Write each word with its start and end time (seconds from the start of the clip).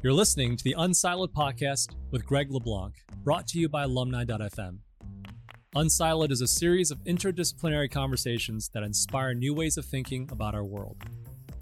You're 0.00 0.12
listening 0.12 0.56
to 0.56 0.62
the 0.62 0.76
Unsiloed 0.78 1.32
podcast 1.32 1.96
with 2.12 2.24
Greg 2.24 2.52
LeBlanc, 2.52 2.94
brought 3.24 3.48
to 3.48 3.58
you 3.58 3.68
by 3.68 3.82
alumni.fm. 3.82 4.78
Unsiloed 5.74 6.30
is 6.30 6.40
a 6.40 6.46
series 6.46 6.92
of 6.92 7.02
interdisciplinary 7.02 7.90
conversations 7.90 8.70
that 8.74 8.84
inspire 8.84 9.34
new 9.34 9.52
ways 9.52 9.76
of 9.76 9.84
thinking 9.84 10.28
about 10.30 10.54
our 10.54 10.64
world. 10.64 11.02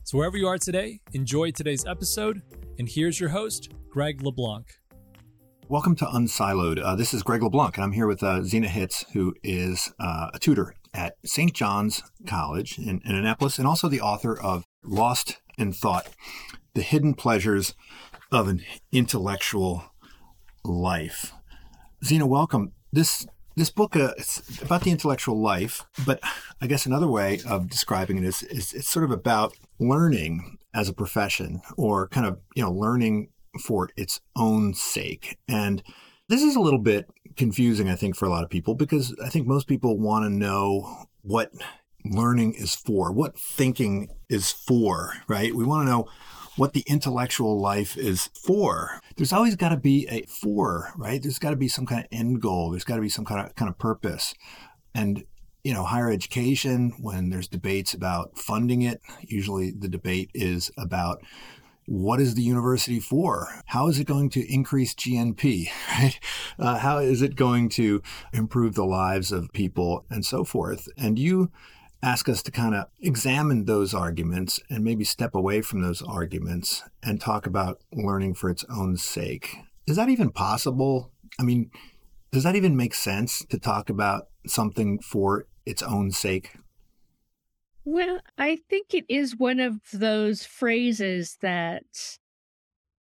So, 0.05 0.19
wherever 0.19 0.37
you 0.37 0.49
are 0.49 0.59
today, 0.59 1.01
enjoy 1.15 1.53
today's 1.53 1.87
episode. 1.87 2.43
And 2.79 2.87
here's 2.87 3.19
your 3.19 3.31
host, 3.31 3.73
Greg 3.89 4.21
LeBlanc. 4.21 4.67
Welcome 5.71 5.97
to 5.97 6.05
Unsiloed. 6.05 6.79
Uh, 6.85 6.95
this 6.95 7.15
is 7.15 7.23
Greg 7.23 7.43
LeBlanc, 7.43 7.79
and 7.79 7.85
I'm 7.85 7.93
here 7.93 8.07
with 8.07 8.23
uh, 8.23 8.43
Zena 8.43 8.69
Hitz, 8.69 9.07
who 9.15 9.35
is 9.43 9.95
uh, 9.99 10.29
a 10.35 10.39
tutor 10.39 10.75
at 10.93 11.15
St. 11.25 11.55
John's 11.55 12.03
College 12.27 12.79
in, 12.79 13.01
in 13.07 13.15
Annapolis, 13.15 13.59
and 13.59 13.67
also 13.67 13.89
the 13.89 14.03
author 14.03 14.39
of 14.39 14.67
Lost 14.85 15.39
in 15.57 15.73
Thought 15.73 16.09
The 16.75 16.83
Hidden 16.83 17.15
Pleasures 17.15 17.75
of 18.31 18.49
an 18.49 18.63
Intellectual 18.93 19.85
Life. 20.65 21.33
Zena, 22.05 22.27
welcome. 22.27 22.73
This 22.93 23.27
this 23.57 23.71
book 23.71 23.97
uh, 23.97 24.13
it's 24.19 24.61
about 24.61 24.83
the 24.83 24.91
intellectual 24.91 25.41
life, 25.41 25.85
but 26.05 26.21
I 26.61 26.67
guess 26.67 26.87
another 26.87 27.07
way 27.07 27.41
of 27.49 27.71
describing 27.71 28.19
it 28.19 28.25
is, 28.25 28.43
is 28.43 28.75
it's 28.75 28.89
sort 28.89 29.05
of 29.05 29.11
about 29.11 29.55
learning 29.79 30.59
as 30.75 30.89
a 30.89 30.93
profession 30.93 31.63
or 31.77 32.09
kind 32.09 32.27
of 32.27 32.39
you 32.55 32.63
know 32.63 32.71
learning 32.71 33.29
for 33.63 33.89
its 33.97 34.21
own 34.37 34.75
sake. 34.75 35.39
And 35.49 35.83
this 36.29 36.43
is 36.43 36.57
a 36.57 36.61
little 36.61 36.81
bit 36.81 37.09
confusing, 37.37 37.89
I 37.89 37.95
think, 37.95 38.17
for 38.17 38.27
a 38.27 38.31
lot 38.31 38.45
of 38.45 38.51
people 38.51 38.75
because 38.75 39.15
I 39.25 39.29
think 39.29 39.47
most 39.47 39.69
people 39.69 39.99
want 39.99 40.25
to 40.25 40.31
know 40.31 41.07
what 41.23 41.53
learning 42.05 42.55
is 42.55 42.75
for, 42.75 43.13
what 43.13 43.39
thinking 43.39 44.09
is 44.29 44.51
for, 44.53 45.15
right? 45.29 45.55
We 45.55 45.65
want 45.65 45.87
to 45.87 45.91
know 45.91 46.09
what 46.57 46.73
the 46.73 46.85
intellectual 46.87 47.61
life 47.61 47.97
is 47.97 48.31
for. 48.35 49.01
There's 49.17 49.33
always 49.33 49.57
got 49.57 49.71
to 49.71 49.77
be 49.77 50.07
a 50.11 50.23
for, 50.23 50.93
right? 50.97 51.23
There's 51.23 51.39
got 51.39 51.51
to 51.51 51.57
be 51.57 51.69
some 51.69 51.87
kind 51.87 52.03
of 52.03 52.09
end 52.11 52.41
goal. 52.41 52.71
There's 52.71 52.85
got 52.85 52.97
to 52.97 53.03
be 53.03 53.09
some 53.09 53.25
kind 53.25 53.47
of 53.47 53.55
kind 53.55 53.69
of 53.69 53.79
purpose. 53.79 54.35
And 54.95 55.25
you 55.63 55.75
know, 55.75 55.83
higher 55.83 56.11
education, 56.11 56.95
when 57.01 57.31
there's 57.31 57.49
debates 57.49 57.93
about 57.93 58.39
funding 58.39 58.83
it, 58.83 59.01
usually 59.21 59.73
the 59.73 59.89
debate 59.89 60.31
is 60.33 60.71
about 60.79 61.23
what 61.87 62.21
is 62.21 62.35
the 62.35 62.43
university 62.43 63.01
for? 63.01 63.49
How 63.67 63.89
is 63.89 63.99
it 63.99 64.07
going 64.07 64.31
to 64.31 64.53
increase 64.53 64.95
GNP? 64.95 65.69
Right? 65.99 66.21
Uh, 66.59 66.79
how 66.79 66.99
is 66.99 67.23
it 67.23 67.37
going 67.37 67.69
to 67.71 68.03
improve 68.33 68.75
the 68.75 68.85
lives 68.85 69.33
of 69.33 69.53
people 69.53 70.05
and 70.11 70.25
so 70.25 70.45
forth? 70.45 70.89
And 70.97 71.19
you 71.19 71.51
ask 72.03 72.29
us 72.29 72.43
to 72.43 72.51
kind 72.51 72.75
of 72.75 72.87
examine 73.01 73.65
those 73.65 73.95
arguments 73.95 74.61
and 74.69 74.85
maybe 74.85 75.05
step 75.05 75.35
away 75.35 75.63
from 75.63 75.83
those 75.83 76.03
arguments 76.03 76.83
and 77.03 77.21
talk 77.21 77.47
about 77.47 77.81
learning 77.93 78.35
for 78.35 78.51
its 78.51 78.65
own 78.71 78.97
sake. 78.97 79.57
Is 79.87 79.97
that 79.97 80.09
even 80.09 80.31
possible? 80.31 81.13
I 81.39 81.43
mean, 81.43 81.71
does 82.33 82.43
that 82.43 82.57
even 82.57 82.77
make 82.77 82.95
sense 82.95 83.45
to 83.47 83.59
talk 83.59 83.89
about 83.89 84.29
something 84.47 84.99
for 85.01 85.47
its 85.65 85.83
own 85.83 86.11
sake? 86.11 86.57
Well, 87.85 88.21
I 88.37 88.57
think 88.69 88.95
it 88.95 89.05
is 89.09 89.37
one 89.37 89.61
of 89.61 89.81
those 89.93 90.45
phrases 90.45 91.39
that 91.41 91.85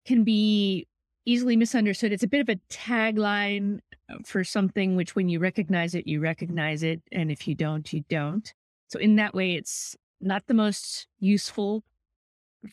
can 0.04 0.24
be 0.24 0.88
easily 1.24 1.56
misunderstood. 1.56 2.12
It's 2.12 2.24
a 2.24 2.28
bit 2.28 2.40
of 2.40 2.48
a 2.48 2.60
tagline 2.68 3.78
for 4.26 4.42
something 4.42 4.96
which, 4.96 5.14
when 5.14 5.28
you 5.28 5.38
recognize 5.38 5.94
it, 5.94 6.08
you 6.08 6.20
recognize 6.20 6.82
it. 6.82 7.00
And 7.12 7.30
if 7.30 7.46
you 7.46 7.54
don't, 7.54 7.90
you 7.92 8.04
don't. 8.08 8.52
So, 8.92 8.98
in 8.98 9.16
that 9.16 9.34
way, 9.34 9.54
it's 9.54 9.96
not 10.20 10.46
the 10.46 10.54
most 10.54 11.06
useful 11.18 11.82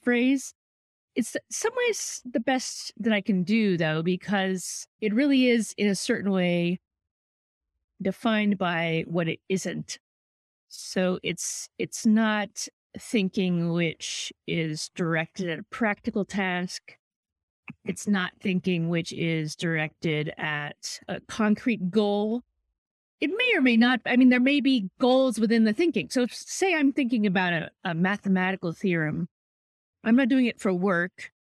phrase. 0.03 0.53
It's 1.15 1.35
some 1.49 1.71
ways 1.75 2.21
the 2.29 2.39
best 2.39 2.93
that 2.97 3.13
I 3.13 3.21
can 3.21 3.43
do, 3.43 3.77
though, 3.77 4.03
because 4.03 4.85
it 5.01 5.13
really 5.13 5.49
is, 5.49 5.73
in 5.77 5.87
a 5.87 5.95
certain 5.95 6.31
way, 6.31 6.79
defined 8.01 8.57
by 8.57 9.05
what 9.08 9.27
it 9.27 9.39
isn't 9.49 9.97
so 10.69 11.19
it's 11.23 11.67
it's 11.79 12.05
not 12.05 12.67
thinking 12.97 13.71
which 13.71 14.31
is 14.47 14.89
directed 14.95 15.49
at 15.49 15.59
a 15.59 15.63
practical 15.63 16.25
task. 16.25 16.95
It's 17.85 18.08
not 18.08 18.31
thinking 18.39 18.87
which 18.89 19.11
is 19.11 19.55
directed 19.55 20.31
at 20.37 20.99
a 21.08 21.19
concrete 21.21 21.89
goal. 21.89 22.43
It 23.21 23.31
may 23.35 23.57
or 23.57 23.61
may 23.61 23.75
not. 23.75 23.99
I 24.05 24.15
mean, 24.15 24.30
there 24.30 24.39
may 24.39 24.61
be 24.61 24.89
goals 24.99 25.39
within 25.39 25.65
the 25.65 25.73
thinking. 25.73 26.09
So, 26.09 26.25
say 26.30 26.73
I'm 26.73 26.93
thinking 26.93 27.25
about 27.25 27.53
a, 27.53 27.69
a 27.83 27.93
mathematical 27.93 28.71
theorem. 28.71 29.27
I'm 30.03 30.15
not 30.15 30.30
doing 30.30 30.45
it 30.45 30.59
for 30.59 30.73
work. 30.73 31.31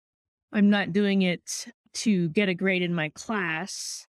I'm 0.52 0.70
not 0.70 0.92
doing 0.92 1.22
it 1.22 1.68
to 1.94 2.28
get 2.30 2.48
a 2.48 2.54
grade 2.54 2.82
in 2.82 2.94
my 2.94 3.10
class. 3.10 4.06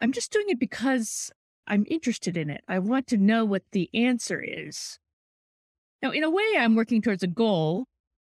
I'm 0.00 0.12
just 0.12 0.32
doing 0.32 0.46
it 0.48 0.58
because 0.58 1.30
I'm 1.66 1.86
interested 1.88 2.36
in 2.36 2.50
it. 2.50 2.62
I 2.66 2.78
want 2.80 3.06
to 3.08 3.16
know 3.16 3.44
what 3.44 3.62
the 3.70 3.88
answer 3.94 4.42
is. 4.42 4.98
Now, 6.02 6.10
in 6.10 6.24
a 6.24 6.30
way, 6.30 6.44
I'm 6.58 6.74
working 6.74 7.02
towards 7.02 7.22
a 7.22 7.28
goal, 7.28 7.86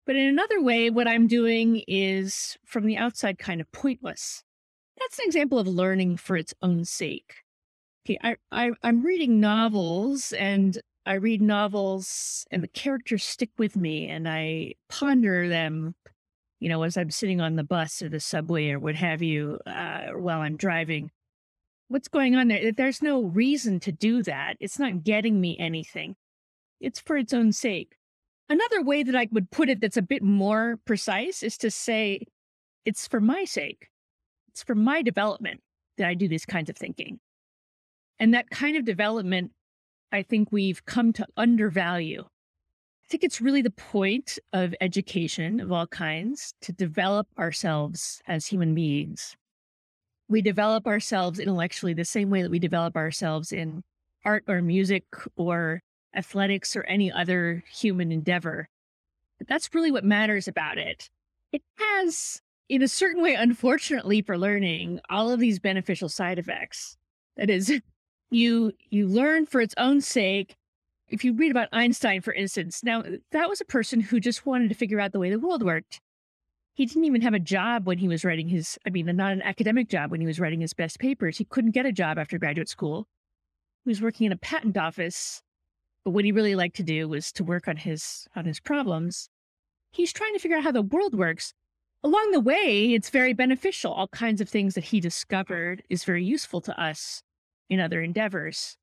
but 0.06 0.16
in 0.16 0.28
another 0.28 0.62
way, 0.62 0.90
what 0.90 1.08
I'm 1.08 1.28
doing 1.28 1.84
is 1.88 2.58
from 2.66 2.86
the 2.86 2.98
outside 2.98 3.38
kind 3.38 3.60
of 3.60 3.72
pointless. 3.72 4.44
That's 4.98 5.20
an 5.20 5.26
example 5.26 5.60
of 5.60 5.68
learning 5.68 6.18
for 6.18 6.38
its 6.38 6.54
own 6.62 6.86
sake. 6.86 7.36
I, 8.24 8.36
I, 8.52 8.72
I'm 8.84 9.04
reading 9.04 9.40
novels 9.40 10.32
and 10.34 10.78
I 11.06 11.14
read 11.16 11.42
novels 11.42 12.46
and 12.52 12.64
the 12.64 12.68
characters 12.68 13.24
stick 13.24 13.52
with 13.58 13.76
me 13.76 14.08
and 14.08 14.28
I 14.28 14.74
ponder 14.90 15.48
them, 15.48 15.96
you 16.60 16.70
know, 16.70 16.84
as 16.84 16.98
I'm 16.98 17.12
sitting 17.12 17.42
on 17.42 17.56
the 17.56 17.64
bus 17.64 18.02
or 18.02 18.10
the 18.10 18.20
subway 18.20 18.72
or 18.72 18.80
what 18.80 18.96
have 18.96 19.22
you, 19.22 19.60
uh, 19.66 20.08
while 20.14 20.42
I'm 20.42 20.58
driving 20.58 21.12
what's 21.88 22.08
going 22.08 22.36
on 22.36 22.48
there? 22.48 22.72
There's 22.72 23.02
no 23.02 23.24
reason 23.24 23.80
to 23.82 23.92
do 23.92 24.24
that. 24.24 24.56
It's 24.60 24.80
not 24.80 25.04
getting 25.04 25.40
me 25.40 25.58
anything. 25.58 26.16
It's 26.80 27.00
for 27.00 27.18
its 27.18 27.34
own 27.34 27.52
sake. 27.52 27.96
Another 28.50 28.82
way 28.82 29.04
that 29.04 29.16
I 29.16 29.28
would 29.32 29.52
put 29.52 29.70
it 29.70 29.82
that's 29.82 29.98
a 29.98 30.02
bit 30.02 30.24
more 30.24 30.80
precise 30.86 31.44
is 31.44 31.58
to 31.60 31.72
say 31.72 32.26
it's 32.86 33.08
for 33.08 33.20
my 33.20 33.46
sake. 33.46 33.90
It's 34.50 34.64
for 34.64 34.76
my 34.76 35.02
development 35.02 35.62
that 35.98 36.08
I 36.08 36.14
do 36.14 36.28
these 36.28 36.46
kinds 36.46 36.70
of 36.70 36.78
thinking. 36.78 37.20
And 38.20 38.34
that 38.34 38.50
kind 38.50 38.76
of 38.78 38.86
development, 38.86 39.52
I 40.12 40.24
think 40.24 40.52
we've 40.52 40.86
come 40.86 41.14
to 41.14 41.28
undervalue. 41.36 42.24
I 42.24 43.08
think 43.10 43.24
it's 43.24 43.42
really 43.42 43.62
the 43.62 43.70
point 43.70 44.38
of 44.54 44.76
education 44.82 45.60
of 45.60 45.72
all 45.72 45.88
kinds 45.88 46.54
to 46.62 46.74
develop 46.74 47.28
ourselves 47.38 48.22
as 48.28 48.48
human 48.48 48.74
beings 48.76 49.36
we 50.30 50.42
develop 50.42 50.88
ourselves 50.88 51.40
intellectually 51.40 51.94
the 51.94 52.06
same 52.06 52.30
way 52.30 52.42
that 52.42 52.52
we 52.52 52.60
develop 52.60 52.96
ourselves 52.96 53.52
in 53.52 53.84
art 54.26 54.44
or 54.48 54.62
music 54.62 55.06
or 55.36 55.82
athletics 56.16 56.76
or 56.76 56.84
any 56.84 57.12
other 57.12 57.64
human 57.72 58.12
endeavor. 58.12 58.68
But 59.38 59.48
that's 59.48 59.74
really 59.74 59.92
what 59.92 60.04
matters 60.04 60.48
about 60.48 60.78
it. 60.78 61.10
It 61.54 61.62
has, 61.78 62.42
in 62.68 62.82
a 62.82 62.88
certain 62.88 63.22
way, 63.22 63.36
unfortunately 63.36 64.22
for 64.22 64.38
learning, 64.38 65.00
all 65.10 65.32
of 65.32 65.40
these 65.40 65.60
beneficial 65.60 66.10
side 66.10 66.40
effects. 66.40 66.98
That 67.38 67.50
is, 67.50 67.70
you 68.30 68.74
you 68.90 69.08
learn 69.08 69.46
for 69.46 69.62
its 69.62 69.76
own 69.78 70.02
sake. 70.02 70.56
If 71.10 71.24
you 71.24 71.34
read 71.34 71.52
about 71.52 71.70
Einstein, 71.72 72.22
for 72.22 72.34
instance, 72.34 72.84
now 72.84 73.04
that 73.32 73.50
was 73.50 73.62
a 73.62 73.66
person 73.66 74.02
who 74.02 74.20
just 74.20 74.46
wanted 74.46 74.70
to 74.70 74.76
figure 74.76 75.00
out 75.00 75.14
the 75.14 75.20
way 75.20 75.30
the 75.30 75.40
world 75.40 75.64
worked. 75.64 76.02
He 76.74 76.86
didn't 76.86 77.06
even 77.06 77.22
have 77.22 77.34
a 77.34 77.40
job 77.40 77.88
when 77.88 77.98
he 77.98 78.08
was 78.08 78.24
writing 78.24 78.50
his 78.50 78.78
i 78.86 78.90
mean 78.90 79.06
not 79.06 79.34
an 79.34 79.42
academic 79.42 79.90
job 79.90 80.12
when 80.12 80.22
he 80.22 80.28
was 80.28 80.40
writing 80.40 80.62
his 80.62 80.74
best 80.74 81.00
papers. 81.00 81.38
He 81.38 81.46
couldn't 81.46 81.72
get 81.72 81.86
a 81.86 81.92
job 81.92 82.18
after 82.18 82.38
graduate 82.38 82.70
school. 82.70 83.08
He 83.84 83.90
was 83.90 84.02
working 84.02 84.26
in 84.26 84.32
a 84.34 84.38
patent 84.38 84.78
office 84.78 85.42
but 86.08 86.12
what 86.12 86.24
he 86.24 86.32
really 86.32 86.56
liked 86.56 86.78
to 86.78 86.84
do 86.84 87.10
was 87.10 87.34
to 87.34 87.44
work 87.44 87.68
on 87.68 87.76
his 87.76 88.30
on 88.34 88.46
his 88.46 88.62
problems. 88.62 89.30
He's 89.92 90.14
trying 90.14 90.32
to 90.32 90.40
figure 90.40 90.56
out 90.56 90.64
how 90.64 90.72
the 90.72 90.82
world 90.82 91.14
works. 91.14 91.54
Along 92.02 92.32
the 92.32 92.40
way 92.40 92.94
it's 92.94 93.10
very 93.10 93.34
beneficial. 93.34 93.92
All 93.92 94.08
kinds 94.08 94.40
of 94.40 94.48
things 94.48 94.76
that 94.76 94.86
he 94.86 95.02
discovered 95.02 95.84
is 95.90 96.06
very 96.06 96.24
useful 96.24 96.62
to 96.62 96.82
us 96.82 97.24
in 97.70 97.80
other 97.80 98.02
endeavors 98.02 98.78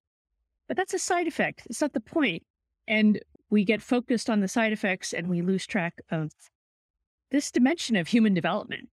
but 0.69 0.77
that's 0.77 0.95
a 0.95 0.99
side 0.99 1.27
effect 1.27 1.63
it's 1.67 1.81
not 1.81 1.93
the 1.93 2.01
point 2.01 2.43
and 2.87 3.21
we 3.51 3.65
get 3.65 3.83
focused 3.83 4.29
on 4.29 4.41
the 4.41 4.49
side 4.49 4.73
effects 4.73 5.13
and 5.13 5.29
we 5.29 5.41
lose 5.41 5.67
track 5.67 6.01
of 6.11 6.31
this 7.31 7.51
dimension 7.51 7.97
of 7.97 8.09
human 8.09 8.35
development, 8.35 8.89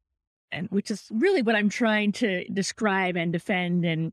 and 0.52 0.68
which 0.70 0.92
is 0.92 1.08
really 1.12 1.42
what 1.42 1.56
I'm 1.56 1.70
trying 1.70 2.12
to 2.14 2.44
describe 2.50 3.16
and 3.16 3.32
defend 3.32 3.86
and 3.86 4.12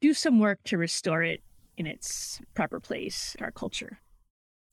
do 0.00 0.14
some 0.14 0.38
work 0.38 0.60
to 0.64 0.78
restore 0.78 1.22
it 1.22 1.42
in 1.76 1.86
its 1.86 2.40
proper 2.54 2.80
place 2.80 3.34
in 3.38 3.44
our 3.44 3.50
culture. 3.50 3.98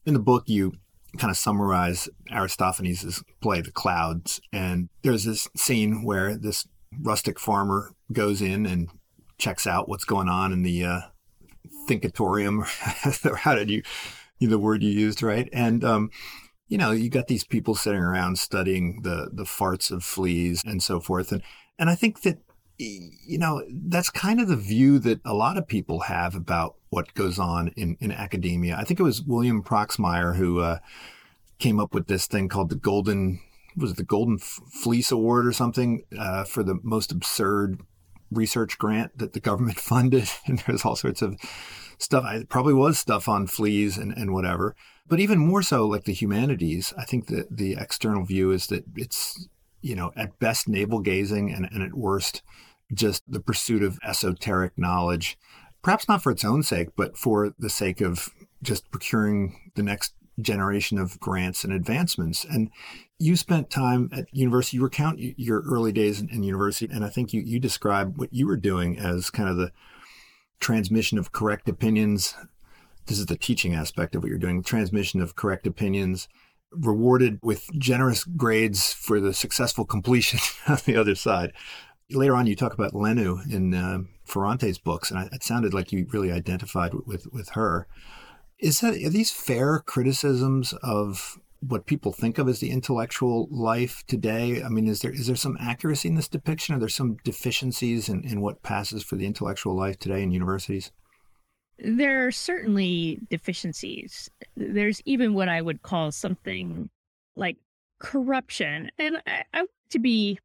In 0.06 0.14
the 0.14 0.20
book, 0.20 0.44
you 0.48 0.74
kind 1.18 1.32
of 1.32 1.38
summarize 1.38 2.10
Aristophanes' 2.32 3.24
play, 3.42 3.62
The 3.62 3.72
Clouds, 3.72 4.42
and 4.52 4.90
there's 5.04 5.24
this 5.24 5.48
scene 5.56 6.04
where 6.04 6.36
this 6.36 6.68
rustic 7.00 7.40
farmer 7.40 7.94
goes 8.12 8.42
in 8.42 8.66
and 8.66 8.90
checks 9.44 9.68
out 9.68 9.90
what's 9.90 10.06
going 10.06 10.30
on 10.30 10.54
in 10.54 10.64
the 10.64 10.86
uh, 10.86 11.02
thinkatorium. 11.90 12.64
How 13.38 13.56
did 13.56 13.70
you, 13.70 13.84
the 14.40 14.58
word 14.58 14.82
you 14.82 14.90
used, 14.90 15.22
right? 15.22 15.50
And 15.52 15.84
um, 15.84 16.12
you 16.68 16.78
know, 16.78 16.92
you 16.92 17.10
got 17.10 17.28
these 17.28 17.44
people 17.44 17.76
sitting 17.76 18.00
around 18.00 18.40
studying 18.40 19.02
the 19.04 19.30
the 19.32 19.44
farts 19.44 19.92
of 19.92 20.04
fleas 20.04 20.64
and 20.66 20.82
so 20.82 21.00
forth, 21.00 21.32
and 21.32 21.44
and 21.78 21.90
I 21.90 21.96
think 21.96 22.22
that 22.22 22.40
you 22.78 23.38
know 23.38 23.64
that's 23.70 24.10
kind 24.10 24.40
of 24.40 24.48
the 24.48 24.56
view 24.56 24.98
that 25.00 25.20
a 25.26 25.34
lot 25.34 25.58
of 25.58 25.68
people 25.68 26.02
have 26.02 26.36
about 26.36 26.76
what 26.90 27.14
goes 27.14 27.38
on 27.38 27.70
in 27.76 27.98
in 28.00 28.12
academia. 28.12 28.78
I 28.78 28.86
think 28.86 29.00
it 29.00 29.04
was 29.04 29.22
William 29.22 29.62
Proxmire 29.64 30.38
who 30.38 30.60
uh, 30.60 30.80
came 31.60 31.80
up 31.80 31.94
with 31.94 32.08
this 32.08 32.28
thing 32.28 32.50
called 32.50 32.70
the 32.70 32.76
golden 32.76 33.40
was 33.76 33.92
it 33.92 33.98
the 33.98 34.04
golden 34.04 34.38
fleece 34.38 35.12
award 35.12 35.48
or 35.48 35.52
something 35.52 36.04
uh, 36.18 36.44
for 36.44 36.64
the 36.64 36.80
most 36.84 37.12
absurd 37.12 37.82
research 38.34 38.78
grant 38.78 39.18
that 39.18 39.34
the 39.34 39.40
government 39.40 39.80
funded 39.80 40.30
and 40.46 40.60
there's 40.60 40.86
all 40.86 40.96
sorts 40.96 41.22
of 41.22 41.38
stuff. 41.98 42.26
It 42.34 42.50
probably 42.50 42.74
was 42.74 42.98
stuff 42.98 43.28
on 43.28 43.48
fleas 43.48 43.98
and, 43.98 44.12
and 44.12 44.34
whatever. 44.34 44.76
But 45.08 45.20
even 45.20 45.38
more 45.38 45.62
so, 45.62 45.86
like 45.86 46.06
the 46.06 46.14
humanities, 46.14 46.94
I 46.98 47.06
think 47.06 47.28
that 47.28 47.56
the 47.56 47.76
external 47.78 48.26
view 48.26 48.52
is 48.52 48.68
that 48.68 48.86
it's, 48.96 49.48
you 49.82 49.96
know, 49.96 50.12
at 50.16 50.40
best 50.40 50.68
navel 50.68 51.00
gazing 51.00 51.52
and, 51.52 51.68
and 51.72 51.84
at 51.84 51.94
worst 51.94 52.42
just 52.94 53.24
the 53.28 53.40
pursuit 53.40 53.84
of 53.84 54.00
esoteric 54.04 54.78
knowledge, 54.78 55.38
perhaps 55.82 56.08
not 56.08 56.22
for 56.22 56.32
its 56.32 56.46
own 56.46 56.64
sake, 56.64 56.90
but 56.96 57.18
for 57.18 57.54
the 57.58 57.70
sake 57.70 58.02
of 58.02 58.30
just 58.62 58.90
procuring 58.92 59.72
the 59.76 59.84
next 59.84 60.14
generation 60.42 60.98
of 60.98 61.20
grants 61.20 61.64
and 61.64 61.74
advancements. 61.74 62.46
And 62.46 62.70
you 63.20 63.36
spent 63.36 63.70
time 63.70 64.10
at 64.12 64.26
university, 64.32 64.78
you 64.78 64.84
recount 64.84 65.20
your 65.20 65.62
early 65.62 65.92
days 65.92 66.20
in, 66.20 66.44
university, 66.44 66.92
and 66.94 67.06
I 67.06 67.10
think 67.10 67.34
you, 67.34 67.42
you 67.42 67.60
describe 67.60 68.18
what 68.18 68.34
you 68.34 68.48
were 68.48 68.58
doing 68.58 68.98
as 68.98 69.30
kind 69.30 69.50
of 69.50 69.58
the 69.58 69.72
transmission 70.60 71.18
of 71.18 71.32
correct 71.32 71.70
opinions. 71.70 72.36
This 73.06 73.20
is 73.20 73.28
the 73.28 73.38
teaching 73.38 73.74
aspect 73.76 74.16
of 74.16 74.24
what 74.24 74.30
you're 74.30 74.38
doing 74.38 74.64
transmission 74.64 75.22
of 75.22 75.36
correct 75.36 75.68
opinions 75.68 76.28
rewarded 76.72 77.40
with 77.44 77.70
generous 77.78 78.24
grades 78.24 78.94
for 78.94 79.20
the 79.20 79.34
successful 79.34 79.86
completion 79.86 80.40
on 80.68 80.80
the 80.86 80.96
other 80.96 81.16
side. 81.16 81.54
Later 82.10 82.36
on 82.36 82.48
you 82.48 82.56
talk 82.56 82.74
about 82.74 82.94
lenu 82.94 83.40
in 83.52 83.74
uh, 83.74 84.00
ferrante's 84.26 84.78
books 84.78 85.12
and 85.12 85.32
it 85.32 85.44
sounded 85.44 85.74
like 85.74 85.92
you 85.92 86.08
really 86.12 86.32
identified 86.32 86.94
with 87.06 87.32
with 87.32 87.50
her 87.50 87.88
is 88.64 88.80
that 88.80 88.96
are 88.96 89.10
these 89.10 89.32
fair 89.32 89.80
criticisms 89.80 90.74
of 90.82 91.40
what 91.60 91.86
people 91.86 92.12
think 92.12 92.38
of 92.38 92.48
as 92.48 92.60
the 92.60 92.72
intellectual 92.72 93.48
life 93.52 94.04
today? 94.08 94.64
I 94.64 94.70
mean, 94.70 94.88
is 94.88 95.02
there 95.02 95.12
is 95.12 95.28
there 95.28 95.36
some 95.36 95.58
accuracy 95.60 96.08
in 96.08 96.16
this 96.16 96.28
depiction? 96.28 96.76
Are 96.76 96.80
there 96.80 96.90
some 96.90 97.18
deficiencies 97.24 98.10
in, 98.10 98.24
in 98.24 98.42
what 98.42 98.64
passes 98.64 99.04
for 99.04 99.16
the 99.16 99.26
intellectual 99.26 99.76
life 99.76 100.00
today 100.00 100.24
in 100.24 100.32
universities? 100.32 100.92
there 101.80 102.26
are 102.26 102.32
certainly 102.32 103.20
deficiencies. 103.30 104.30
There's 104.56 105.02
even 105.06 105.34
what 105.34 105.50
I 105.50 105.62
would 105.62 105.82
call 105.82 106.12
something 106.12 106.90
like 107.36 107.58
corruption. 108.00 108.90
And 108.98 109.18
I, 109.28 109.44
I 109.54 109.60
want 109.60 109.70
to 109.90 110.00
be 110.00 110.40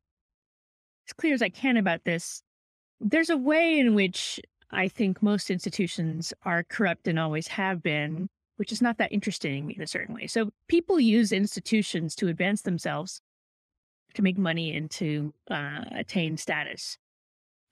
as 1.08 1.12
clear 1.12 1.34
as 1.34 1.42
I 1.42 1.48
can 1.48 1.76
about 1.76 2.04
this. 2.04 2.42
There's 3.00 3.30
a 3.30 3.36
way 3.36 3.78
in 3.78 3.94
which 3.94 4.40
I 4.70 4.88
think 4.88 5.22
most 5.22 5.50
institutions 5.50 6.32
are 6.42 6.64
corrupt 6.64 7.08
and 7.08 7.18
always 7.18 7.48
have 7.48 7.82
been, 7.82 8.28
which 8.56 8.72
is 8.72 8.82
not 8.82 8.98
that 8.98 9.12
interesting 9.12 9.70
in 9.70 9.82
a 9.82 9.86
certain 9.86 10.14
way. 10.14 10.26
So 10.26 10.50
people 10.68 11.00
use 11.00 11.32
institutions 11.32 12.14
to 12.16 12.28
advance 12.28 12.62
themselves, 12.62 13.20
to 14.14 14.22
make 14.22 14.38
money, 14.38 14.76
and 14.76 14.90
to 14.92 15.32
uh, 15.50 15.84
attain 15.92 16.36
status. 16.36 16.98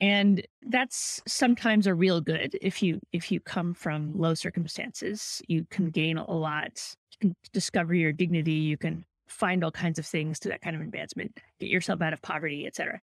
And 0.00 0.46
that's 0.62 1.22
sometimes 1.26 1.86
a 1.86 1.94
real 1.94 2.20
good 2.20 2.58
if 2.60 2.82
you 2.82 3.00
if 3.12 3.32
you 3.32 3.40
come 3.40 3.72
from 3.72 4.12
low 4.18 4.34
circumstances. 4.34 5.40
You 5.48 5.66
can 5.70 5.90
gain 5.90 6.18
a 6.18 6.30
lot. 6.30 6.94
You 7.12 7.28
can 7.28 7.36
discover 7.52 7.94
your 7.94 8.12
dignity. 8.12 8.52
You 8.52 8.76
can 8.76 9.06
find 9.28 9.64
all 9.64 9.70
kinds 9.70 9.98
of 9.98 10.06
things 10.06 10.38
to 10.40 10.48
that 10.48 10.62
kind 10.62 10.76
of 10.76 10.82
advancement 10.82 11.38
get 11.58 11.68
yourself 11.68 12.00
out 12.00 12.12
of 12.12 12.22
poverty 12.22 12.66
etc 12.66 13.00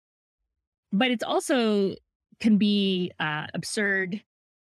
but 0.92 1.10
it's 1.10 1.24
also 1.24 1.94
can 2.40 2.56
be 2.56 3.12
uh, 3.20 3.46
absurd 3.54 4.22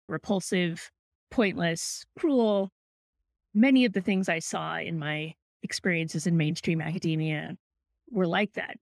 repulsive 0.07 0.91
pointless 1.31 2.05
cruel 2.17 2.69
many 3.53 3.85
of 3.85 3.93
the 3.93 4.01
things 4.01 4.29
i 4.29 4.39
saw 4.39 4.77
in 4.77 4.99
my 4.99 5.33
experiences 5.63 6.27
in 6.27 6.37
mainstream 6.37 6.81
academia 6.81 7.55
were 8.11 8.27
like 8.27 8.53
that 8.53 8.77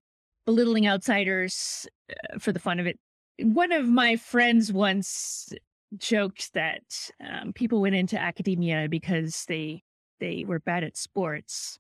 belittling 0.46 0.88
outsiders 0.88 1.88
uh, 2.10 2.40
for 2.40 2.52
the 2.52 2.60
fun 2.60 2.80
of 2.80 2.88
it 2.88 3.00
one 3.40 3.72
of 3.72 3.88
my 3.88 4.16
friends 4.16 4.74
once 4.74 5.54
joked 5.98 6.54
that 6.54 7.10
um, 7.28 7.54
people 7.54 7.82
went 7.82 7.96
into 7.96 8.20
academia 8.20 8.88
because 8.90 9.46
they 9.48 9.84
they 10.20 10.46
were 10.48 10.60
bad 10.60 10.84
at 10.84 10.96
sports. 10.96 11.80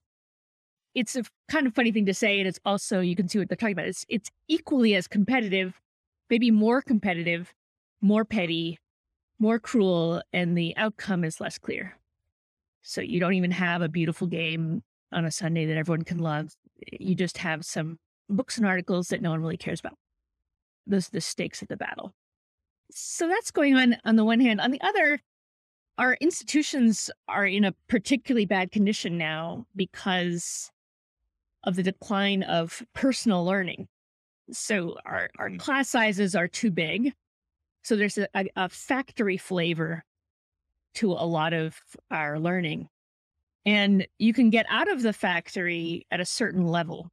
It's 0.94 1.15
a 1.15 1.24
kind 1.50 1.68
of 1.68 1.74
funny 1.74 1.92
thing 1.92 2.06
to 2.07 2.13
say, 2.13 2.39
and 2.39 2.48
it's 2.48 2.59
also 2.65 3.00
you 3.00 3.15
can 3.15 3.30
see 3.30 3.39
what 3.39 3.48
they're 3.48 3.56
talking 3.56 3.74
about. 3.74 3.88
It's 3.88 4.06
it's 4.09 4.30
equally 4.48 4.95
as 4.95 5.07
competitive, 5.07 5.80
maybe 6.31 6.49
more 6.49 6.81
competitive, 6.81 7.53
more 8.01 8.25
petty, 8.25 8.79
more 9.37 9.59
cruel, 9.59 10.23
and 10.31 10.57
the 10.57 10.75
outcome 10.77 11.23
is 11.23 11.41
less 11.41 11.59
clear. 11.59 11.97
So 12.81 13.01
you 13.01 13.19
don't 13.19 13.33
even 13.33 13.51
have 13.51 13.81
a 13.81 13.89
beautiful 13.89 14.25
game 14.27 14.81
on 15.11 15.25
a 15.25 15.31
Sunday 15.31 15.65
that 15.65 15.77
everyone 15.77 16.03
can 16.03 16.19
love. 16.19 16.55
You 16.99 17.13
just 17.13 17.37
have 17.39 17.65
some 17.65 17.99
books 18.29 18.57
and 18.57 18.65
articles 18.65 19.09
that 19.09 19.21
no 19.21 19.31
one 19.31 19.41
really 19.41 19.57
cares 19.57 19.81
about 19.81 19.97
the, 20.87 21.07
the 21.11 21.21
stakes 21.21 21.61
of 21.61 21.67
the 21.67 21.77
battle. 21.77 22.13
So 22.91 23.27
that's 23.27 23.51
going 23.51 23.75
on 23.75 23.97
on 24.05 24.15
the 24.15 24.25
one 24.25 24.39
hand. 24.39 24.61
On 24.61 24.71
the 24.71 24.81
other, 24.81 25.19
our 25.97 26.15
institutions 26.21 27.11
are 27.27 27.45
in 27.45 27.65
a 27.65 27.75
particularly 27.87 28.45
bad 28.45 28.71
condition 28.71 29.17
now 29.17 29.65
because 29.75 30.71
of 31.63 31.75
the 31.75 31.83
decline 31.83 32.41
of 32.43 32.83
personal 32.93 33.45
learning. 33.45 33.87
So 34.51 34.98
our, 35.06 35.30
our 35.38 35.50
mm. 35.50 35.59
class 35.59 35.89
sizes 35.89 36.36
are 36.36 36.48
too 36.48 36.71
big. 36.71 37.13
So 37.83 37.95
there's 37.95 38.18
a, 38.18 38.27
a 38.56 38.69
factory 38.69 39.38
flavor 39.38 40.03
to 40.95 41.12
a 41.12 41.25
lot 41.25 41.53
of 41.53 41.80
our 42.09 42.39
learning. 42.39 42.89
And 43.65 44.07
you 44.19 44.33
can 44.33 44.50
get 44.50 44.65
out 44.69 44.92
of 44.92 45.01
the 45.01 45.13
factory 45.13 46.06
at 46.12 46.19
a 46.19 46.25
certain 46.25 46.65
level 46.68 47.09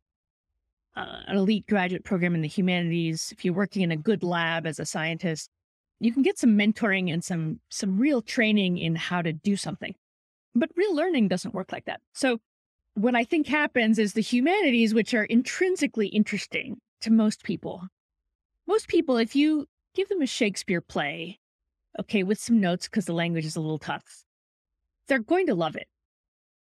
uh, 0.98 1.20
an 1.28 1.36
elite 1.36 1.66
graduate 1.68 2.02
program 2.02 2.34
in 2.34 2.42
the 2.42 2.48
humanities, 2.48 3.32
if 3.32 3.44
you're 3.44 3.54
working 3.54 3.82
in 3.82 3.92
a 3.92 3.96
good 3.96 4.24
lab 4.24 4.66
as 4.66 4.80
a 4.80 4.84
scientist, 4.84 5.48
you 6.00 6.12
can 6.12 6.22
get 6.22 6.38
some 6.38 6.58
mentoring 6.58 7.12
and 7.12 7.22
some 7.22 7.60
some 7.70 7.98
real 7.98 8.20
training 8.20 8.78
in 8.78 8.96
how 8.96 9.22
to 9.22 9.32
do 9.32 9.56
something. 9.56 9.94
But 10.56 10.70
real 10.74 10.94
learning 10.94 11.28
doesn't 11.28 11.54
work 11.54 11.70
like 11.70 11.84
that. 11.84 12.00
So 12.14 12.38
what 12.94 13.14
I 13.14 13.22
think 13.22 13.46
happens 13.46 14.00
is 14.00 14.12
the 14.12 14.20
humanities, 14.20 14.92
which 14.92 15.14
are 15.14 15.24
intrinsically 15.24 16.08
interesting 16.08 16.80
to 17.02 17.10
most 17.10 17.42
people. 17.42 17.88
Most 18.66 18.88
people, 18.88 19.16
if 19.16 19.34
you 19.34 19.66
give 19.94 20.08
them 20.08 20.22
a 20.22 20.26
Shakespeare 20.26 20.80
play, 20.80 21.38
okay, 21.98 22.22
with 22.22 22.38
some 22.38 22.60
notes 22.60 22.86
because 22.86 23.06
the 23.06 23.12
language 23.12 23.44
is 23.44 23.56
a 23.56 23.60
little 23.60 23.78
tough, 23.78 24.24
they're 25.06 25.18
going 25.18 25.46
to 25.46 25.54
love 25.54 25.76
it. 25.76 25.88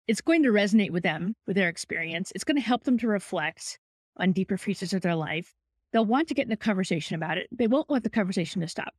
It's 0.07 0.21
going 0.21 0.45
to 0.45 0.51
resonate 0.51 0.93
with 0.93 1.03
them, 1.03 1.35
with 1.47 1.57
their 1.57 1.69
experience. 1.69 2.31
It's 2.35 2.45
going 2.45 2.57
to 2.57 2.63
help 2.63 2.85
them 2.85 2.97
to 2.99 3.09
reflect 3.09 3.79
on 4.17 4.33
deeper 4.33 4.57
features 4.57 4.93
of 4.93 5.03
their 5.03 5.17
life. 5.17 5.53
They'll 5.93 6.05
want 6.05 6.29
to 6.29 6.35
get 6.35 6.47
in 6.47 6.53
a 6.53 6.57
conversation 6.57 7.17
about 7.17 7.39
it. 7.39 7.49
They 7.51 7.67
won't 7.67 7.89
want 7.89 8.05
the 8.05 8.11
conversation 8.11 8.61
to 8.61 8.69
stop. 8.69 8.95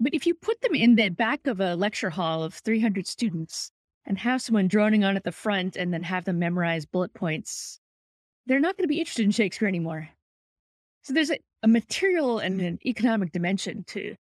But 0.00 0.14
if 0.14 0.26
you 0.26 0.34
put 0.34 0.60
them 0.60 0.74
in 0.74 0.94
the 0.94 1.08
back 1.10 1.46
of 1.46 1.60
a 1.60 1.74
lecture 1.74 2.10
hall 2.10 2.42
of 2.42 2.54
300 2.54 3.06
students 3.06 3.70
and 4.04 4.18
have 4.18 4.42
someone 4.42 4.68
droning 4.68 5.04
on 5.04 5.16
at 5.16 5.24
the 5.24 5.32
front 5.32 5.76
and 5.76 5.92
then 5.92 6.02
have 6.02 6.24
them 6.24 6.38
memorize 6.38 6.86
bullet 6.86 7.14
points, 7.14 7.80
they're 8.46 8.60
not 8.60 8.76
going 8.76 8.84
to 8.84 8.88
be 8.88 9.00
interested 9.00 9.24
in 9.24 9.30
Shakespeare 9.30 9.68
anymore. 9.68 10.08
So 11.08 11.14
there's 11.14 11.30
a, 11.30 11.38
a 11.62 11.68
material 11.68 12.38
and 12.38 12.60
an 12.60 12.78
economic 12.84 13.32
dimension 13.32 13.82
to 13.84 14.14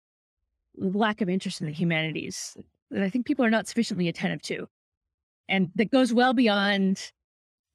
lack 0.76 1.22
of 1.22 1.30
interest 1.30 1.62
in 1.62 1.66
the 1.66 1.72
humanities 1.72 2.58
that 2.90 3.02
I 3.02 3.08
think 3.08 3.24
people 3.24 3.42
are 3.42 3.50
not 3.50 3.66
sufficiently 3.66 4.06
attentive 4.06 4.42
to. 4.42 4.66
And 5.48 5.70
that 5.76 5.90
goes 5.90 6.12
well 6.12 6.34
beyond 6.34 7.10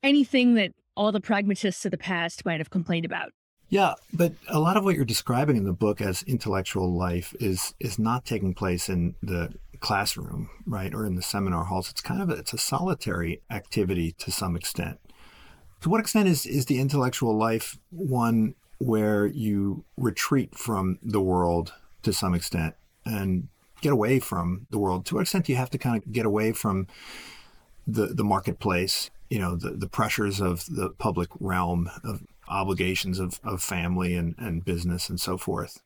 anything 0.03 0.53
that 0.55 0.73
all 0.95 1.11
the 1.11 1.19
pragmatists 1.19 1.85
of 1.85 1.91
the 1.91 1.97
past 1.97 2.45
might 2.45 2.59
have 2.59 2.69
complained 2.69 3.03
about. 3.03 3.31
Yeah, 3.69 3.95
but 4.13 4.33
a 4.47 4.59
lot 4.59 4.77
of 4.77 4.83
what 4.83 4.93
you're 4.93 5.05
describing 5.05 5.57
in 5.57 5.63
the 5.63 5.73
book 5.73 6.01
as 6.01 6.21
intellectual 6.23 6.95
life 6.95 7.33
is 7.39 7.73
is 7.79 7.97
not 7.97 8.25
taking 8.25 8.53
place 8.53 8.89
in 8.89 9.15
the 9.23 9.55
classroom, 9.79 10.51
right, 10.67 10.93
or 10.93 11.07
in 11.07 11.15
the 11.15 11.23
seminar 11.23 11.63
halls. 11.63 11.89
It's 11.89 12.01
kind 12.01 12.21
of 12.21 12.29
a, 12.29 12.33
it's 12.33 12.53
a 12.53 12.59
solitary 12.59 13.41
activity 13.49 14.11
to 14.19 14.31
some 14.31 14.55
extent. 14.55 14.99
To 15.81 15.89
what 15.89 15.99
extent 15.99 16.29
is 16.29 16.45
is 16.45 16.67
the 16.67 16.79
intellectual 16.79 17.35
life 17.35 17.79
one 17.89 18.53
where 18.79 19.27
you 19.27 19.85
retreat 19.97 20.55
from 20.55 20.97
the 21.03 21.21
world 21.21 21.73
to 22.03 22.11
some 22.11 22.33
extent 22.33 22.75
and 23.05 23.47
get 23.81 23.93
away 23.93 24.19
from 24.19 24.67
the 24.71 24.79
world? 24.79 25.05
To 25.07 25.15
what 25.15 25.21
extent 25.21 25.45
do 25.45 25.51
you 25.51 25.57
have 25.57 25.69
to 25.71 25.77
kind 25.77 26.01
of 26.01 26.11
get 26.11 26.25
away 26.25 26.51
from 26.51 26.87
the 27.87 28.07
the 28.07 28.23
marketplace 28.23 29.09
you 29.29 29.39
know 29.39 29.55
the, 29.55 29.71
the 29.71 29.87
pressures 29.87 30.39
of 30.39 30.65
the 30.65 30.89
public 30.97 31.29
realm 31.39 31.89
of 32.03 32.23
obligations 32.47 33.19
of, 33.19 33.39
of 33.43 33.61
family 33.61 34.15
and, 34.15 34.35
and 34.37 34.65
business 34.65 35.09
and 35.09 35.19
so 35.19 35.37
forth? 35.37 35.81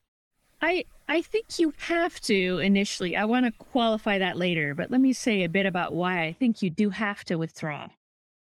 I 0.62 0.84
i 1.08 1.20
think 1.20 1.58
you 1.58 1.74
have 1.78 2.20
to 2.22 2.58
initially. 2.58 3.16
I 3.16 3.24
want 3.24 3.46
to 3.46 3.52
qualify 3.52 4.18
that 4.18 4.36
later 4.36 4.74
but 4.74 4.90
let 4.90 5.00
me 5.00 5.12
say 5.12 5.42
a 5.42 5.48
bit 5.48 5.66
about 5.66 5.92
why 5.92 6.22
i 6.22 6.32
think 6.32 6.62
you 6.62 6.70
do 6.70 6.90
have 6.90 7.24
to 7.24 7.36
withdraw. 7.36 7.88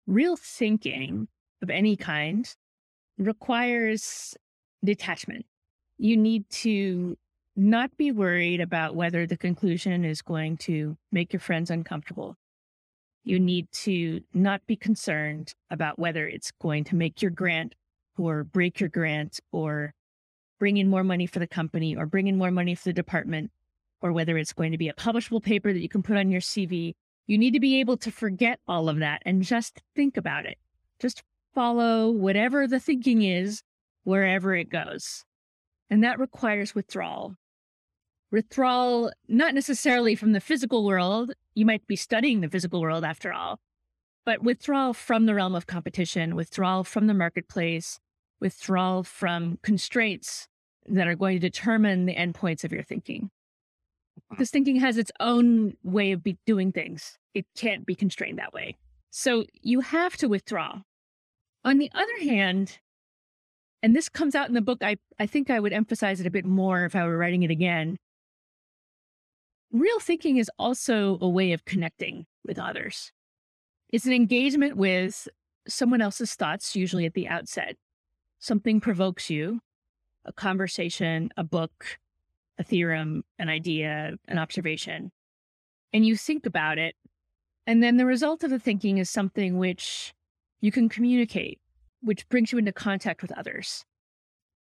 Real 0.07 0.37
thinking 0.37 1.29
of 1.62 1.71
any 1.71 1.97
kind 1.97 2.55
requires 3.18 4.35
detachment. 4.85 5.46
You 5.99 6.16
need 6.16 6.49
to 6.50 7.16
not 7.56 7.96
be 7.96 8.12
worried 8.12 8.61
about 8.61 8.94
whether 8.94 9.26
the 9.26 9.37
conclusion 9.37 10.04
is 10.04 10.20
going 10.20 10.58
to 10.58 10.96
make 11.11 11.32
your 11.32 11.40
friends 11.40 11.70
uncomfortable. 11.70 12.37
You 13.25 13.40
need 13.40 13.73
to 13.73 14.20
not 14.35 14.66
be 14.66 14.76
concerned 14.76 15.54
about 15.70 15.99
whether 15.99 16.28
it's 16.28 16.52
going 16.61 16.85
to 16.85 16.94
make 16.94 17.23
your 17.23 17.30
grant 17.30 17.75
or 18.18 18.44
break 18.44 18.78
your 18.78 18.90
grant 18.90 19.40
or 19.52 19.94
bring 20.58 20.76
in 20.76 20.88
more 20.88 21.04
money 21.04 21.26
for 21.26 21.38
the 21.38 21.46
company 21.46 21.96
or 21.96 22.06
bring 22.06 22.26
in 22.26 22.38
more 22.38 22.50
money 22.50 22.75
for 22.75 22.85
the 22.85 22.92
department 22.92 23.50
or 24.00 24.12
whether 24.12 24.37
it's 24.37 24.52
going 24.52 24.73
to 24.73 24.78
be 24.78 24.88
a 24.88 24.94
publishable 24.94 25.42
paper 25.42 25.73
that 25.73 25.80
you 25.80 25.88
can 25.88 26.02
put 26.02 26.16
on 26.16 26.30
your 26.30 26.40
CV. 26.40 26.94
You 27.26 27.38
need 27.38 27.52
to 27.52 27.61
be 27.61 27.80
able 27.80 27.96
to 27.99 28.12
forget 28.12 28.61
all 28.68 28.88
of 28.88 28.99
that 28.99 29.23
and 29.25 29.42
just 29.42 29.82
think 29.94 30.16
about 30.16 30.46
it. 30.46 30.58
Just 31.00 31.23
follow 31.57 32.11
whatever 32.11 32.69
the 32.69 32.79
thinking 32.79 33.23
is 33.23 33.63
wherever 34.05 34.55
it 34.55 34.69
goes. 34.69 35.25
And 35.89 36.05
that 36.05 36.21
requires 36.21 36.75
withdrawal. 36.75 37.35
Withdrawal, 38.31 39.11
not 39.27 39.55
necessarily 39.55 40.15
from 40.15 40.33
the 40.33 40.41
physical 40.41 40.85
world. 40.85 41.33
You 41.55 41.65
might 41.65 41.87
be 41.87 41.97
studying 41.97 42.43
the 42.43 42.51
physical 42.51 42.83
world 42.83 43.05
after 43.05 43.33
all, 43.33 43.59
but 44.27 44.43
withdrawal 44.43 44.93
from 44.93 45.25
the 45.25 45.35
realm 45.35 45.55
of 45.55 45.67
competition, 45.67 46.37
withdrawal 46.37 46.85
from 46.85 47.07
the 47.07 47.15
marketplace, 47.15 47.99
withdrawal 48.39 49.03
from 49.03 49.59
constraints 49.63 50.49
that 50.87 51.09
are 51.09 51.15
going 51.15 51.37
to 51.37 51.41
determine 51.41 52.05
the 52.05 52.15
endpoints 52.15 52.65
of 52.65 52.73
your 52.73 52.83
thinking. 52.83 53.31
Uh-huh. 54.19 54.35
Because 54.37 54.51
thinking 54.51 54.77
has 54.77 54.99
its 54.99 55.13
own 55.21 55.75
way 55.83 56.13
of 56.13 56.23
be 56.23 56.37
doing 56.45 56.71
things. 56.71 57.17
It 57.33 57.47
can't 57.57 57.87
be 57.87 57.95
constrained 57.95 58.39
that 58.39 58.53
way. 58.53 58.77
So 59.11 59.45
you 59.63 59.81
have 59.81 60.19
to 60.19 60.29
withdraw. 60.29 60.83
On 61.66 61.78
the 61.78 61.90
other 61.96 62.18
hand, 62.20 62.78
and 63.82 63.94
this 63.94 64.08
comes 64.08 64.37
out 64.37 64.46
in 64.46 64.54
the 64.54 64.61
book, 64.61 64.85
I, 64.85 64.99
I 65.18 65.26
think 65.26 65.50
I 65.50 65.58
would 65.58 65.73
emphasize 65.73 66.20
it 66.20 66.26
a 66.26 66.30
bit 66.30 66.44
more 66.44 66.85
if 66.85 66.94
I 66.94 67.04
were 67.04 67.18
writing 67.18 67.42
it 67.42 67.50
again. 67.50 67.96
Real 69.73 69.99
thinking 69.99 70.37
is 70.37 70.49
also 70.61 71.18
a 71.20 71.28
way 71.28 71.52
of 71.52 71.64
connecting 71.64 72.26
with 72.44 72.56
others. 72.56 73.11
It's 73.88 74.06
an 74.06 74.12
engagement 74.12 74.76
with 74.76 75.26
someone 75.66 76.00
else's 76.00 76.35
thoughts, 76.35 76.76
usually 76.76 77.04
at 77.04 77.14
the 77.14 77.26
outset. 77.26 77.76
Something 78.38 78.80
provokes 78.80 79.28
you, 79.28 79.58
a 80.25 80.32
conversation, 80.32 81.30
a 81.37 81.42
book, 81.42 81.99
a 82.58 82.62
theorem, 82.62 83.25
an 83.40 83.49
idea, 83.49 84.12
an 84.28 84.38
observation, 84.38 85.11
and 85.92 86.06
you 86.06 86.16
think 86.16 86.46
about 86.46 86.78
it. 86.78 86.94
And 87.66 87.82
then 87.82 87.96
the 87.96 88.06
result 88.06 88.44
of 88.44 88.50
the 88.50 88.61
thinking 88.61 88.99
is 88.99 89.11
something 89.11 89.58
which 89.58 90.14
you 90.61 90.73
can 90.73 90.89
communicate, 90.89 91.61
which 92.03 92.29
brings 92.29 92.53
you 92.53 92.59
into 92.59 92.73
contact 92.73 93.23
with 93.23 93.33
others. 93.33 93.85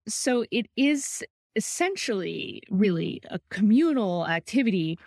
So 0.07 0.45
it 0.51 0.67
is 0.75 1.23
essentially 1.55 2.61
really 2.69 3.21
a 3.29 3.39
communal 3.49 4.27
activity, 4.27 4.99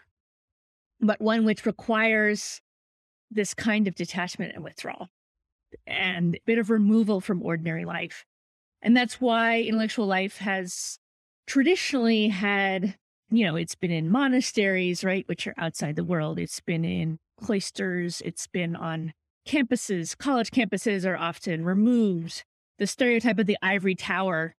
but 1.00 1.20
one 1.20 1.44
which 1.44 1.66
requires 1.66 2.60
this 3.30 3.54
kind 3.54 3.86
of 3.86 3.94
detachment 3.94 4.54
and 4.54 4.64
withdrawal 4.64 5.08
and 5.86 6.36
a 6.36 6.40
bit 6.46 6.58
of 6.58 6.70
removal 6.70 7.20
from 7.20 7.42
ordinary 7.42 7.84
life. 7.84 8.24
And 8.80 8.96
that's 8.96 9.20
why 9.20 9.60
intellectual 9.60 10.06
life 10.06 10.38
has 10.38 10.98
traditionally 11.46 12.28
had, 12.28 12.96
you 13.30 13.44
know, 13.44 13.56
it's 13.56 13.74
been 13.74 13.90
in 13.90 14.10
monasteries, 14.10 15.04
right, 15.04 15.28
which 15.28 15.46
are 15.46 15.54
outside 15.58 15.96
the 15.96 16.04
world. 16.04 16.38
It's 16.38 16.60
been 16.60 16.84
in 16.84 17.18
cloisters, 17.40 18.22
it's 18.24 18.46
been 18.46 18.74
on 18.74 19.12
campuses. 19.48 20.16
College 20.16 20.50
campuses 20.50 21.04
are 21.06 21.16
often 21.16 21.64
removed. 21.64 22.44
The 22.78 22.86
stereotype 22.86 23.38
of 23.38 23.46
the 23.46 23.56
ivory 23.62 23.94
tower 23.94 24.54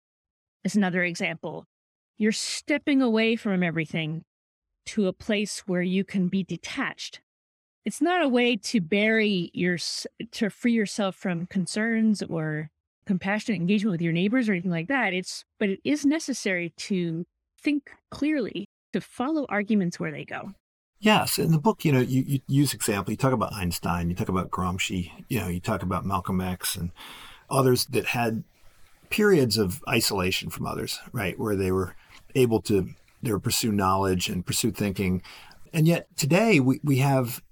is 0.64 0.74
another 0.74 1.02
example. 1.04 1.64
You're 2.18 2.32
stepping 2.32 3.00
away 3.00 3.36
from 3.36 3.62
everything 3.62 4.24
to 4.86 5.06
a 5.06 5.12
place 5.12 5.60
where 5.60 5.82
you 5.82 6.04
can 6.04 6.28
be 6.28 6.42
detached. 6.42 7.20
It's 7.84 8.02
not 8.02 8.22
a 8.22 8.28
way 8.28 8.56
to 8.56 8.80
bury 8.80 9.50
your, 9.54 9.78
to 10.32 10.50
free 10.50 10.72
yourself 10.72 11.16
from 11.16 11.46
concerns 11.46 12.22
or 12.22 12.68
compassionate 13.06 13.60
engagement 13.60 13.92
with 13.92 14.02
your 14.02 14.12
neighbors 14.12 14.48
or 14.48 14.52
anything 14.52 14.70
like 14.70 14.88
that. 14.88 15.14
It's, 15.14 15.44
but 15.58 15.70
it 15.70 15.80
is 15.84 16.04
necessary 16.04 16.74
to 16.76 17.24
think 17.62 17.90
clearly, 18.10 18.66
to 18.92 19.00
follow 19.00 19.46
arguments 19.48 19.98
where 19.98 20.12
they 20.12 20.24
go. 20.24 20.52
Yes, 21.00 21.38
in 21.38 21.50
the 21.50 21.58
book, 21.58 21.82
you 21.86 21.92
know, 21.92 22.00
you, 22.00 22.22
you 22.26 22.40
use 22.46 22.74
example. 22.74 23.10
You 23.10 23.16
talk 23.16 23.32
about 23.32 23.54
Einstein, 23.54 24.10
you 24.10 24.14
talk 24.14 24.28
about 24.28 24.50
Gramsci, 24.50 25.10
you 25.28 25.40
know, 25.40 25.48
you 25.48 25.58
talk 25.58 25.82
about 25.82 26.04
Malcolm 26.04 26.42
X 26.42 26.76
and 26.76 26.90
others 27.48 27.86
that 27.86 28.06
had 28.06 28.44
periods 29.08 29.56
of 29.56 29.82
isolation 29.88 30.50
from 30.50 30.66
others, 30.66 31.00
right, 31.10 31.38
where 31.38 31.56
they 31.56 31.72
were 31.72 31.96
able 32.34 32.60
to 32.62 32.90
they 33.22 33.32
were 33.32 33.40
pursue 33.40 33.72
knowledge 33.72 34.28
and 34.28 34.44
pursue 34.44 34.70
thinking, 34.70 35.22
and 35.72 35.88
yet 35.88 36.06
today 36.16 36.60
we 36.60 36.80
we 36.84 36.98
have 36.98 37.42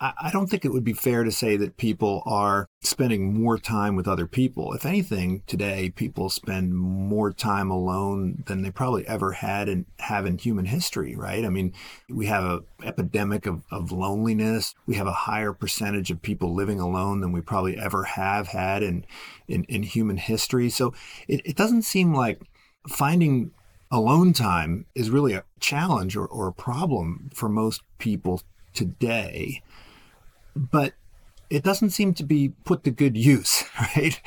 I 0.00 0.30
don't 0.32 0.46
think 0.46 0.64
it 0.64 0.72
would 0.72 0.84
be 0.84 0.92
fair 0.92 1.24
to 1.24 1.32
say 1.32 1.56
that 1.56 1.76
people 1.76 2.22
are 2.24 2.68
spending 2.82 3.34
more 3.40 3.58
time 3.58 3.96
with 3.96 4.06
other 4.06 4.26
people. 4.26 4.72
If 4.72 4.86
anything, 4.86 5.42
today 5.46 5.90
people 5.90 6.28
spend 6.30 6.74
more 6.74 7.32
time 7.32 7.70
alone 7.70 8.44
than 8.46 8.62
they 8.62 8.70
probably 8.70 9.06
ever 9.08 9.32
had 9.32 9.68
and 9.68 9.86
have 9.98 10.24
in 10.24 10.38
human 10.38 10.66
history, 10.66 11.16
right? 11.16 11.44
I 11.44 11.48
mean, 11.48 11.72
we 12.08 12.26
have 12.26 12.44
an 12.44 12.60
epidemic 12.84 13.46
of, 13.46 13.64
of 13.72 13.90
loneliness. 13.90 14.74
We 14.86 14.94
have 14.94 15.08
a 15.08 15.12
higher 15.12 15.52
percentage 15.52 16.12
of 16.12 16.22
people 16.22 16.54
living 16.54 16.78
alone 16.78 17.20
than 17.20 17.32
we 17.32 17.40
probably 17.40 17.76
ever 17.76 18.04
have 18.04 18.48
had 18.48 18.84
in, 18.84 19.04
in, 19.48 19.64
in 19.64 19.82
human 19.82 20.16
history. 20.16 20.70
So 20.70 20.94
it, 21.26 21.42
it 21.44 21.56
doesn't 21.56 21.82
seem 21.82 22.14
like 22.14 22.40
finding 22.88 23.50
alone 23.90 24.32
time 24.32 24.86
is 24.94 25.10
really 25.10 25.32
a 25.32 25.44
challenge 25.58 26.16
or, 26.16 26.26
or 26.26 26.46
a 26.46 26.52
problem 26.52 27.30
for 27.34 27.48
most 27.48 27.82
people 27.98 28.42
today 28.74 29.62
but 30.58 30.94
it 31.50 31.62
doesn't 31.62 31.90
seem 31.90 32.14
to 32.14 32.24
be 32.24 32.50
put 32.64 32.84
to 32.84 32.90
good 32.90 33.16
use, 33.16 33.64
right? 33.96 34.20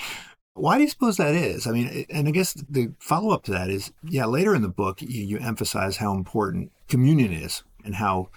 Why 0.53 0.77
do 0.77 0.83
you 0.83 0.89
suppose 0.89 1.17
that 1.17 1.33
is? 1.33 1.65
I 1.65 1.71
mean, 1.71 2.05
and 2.09 2.27
I 2.27 2.31
guess 2.31 2.53
the 2.53 2.93
follow 2.99 3.33
up 3.33 3.43
to 3.43 3.51
that 3.51 3.69
is, 3.69 3.93
yeah, 4.03 4.25
later 4.25 4.53
in 4.53 4.61
the 4.61 4.69
book, 4.69 5.01
you, 5.01 5.23
you 5.23 5.37
emphasize 5.39 5.97
how 5.97 6.13
important 6.13 6.71
communion 6.87 7.31
is 7.31 7.63
and 7.85 7.95
how 7.95 8.29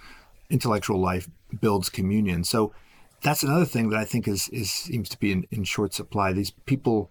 intellectual 0.51 1.01
life 1.01 1.29
builds 1.61 1.89
communion. 1.89 2.45
So 2.45 2.73
that's 3.23 3.43
another 3.43 3.65
thing 3.65 3.89
that 3.91 3.99
I 3.99 4.05
think 4.05 4.29
is, 4.29 4.49
is 4.51 4.71
seems 4.71 5.09
to 5.09 5.19
be 5.19 5.33
in, 5.33 5.47
in 5.51 5.65
short 5.65 5.93
supply. 5.93 6.33
These 6.33 6.53
people, 6.67 7.11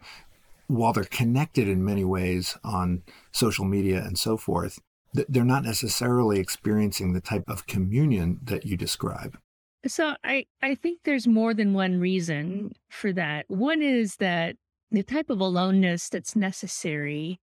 while 0.67 0.93
they're 0.93 1.03
connected 1.03 1.67
in 1.67 1.83
many 1.83 2.05
ways 2.05 2.57
on 2.63 3.03
social 3.31 3.65
media 3.65 4.01
and 4.03 4.17
so 4.17 4.37
forth, 4.37 4.79
they're 5.13 5.43
not 5.43 5.63
necessarily 5.63 6.39
experiencing 6.39 7.13
the 7.13 7.21
type 7.21 7.43
of 7.47 7.67
communion 7.67 8.39
that 8.43 8.65
you 8.65 8.77
describe. 8.77 9.37
So 9.85 10.15
I, 10.23 10.45
I 10.61 10.75
think 10.75 10.99
there's 11.03 11.27
more 11.27 11.53
than 11.53 11.73
one 11.73 11.99
reason 11.99 12.69
mm. 12.69 12.71
for 12.89 13.11
that. 13.13 13.45
One 13.49 13.81
is 13.81 14.15
that 14.17 14.55
the 14.91 15.03
type 15.03 15.29
of 15.29 15.39
aloneness 15.39 16.09
that's 16.09 16.35
necessary 16.35 17.39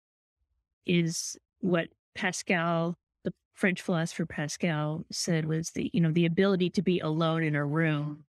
is 0.86 1.36
what 1.60 1.88
Pascal, 2.14 2.96
the 3.24 3.32
French 3.54 3.82
philosopher 3.82 4.26
Pascal, 4.26 5.04
said 5.10 5.46
was 5.46 5.70
the, 5.70 5.90
you 5.92 6.00
know, 6.00 6.12
the 6.12 6.26
ability 6.26 6.70
to 6.70 6.82
be 6.82 7.00
alone 7.00 7.42
in 7.42 7.56
a 7.56 7.64
room 7.64 8.24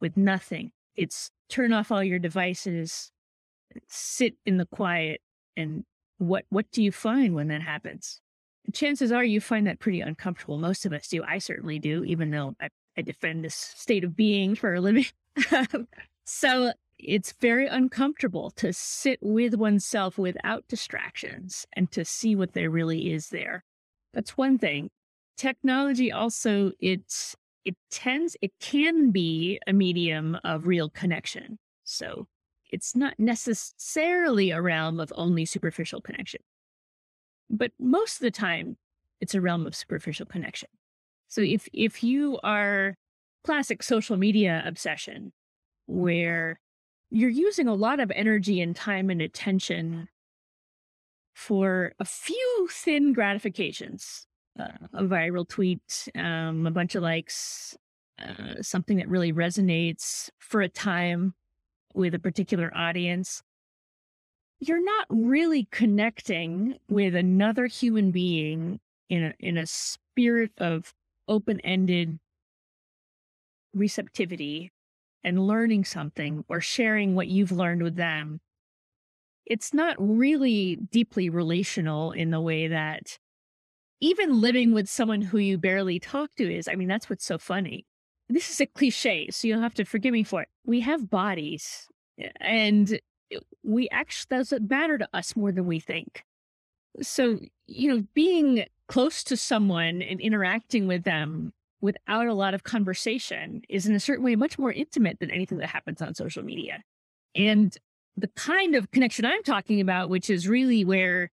with 0.00 0.16
nothing. 0.16 0.72
It's 0.96 1.30
turn 1.48 1.72
off 1.72 1.92
all 1.92 2.02
your 2.02 2.18
devices, 2.18 3.12
sit 3.88 4.34
in 4.46 4.56
the 4.56 4.66
quiet, 4.66 5.20
and 5.56 5.84
what 6.18 6.44
what 6.48 6.70
do 6.72 6.82
you 6.82 6.92
find 6.92 7.34
when 7.34 7.48
that 7.48 7.62
happens? 7.62 8.20
chances 8.72 9.12
are 9.12 9.24
you 9.24 9.40
find 9.40 9.66
that 9.66 9.78
pretty 9.78 10.00
uncomfortable. 10.00 10.58
Most 10.58 10.86
of 10.86 10.92
us 10.92 11.08
do. 11.08 11.22
I 11.24 11.38
certainly 11.38 11.78
do, 11.78 12.04
even 12.04 12.30
though 12.30 12.54
I 12.60 12.68
I 13.00 13.02
defend 13.02 13.42
this 13.42 13.54
state 13.54 14.04
of 14.04 14.14
being 14.14 14.54
for 14.54 14.74
a 14.74 14.80
living. 14.82 15.06
so 16.26 16.72
it's 16.98 17.32
very 17.40 17.66
uncomfortable 17.66 18.50
to 18.56 18.74
sit 18.74 19.18
with 19.22 19.54
oneself 19.54 20.18
without 20.18 20.68
distractions 20.68 21.66
and 21.72 21.90
to 21.92 22.04
see 22.04 22.36
what 22.36 22.52
there 22.52 22.68
really 22.68 23.10
is 23.10 23.30
there. 23.30 23.64
That's 24.12 24.36
one 24.36 24.58
thing. 24.58 24.90
Technology 25.38 26.12
also 26.12 26.72
it's 26.78 27.34
it 27.64 27.74
tends 27.90 28.36
it 28.42 28.52
can 28.60 29.12
be 29.12 29.58
a 29.66 29.72
medium 29.72 30.36
of 30.44 30.66
real 30.66 30.90
connection. 30.90 31.58
So 31.84 32.26
it's 32.70 32.94
not 32.94 33.14
necessarily 33.18 34.50
a 34.50 34.60
realm 34.60 35.00
of 35.00 35.10
only 35.16 35.46
superficial 35.46 36.02
connection. 36.02 36.42
But 37.48 37.72
most 37.78 38.16
of 38.16 38.20
the 38.20 38.30
time 38.30 38.76
it's 39.22 39.34
a 39.34 39.40
realm 39.40 39.66
of 39.66 39.74
superficial 39.74 40.26
connection. 40.26 40.68
So 41.30 41.40
if 41.40 41.68
if 41.72 42.02
you 42.04 42.38
are 42.42 42.96
classic 43.44 43.82
social 43.82 44.16
media 44.16 44.62
obsession 44.66 45.32
where 45.86 46.60
you're 47.10 47.30
using 47.30 47.66
a 47.66 47.74
lot 47.74 48.00
of 48.00 48.10
energy 48.14 48.60
and 48.60 48.76
time 48.76 49.08
and 49.08 49.22
attention 49.22 50.08
for 51.34 51.94
a 51.98 52.04
few 52.04 52.68
thin 52.70 53.12
gratifications, 53.12 54.26
uh, 54.58 54.68
a 54.92 55.04
viral 55.04 55.48
tweet, 55.48 56.08
um, 56.14 56.66
a 56.66 56.70
bunch 56.70 56.94
of 56.94 57.02
likes, 57.02 57.76
uh, 58.20 58.60
something 58.60 58.98
that 58.98 59.08
really 59.08 59.32
resonates 59.32 60.28
for 60.38 60.60
a 60.60 60.68
time, 60.68 61.34
with 61.94 62.14
a 62.14 62.18
particular 62.18 62.70
audience, 62.74 63.42
you're 64.58 64.84
not 64.84 65.06
really 65.08 65.66
connecting 65.70 66.76
with 66.88 67.14
another 67.14 67.66
human 67.66 68.10
being 68.10 68.78
in 69.08 69.24
a, 69.24 69.34
in 69.40 69.56
a 69.56 69.66
spirit 69.66 70.52
of 70.58 70.92
open-ended 71.30 72.18
receptivity 73.72 74.72
and 75.24 75.46
learning 75.46 75.84
something 75.84 76.44
or 76.48 76.60
sharing 76.60 77.14
what 77.14 77.28
you've 77.28 77.52
learned 77.52 77.82
with 77.82 77.96
them. 77.96 78.40
It's 79.46 79.72
not 79.72 79.96
really 79.98 80.76
deeply 80.76 81.30
relational 81.30 82.12
in 82.12 82.30
the 82.30 82.40
way 82.40 82.68
that 82.68 83.18
even 84.00 84.40
living 84.40 84.72
with 84.72 84.88
someone 84.88 85.22
who 85.22 85.38
you 85.38 85.58
barely 85.58 85.98
talk 85.98 86.34
to 86.36 86.52
is. 86.52 86.68
I 86.68 86.74
mean, 86.74 86.88
that's 86.88 87.10
what's 87.10 87.24
so 87.24 87.38
funny. 87.38 87.86
This 88.28 88.50
is 88.50 88.60
a 88.60 88.66
cliche, 88.66 89.28
so 89.30 89.48
you'll 89.48 89.60
have 89.60 89.74
to 89.74 89.84
forgive 89.84 90.12
me 90.12 90.24
for 90.24 90.42
it. 90.42 90.48
We 90.64 90.80
have 90.80 91.10
bodies 91.10 91.88
and 92.40 93.00
we 93.62 93.88
actually 93.90 94.36
doesn't 94.36 94.70
matter 94.70 94.98
to 94.98 95.08
us 95.12 95.36
more 95.36 95.52
than 95.52 95.66
we 95.66 95.80
think. 95.80 96.24
So, 97.02 97.38
you 97.66 97.94
know, 97.94 98.04
being 98.14 98.64
close 98.90 99.22
to 99.22 99.36
someone 99.36 100.02
and 100.02 100.20
interacting 100.20 100.88
with 100.88 101.04
them 101.04 101.52
without 101.80 102.26
a 102.26 102.34
lot 102.34 102.54
of 102.54 102.64
conversation 102.64 103.62
is 103.68 103.86
in 103.86 103.94
a 103.94 104.00
certain 104.00 104.24
way 104.24 104.34
much 104.34 104.58
more 104.58 104.72
intimate 104.72 105.20
than 105.20 105.30
anything 105.30 105.58
that 105.58 105.68
happens 105.68 106.02
on 106.02 106.12
social 106.12 106.42
media. 106.42 106.82
And 107.36 107.74
the 108.16 108.26
kind 108.34 108.74
of 108.74 108.90
connection 108.90 109.24
I'm 109.24 109.44
talking 109.44 109.80
about, 109.80 110.10
which 110.10 110.28
is 110.28 110.48
really 110.48 110.84
where 110.84 111.30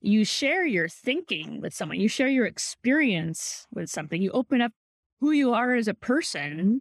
you 0.00 0.24
share 0.24 0.64
your 0.64 0.88
thinking 0.88 1.60
with 1.60 1.74
someone, 1.74 2.00
you 2.00 2.08
share 2.08 2.28
your 2.28 2.46
experience 2.46 3.66
with 3.70 3.90
something, 3.90 4.22
you 4.22 4.30
open 4.30 4.62
up 4.62 4.72
who 5.20 5.32
you 5.32 5.52
are 5.52 5.74
as 5.74 5.86
a 5.86 5.92
person 5.92 6.80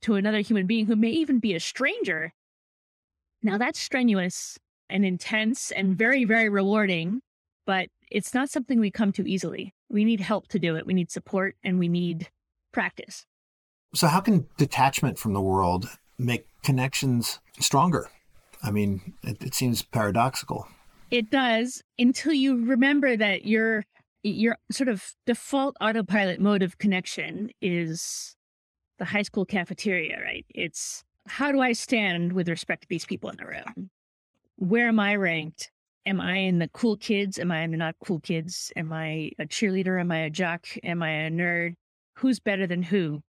to 0.00 0.16
another 0.16 0.40
human 0.40 0.66
being 0.66 0.86
who 0.86 0.96
may 0.96 1.10
even 1.10 1.38
be 1.38 1.54
a 1.54 1.60
stranger. 1.60 2.32
Now 3.44 3.58
that's 3.58 3.78
strenuous 3.78 4.58
and 4.90 5.06
intense 5.06 5.70
and 5.70 5.96
very, 5.96 6.24
very 6.24 6.48
rewarding, 6.48 7.22
but 7.66 7.88
it's 8.10 8.34
not 8.34 8.50
something 8.50 8.80
we 8.80 8.90
come 8.90 9.12
to 9.12 9.28
easily. 9.28 9.74
We 9.88 10.04
need 10.04 10.20
help 10.20 10.48
to 10.48 10.58
do 10.58 10.76
it. 10.76 10.86
We 10.86 10.94
need 10.94 11.10
support 11.10 11.56
and 11.62 11.78
we 11.78 11.88
need 11.88 12.28
practice. 12.72 13.26
So, 13.94 14.06
how 14.08 14.20
can 14.20 14.46
detachment 14.56 15.18
from 15.18 15.34
the 15.34 15.40
world 15.40 15.88
make 16.18 16.46
connections 16.62 17.40
stronger? 17.60 18.10
I 18.62 18.70
mean, 18.70 19.14
it, 19.22 19.42
it 19.42 19.54
seems 19.54 19.82
paradoxical. 19.82 20.66
It 21.10 21.30
does 21.30 21.82
until 21.98 22.32
you 22.32 22.64
remember 22.64 23.16
that 23.16 23.44
your 23.44 23.84
your 24.22 24.56
sort 24.70 24.88
of 24.88 25.14
default 25.26 25.76
autopilot 25.80 26.40
mode 26.40 26.62
of 26.62 26.78
connection 26.78 27.50
is 27.60 28.36
the 28.98 29.04
high 29.04 29.22
school 29.22 29.44
cafeteria, 29.44 30.20
right? 30.22 30.46
It's 30.54 31.04
how 31.26 31.52
do 31.52 31.60
I 31.60 31.72
stand 31.72 32.32
with 32.32 32.48
respect 32.48 32.82
to 32.82 32.88
these 32.88 33.04
people 33.04 33.30
in 33.30 33.36
the 33.36 33.46
room? 33.46 33.90
Where 34.56 34.88
am 34.88 35.00
I 35.00 35.16
ranked? 35.16 35.70
Am 36.04 36.20
I 36.20 36.38
in 36.38 36.58
the 36.58 36.68
cool 36.68 36.96
kids? 36.96 37.38
Am 37.38 37.52
I 37.52 37.60
in 37.62 37.70
the 37.70 37.76
not 37.76 37.94
cool 38.04 38.20
kids? 38.20 38.72
Am 38.74 38.92
I 38.92 39.30
a 39.38 39.46
cheerleader? 39.46 40.00
Am 40.00 40.10
I 40.10 40.18
a 40.20 40.30
jock? 40.30 40.66
Am 40.82 41.02
I 41.02 41.26
a 41.26 41.30
nerd? 41.30 41.74
Who's 42.16 42.40
better 42.40 42.66
than 42.66 42.82
who? 42.82 43.22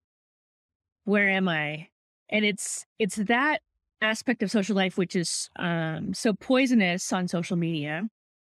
Where 1.04 1.28
am 1.28 1.48
I? 1.48 1.88
And 2.28 2.44
it's 2.44 2.86
it's 2.98 3.16
that 3.16 3.60
aspect 4.00 4.42
of 4.42 4.50
social 4.50 4.76
life 4.76 4.96
which 4.96 5.16
is 5.16 5.50
um, 5.56 6.14
so 6.14 6.32
poisonous 6.32 7.12
on 7.12 7.26
social 7.26 7.56
media. 7.56 8.04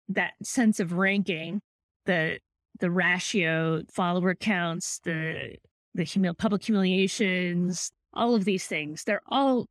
That 0.08 0.32
sense 0.42 0.80
of 0.80 0.94
ranking, 0.94 1.60
the 2.06 2.38
the 2.80 2.90
ratio, 2.90 3.82
follower 3.92 4.34
counts, 4.34 5.00
the 5.04 5.56
the 5.94 6.04
humil- 6.04 6.38
public 6.38 6.64
humiliations, 6.64 7.90
all 8.14 8.34
of 8.34 8.44
these 8.44 8.66
things. 8.66 9.04
They're 9.04 9.22
all 9.28 9.66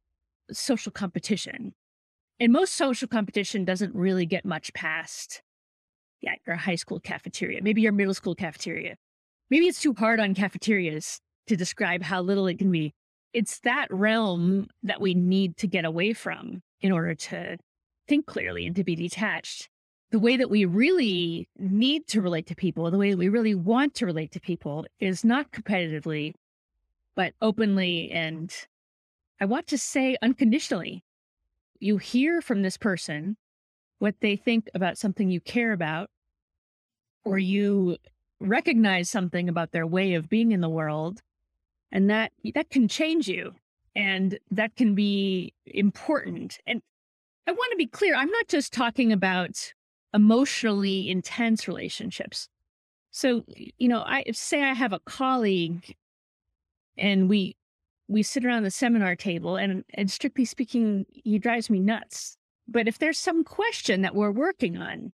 social 0.51 0.91
competition. 0.91 1.73
And 2.39 2.51
most 2.51 2.73
social 2.73 3.07
competition 3.07 3.63
doesn't 3.63 3.95
really 3.95 4.25
get 4.25 4.43
much 4.43 4.73
past, 4.73 5.41
yeah, 6.21 6.33
your 6.45 6.57
high 6.57 6.75
school 6.75 6.99
cafeteria, 6.99 7.61
maybe 7.61 7.81
your 7.81 7.93
middle 7.93 8.13
school 8.13 8.35
cafeteria. 8.35 8.95
Maybe 9.49 9.67
it's 9.67 9.81
too 9.81 9.93
hard 9.93 10.19
on 10.19 10.33
cafeterias 10.33 11.21
to 11.47 11.55
describe 11.55 12.01
how 12.01 12.21
little 12.21 12.47
it 12.47 12.59
can 12.59 12.71
be. 12.71 12.93
It's 13.31 13.59
that 13.61 13.87
realm 13.89 14.67
that 14.83 14.99
we 14.99 15.13
need 15.13 15.55
to 15.57 15.67
get 15.67 15.85
away 15.85 16.13
from 16.13 16.61
in 16.81 16.91
order 16.91 17.15
to 17.15 17.57
think 18.07 18.25
clearly 18.25 18.65
and 18.65 18.75
to 18.75 18.83
be 18.83 18.95
detached. 18.95 19.69
The 20.11 20.19
way 20.19 20.35
that 20.37 20.49
we 20.49 20.65
really 20.65 21.47
need 21.57 22.07
to 22.07 22.21
relate 22.21 22.47
to 22.47 22.55
people, 22.55 22.89
the 22.91 22.97
way 22.97 23.11
that 23.11 23.17
we 23.17 23.29
really 23.29 23.55
want 23.55 23.95
to 23.95 24.05
relate 24.05 24.31
to 24.31 24.39
people 24.39 24.85
is 24.99 25.23
not 25.23 25.51
competitively, 25.51 26.33
but 27.15 27.33
openly 27.41 28.11
and 28.11 28.53
I 29.39 29.45
want 29.45 29.67
to 29.67 29.77
say 29.77 30.17
unconditionally 30.21 31.03
you 31.79 31.97
hear 31.97 32.41
from 32.41 32.61
this 32.61 32.77
person 32.77 33.37
what 33.99 34.15
they 34.21 34.35
think 34.35 34.69
about 34.73 34.97
something 34.97 35.29
you 35.29 35.39
care 35.41 35.71
about, 35.71 36.09
or 37.23 37.37
you 37.37 37.97
recognize 38.39 39.09
something 39.09 39.49
about 39.49 39.71
their 39.71 39.87
way 39.87 40.13
of 40.13 40.29
being 40.29 40.51
in 40.51 40.61
the 40.61 40.69
world, 40.69 41.21
and 41.91 42.09
that 42.09 42.31
that 42.53 42.69
can 42.69 42.87
change 42.87 43.27
you, 43.27 43.53
and 43.95 44.37
that 44.51 44.75
can 44.75 44.95
be 44.95 45.53
important. 45.65 46.59
And 46.67 46.81
I 47.47 47.51
want 47.51 47.71
to 47.71 47.77
be 47.77 47.87
clear: 47.87 48.15
I'm 48.15 48.31
not 48.31 48.47
just 48.47 48.73
talking 48.73 49.11
about 49.11 49.73
emotionally 50.13 51.09
intense 51.09 51.67
relationships. 51.67 52.47
So, 53.11 53.43
you 53.77 53.87
know, 53.87 54.01
I 54.01 54.25
say 54.33 54.61
I 54.61 54.73
have 54.73 54.91
a 54.91 54.99
colleague 54.99 55.95
and 56.97 57.29
we 57.29 57.55
we 58.07 58.23
sit 58.23 58.45
around 58.45 58.63
the 58.63 58.71
seminar 58.71 59.15
table 59.15 59.55
and, 59.55 59.83
and 59.93 60.11
strictly 60.11 60.45
speaking, 60.45 61.05
he 61.09 61.39
drives 61.39 61.69
me 61.69 61.79
nuts. 61.79 62.37
But 62.67 62.87
if 62.87 62.97
there's 62.97 63.19
some 63.19 63.43
question 63.43 64.01
that 64.01 64.15
we're 64.15 64.31
working 64.31 64.77
on 64.77 65.11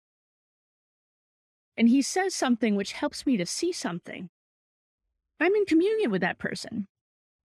and 1.77 1.89
he 1.89 2.01
says 2.01 2.35
something 2.35 2.75
which 2.75 2.93
helps 2.93 3.25
me 3.25 3.37
to 3.37 3.45
see 3.45 3.71
something, 3.71 4.29
I'm 5.39 5.55
in 5.55 5.65
communion 5.65 6.11
with 6.11 6.21
that 6.21 6.39
person 6.39 6.87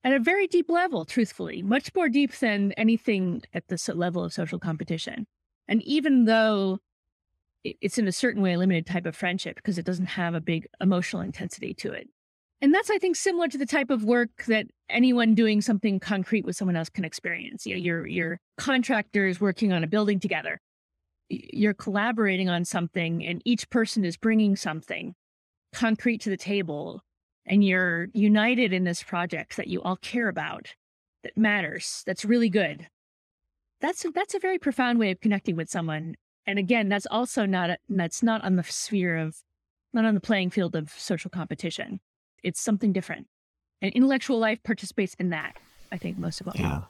at 0.04 0.12
a 0.12 0.20
very 0.20 0.46
deep 0.46 0.70
level, 0.70 1.04
truthfully, 1.04 1.62
much 1.62 1.92
more 1.94 2.08
deep 2.08 2.32
than 2.36 2.72
anything 2.72 3.42
at 3.52 3.66
the 3.68 3.92
level 3.94 4.22
of 4.22 4.32
social 4.32 4.58
competition. 4.58 5.26
And 5.66 5.82
even 5.82 6.26
though 6.26 6.78
it's 7.64 7.98
in 7.98 8.06
a 8.06 8.12
certain 8.12 8.42
way 8.42 8.52
a 8.52 8.58
limited 8.58 8.86
type 8.86 9.06
of 9.06 9.16
friendship 9.16 9.56
because 9.56 9.78
it 9.78 9.84
doesn't 9.84 10.06
have 10.06 10.34
a 10.34 10.40
big 10.40 10.66
emotional 10.80 11.22
intensity 11.22 11.74
to 11.74 11.92
it, 11.92 12.08
and 12.62 12.72
that's, 12.72 12.90
I 12.90 12.98
think, 12.98 13.16
similar 13.16 13.48
to 13.48 13.58
the 13.58 13.66
type 13.66 13.90
of 13.90 14.04
work 14.04 14.44
that 14.46 14.66
anyone 14.88 15.34
doing 15.34 15.60
something 15.60 16.00
concrete 16.00 16.46
with 16.46 16.56
someone 16.56 16.76
else 16.76 16.88
can 16.88 17.04
experience. 17.04 17.66
You 17.66 17.74
know, 17.74 17.80
your 17.80 18.06
your 18.06 18.40
contractors 18.56 19.40
working 19.40 19.72
on 19.72 19.84
a 19.84 19.86
building 19.86 20.20
together. 20.20 20.60
You're 21.28 21.74
collaborating 21.74 22.48
on 22.48 22.64
something, 22.64 23.24
and 23.24 23.42
each 23.44 23.68
person 23.68 24.04
is 24.04 24.16
bringing 24.16 24.56
something 24.56 25.14
concrete 25.72 26.22
to 26.22 26.30
the 26.30 26.36
table, 26.36 27.02
and 27.44 27.62
you're 27.62 28.08
united 28.14 28.72
in 28.72 28.84
this 28.84 29.02
project 29.02 29.56
that 29.56 29.68
you 29.68 29.82
all 29.82 29.96
care 29.96 30.28
about, 30.28 30.74
that 31.22 31.36
matters, 31.36 32.02
that's 32.06 32.24
really 32.24 32.48
good. 32.48 32.88
That's 33.80 34.04
a, 34.04 34.10
that's 34.10 34.34
a 34.34 34.38
very 34.38 34.58
profound 34.58 34.98
way 34.98 35.10
of 35.10 35.20
connecting 35.20 35.56
with 35.56 35.68
someone. 35.68 36.14
And 36.46 36.58
again, 36.58 36.88
that's 36.88 37.06
also 37.10 37.44
not 37.44 37.70
a, 37.70 37.78
that's 37.88 38.22
not 38.22 38.42
on 38.42 38.56
the 38.56 38.62
sphere 38.62 39.18
of, 39.18 39.36
not 39.92 40.04
on 40.04 40.14
the 40.14 40.20
playing 40.20 40.50
field 40.50 40.74
of 40.74 40.90
social 40.90 41.28
competition 41.28 42.00
it's 42.46 42.60
something 42.60 42.92
different. 42.92 43.26
And 43.82 43.92
intellectual 43.92 44.38
life 44.38 44.62
participates 44.62 45.14
in 45.18 45.30
that, 45.30 45.56
I 45.90 45.98
think, 45.98 46.16
most 46.16 46.40
of 46.40 46.46
all. 46.46 46.54
Yeah. 46.56 46.82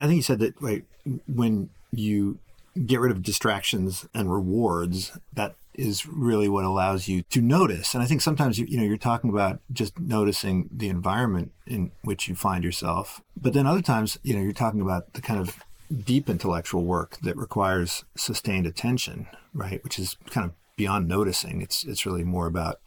I 0.00 0.06
think 0.06 0.16
you 0.16 0.22
said 0.22 0.40
that 0.40 0.54
right 0.60 0.84
when 1.28 1.68
you 1.92 2.38
get 2.86 3.00
rid 3.00 3.12
of 3.12 3.22
distractions 3.22 4.06
and 4.14 4.32
rewards, 4.32 5.16
that 5.34 5.54
is 5.74 6.06
really 6.06 6.48
what 6.48 6.64
allows 6.64 7.08
you 7.08 7.22
to 7.30 7.42
notice. 7.42 7.94
And 7.94 8.02
I 8.02 8.06
think 8.06 8.22
sometimes 8.22 8.58
you, 8.58 8.64
you 8.66 8.78
know 8.78 8.84
you're 8.84 8.96
talking 8.96 9.30
about 9.30 9.60
just 9.70 9.98
noticing 10.00 10.68
the 10.72 10.88
environment 10.88 11.52
in 11.66 11.92
which 12.02 12.28
you 12.28 12.34
find 12.34 12.64
yourself, 12.64 13.20
but 13.40 13.52
then 13.52 13.66
other 13.66 13.82
times 13.82 14.18
you 14.22 14.34
know 14.34 14.40
you're 14.40 14.52
talking 14.52 14.80
about 14.80 15.12
the 15.12 15.20
kind 15.20 15.38
of 15.38 15.58
deep 16.04 16.28
intellectual 16.30 16.82
work 16.82 17.18
that 17.22 17.36
requires 17.36 18.04
sustained 18.16 18.66
attention, 18.66 19.26
right? 19.52 19.84
Which 19.84 19.98
is 19.98 20.16
kind 20.30 20.46
of 20.46 20.52
beyond 20.76 21.08
noticing. 21.08 21.60
It's 21.60 21.84
it's 21.84 22.06
really 22.06 22.24
more 22.24 22.46
about 22.46 22.80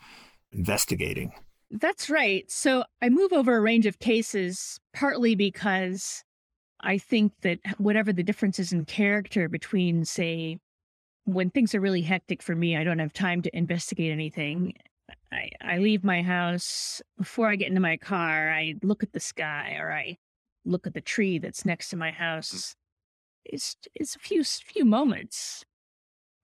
investigating 0.51 1.31
that's 1.71 2.09
right. 2.09 2.49
So 2.49 2.83
I 3.01 3.09
move 3.09 3.33
over 3.33 3.55
a 3.55 3.61
range 3.61 3.85
of 3.85 3.99
cases 3.99 4.79
partly 4.93 5.35
because 5.35 6.23
I 6.81 6.97
think 6.97 7.33
that 7.41 7.59
whatever 7.77 8.11
the 8.11 8.23
differences 8.23 8.71
in 8.71 8.85
character 8.85 9.49
between, 9.49 10.05
say, 10.05 10.57
when 11.25 11.49
things 11.49 11.75
are 11.75 11.81
really 11.81 12.01
hectic 12.01 12.41
for 12.41 12.55
me, 12.55 12.75
I 12.75 12.83
don't 12.83 12.99
have 12.99 13.13
time 13.13 13.41
to 13.43 13.55
investigate 13.55 14.11
anything. 14.11 14.73
I, 15.31 15.49
I 15.61 15.77
leave 15.77 16.03
my 16.03 16.21
house 16.21 17.01
before 17.17 17.49
I 17.49 17.55
get 17.55 17.67
into 17.67 17.81
my 17.81 17.97
car. 17.97 18.51
I 18.51 18.75
look 18.81 19.03
at 19.03 19.13
the 19.13 19.19
sky 19.19 19.77
or 19.79 19.91
I 19.91 20.17
look 20.65 20.87
at 20.87 20.93
the 20.93 21.01
tree 21.01 21.37
that's 21.37 21.65
next 21.65 21.89
to 21.89 21.97
my 21.97 22.11
house. 22.11 22.75
It's 23.45 23.75
it's 23.95 24.15
a 24.15 24.19
few 24.19 24.43
few 24.43 24.85
moments, 24.85 25.63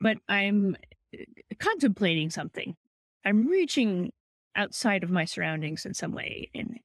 but 0.02 0.18
I'm 0.28 0.76
uh, 1.14 1.24
contemplating 1.60 2.30
something. 2.30 2.76
I'm 3.24 3.48
reaching 3.48 4.12
outside 4.56 5.04
of 5.04 5.12
my 5.12 5.26
surroundings 5.26 5.86
in 5.86 5.94
some 5.94 6.14
way 6.14 6.50
and, 6.56 6.80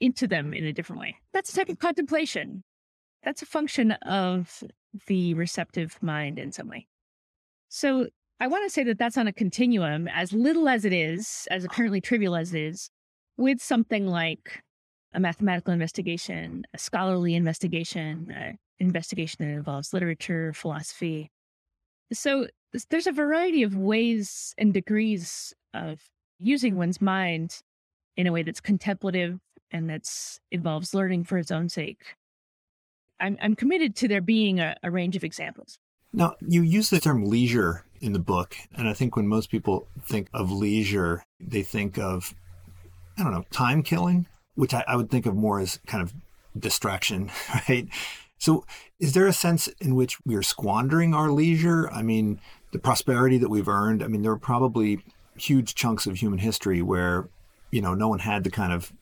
into 0.00 0.26
them 0.26 0.52
in 0.52 0.64
a 0.64 0.72
different 0.72 1.00
way. 1.00 1.16
That's 1.32 1.52
a 1.52 1.56
type 1.56 1.68
of 1.68 1.78
contemplation. 1.78 2.64
that's 3.24 3.42
a 3.42 3.46
function 3.46 3.92
of 3.92 4.62
the 5.06 5.34
receptive 5.34 5.98
mind 6.02 6.38
in 6.38 6.52
some 6.52 6.68
way. 6.68 6.86
So 7.68 8.06
I 8.38 8.46
want 8.46 8.64
to 8.64 8.70
say 8.70 8.84
that 8.84 8.98
that's 8.98 9.16
on 9.16 9.26
a 9.26 9.32
continuum, 9.32 10.08
as 10.08 10.32
little 10.32 10.68
as 10.68 10.84
it 10.84 10.92
is, 10.92 11.48
as 11.50 11.64
apparently 11.64 12.00
trivial 12.00 12.36
as 12.36 12.54
it 12.54 12.60
is, 12.60 12.90
with 13.36 13.60
something 13.60 14.06
like 14.06 14.62
a 15.12 15.20
mathematical 15.20 15.72
investigation, 15.72 16.64
a 16.74 16.78
scholarly 16.78 17.34
investigation, 17.34 18.32
an 18.34 18.58
investigation 18.78 19.36
that 19.40 19.54
involves 19.54 19.92
literature, 19.92 20.52
philosophy. 20.52 21.30
So 22.12 22.48
there's 22.90 23.06
a 23.06 23.12
variety 23.12 23.62
of 23.62 23.76
ways 23.76 24.54
and 24.58 24.74
degrees 24.74 25.54
of 25.72 26.00
using 26.38 26.76
one's 26.76 27.00
mind 27.00 27.62
in 28.16 28.26
a 28.26 28.32
way 28.32 28.42
that's 28.42 28.60
contemplative 28.60 29.38
and 29.70 29.90
that's 29.90 30.40
involves 30.50 30.94
learning 30.94 31.24
for 31.24 31.38
its 31.38 31.50
own 31.50 31.68
sake. 31.68 32.16
I'm, 33.20 33.36
I'm 33.40 33.56
committed 33.56 33.96
to 33.96 34.08
there 34.08 34.20
being 34.20 34.60
a, 34.60 34.76
a 34.82 34.90
range 34.90 35.16
of 35.16 35.24
examples. 35.24 35.78
Now, 36.12 36.36
you 36.40 36.62
use 36.62 36.90
the 36.90 37.00
term 37.00 37.24
leisure 37.24 37.84
in 38.00 38.12
the 38.12 38.18
book, 38.20 38.56
and 38.76 38.88
I 38.88 38.92
think 38.92 39.16
when 39.16 39.26
most 39.26 39.50
people 39.50 39.88
think 40.04 40.28
of 40.32 40.50
leisure, 40.50 41.24
they 41.40 41.62
think 41.62 41.98
of, 41.98 42.34
I 43.18 43.24
don't 43.24 43.32
know, 43.32 43.44
time 43.50 43.82
killing, 43.82 44.26
which 44.54 44.74
I, 44.74 44.84
I 44.86 44.96
would 44.96 45.10
think 45.10 45.26
of 45.26 45.34
more 45.34 45.58
as 45.58 45.80
kind 45.86 46.02
of 46.02 46.14
distraction, 46.56 47.30
right? 47.68 47.88
So, 48.38 48.64
is 49.00 49.14
there 49.14 49.26
a 49.26 49.32
sense 49.32 49.68
in 49.80 49.96
which 49.96 50.18
we 50.24 50.36
are 50.36 50.42
squandering 50.42 51.14
our 51.14 51.30
leisure? 51.30 51.90
I 51.90 52.02
mean, 52.02 52.40
the 52.72 52.78
prosperity 52.78 53.38
that 53.38 53.48
we've 53.48 53.68
earned. 53.68 54.02
I 54.02 54.06
mean, 54.06 54.22
there 54.22 54.32
are 54.32 54.38
probably 54.38 55.00
huge 55.36 55.74
chunks 55.74 56.06
of 56.06 56.16
human 56.16 56.38
history 56.38 56.82
where, 56.82 57.28
you 57.70 57.80
know, 57.80 57.94
no 57.94 58.08
one 58.08 58.20
had 58.20 58.44
the 58.44 58.50
kind 58.50 58.72
of 58.72 58.92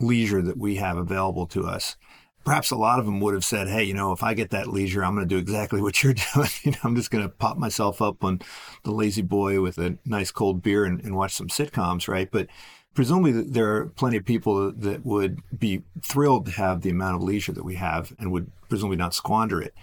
leisure 0.00 0.42
that 0.42 0.56
we 0.56 0.76
have 0.76 0.96
available 0.96 1.46
to 1.46 1.66
us. 1.66 1.96
Perhaps 2.44 2.70
a 2.70 2.76
lot 2.76 3.00
of 3.00 3.06
them 3.06 3.18
would 3.20 3.34
have 3.34 3.44
said, 3.44 3.66
"Hey, 3.66 3.82
you 3.82 3.94
know, 3.94 4.12
if 4.12 4.22
I 4.22 4.34
get 4.34 4.50
that 4.50 4.68
leisure, 4.68 5.04
I'm 5.04 5.14
going 5.14 5.28
to 5.28 5.34
do 5.34 5.38
exactly 5.38 5.80
what 5.82 6.02
you're 6.02 6.14
doing. 6.14 6.48
you 6.62 6.72
know, 6.72 6.78
I'm 6.84 6.96
just 6.96 7.10
going 7.10 7.24
to 7.24 7.28
pop 7.28 7.56
myself 7.56 8.00
up 8.00 8.22
on 8.22 8.40
the 8.84 8.92
lazy 8.92 9.22
boy 9.22 9.60
with 9.60 9.78
a 9.78 9.98
nice 10.04 10.30
cold 10.30 10.62
beer 10.62 10.84
and, 10.84 11.00
and 11.02 11.16
watch 11.16 11.34
some 11.34 11.48
sitcoms, 11.48 12.08
right?" 12.08 12.28
But 12.30 12.48
presumably, 12.96 13.32
there 13.32 13.76
are 13.76 13.86
plenty 13.86 14.16
of 14.16 14.24
people 14.24 14.72
that 14.72 15.04
would 15.04 15.40
be 15.56 15.82
thrilled 16.02 16.46
to 16.46 16.52
have 16.52 16.80
the 16.80 16.90
amount 16.90 17.16
of 17.16 17.22
leisure 17.22 17.52
that 17.52 17.64
we 17.64 17.76
have 17.76 18.12
and 18.18 18.32
would 18.32 18.50
presumably 18.68 18.96
not 18.96 19.14
squander 19.14 19.60
it. 19.60 19.74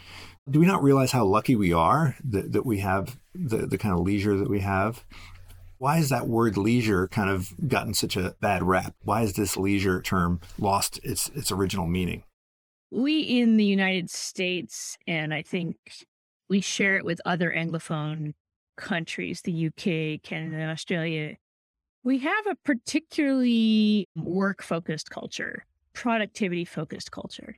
Do 0.50 0.60
we 0.60 0.66
not 0.66 0.84
realize 0.84 1.14
how 1.14 1.24
lucky 1.24 1.56
we 1.56 1.72
are 1.72 2.18
that, 2.26 2.52
that 2.52 2.66
we 2.66 2.80
have 2.80 3.18
the, 3.34 3.66
the 3.66 3.78
kind 3.78 3.94
of 3.94 4.02
leisure 4.02 4.36
that 4.38 4.50
we 4.50 4.60
have? 4.60 5.06
Why 5.84 5.98
has 5.98 6.08
that 6.12 6.30
word 6.30 6.56
leisure 6.56 7.10
kind 7.10 7.30
of 7.30 7.54
gotten 7.68 7.94
such 7.94 8.16
a 8.16 8.38
bad 8.40 8.64
rap? 8.64 8.96
Why 9.04 9.20
has 9.20 9.34
this 9.34 9.58
leisure 9.58 10.02
term 10.02 10.40
lost 10.58 10.98
its 11.04 11.28
its 11.36 11.52
original 11.52 11.88
meaning? 11.88 12.24
We 12.90 13.20
in 13.20 13.58
the 13.58 13.66
United 13.66 14.10
States, 14.10 14.98
and 15.08 15.34
I 15.34 15.42
think 15.42 15.76
we 16.48 16.62
share 16.62 16.96
it 16.96 17.04
with 17.04 17.20
other 17.26 17.52
Anglophone 17.52 18.34
countries, 18.78 19.42
the 19.42 19.68
UK, 19.68 20.24
Canada, 20.24 20.72
Australia, 20.72 21.36
we 22.02 22.20
have 22.20 22.48
a 22.48 22.56
particularly 22.64 24.08
work 24.16 24.64
focused 24.64 25.10
culture, 25.10 25.66
productivity 25.92 26.64
focused 26.64 27.12
culture. 27.12 27.58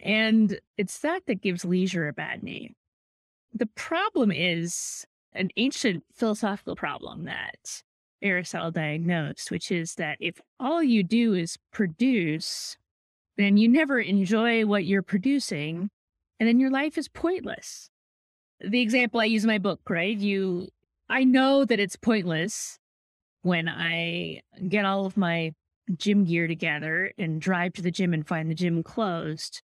And 0.00 0.58
it's 0.78 1.00
that 1.00 1.26
that 1.26 1.42
gives 1.42 1.66
leisure 1.66 2.08
a 2.08 2.14
bad 2.14 2.42
name. 2.42 2.76
The 3.52 3.66
problem 3.66 4.32
is 4.32 5.04
an 5.34 5.50
ancient 5.56 6.04
philosophical 6.12 6.76
problem 6.76 7.24
that 7.24 7.82
Aristotle 8.22 8.70
diagnosed, 8.70 9.50
which 9.50 9.70
is 9.70 9.94
that 9.96 10.16
if 10.20 10.40
all 10.60 10.82
you 10.82 11.02
do 11.02 11.34
is 11.34 11.58
produce, 11.72 12.76
then 13.36 13.56
you 13.56 13.68
never 13.68 13.98
enjoy 13.98 14.64
what 14.66 14.84
you're 14.84 15.02
producing, 15.02 15.90
and 16.38 16.48
then 16.48 16.60
your 16.60 16.70
life 16.70 16.96
is 16.98 17.08
pointless. 17.08 17.90
The 18.60 18.80
example 18.80 19.20
I 19.20 19.24
use 19.24 19.44
in 19.44 19.48
my 19.48 19.58
book, 19.58 19.80
right? 19.88 20.16
You, 20.16 20.68
I 21.08 21.24
know 21.24 21.64
that 21.64 21.80
it's 21.80 21.96
pointless 21.96 22.78
when 23.42 23.68
I 23.68 24.42
get 24.68 24.84
all 24.84 25.04
of 25.04 25.16
my 25.16 25.52
gym 25.96 26.24
gear 26.24 26.46
together 26.46 27.12
and 27.18 27.40
drive 27.40 27.72
to 27.74 27.82
the 27.82 27.90
gym 27.90 28.14
and 28.14 28.26
find 28.26 28.50
the 28.50 28.54
gym 28.54 28.82
closed. 28.82 29.62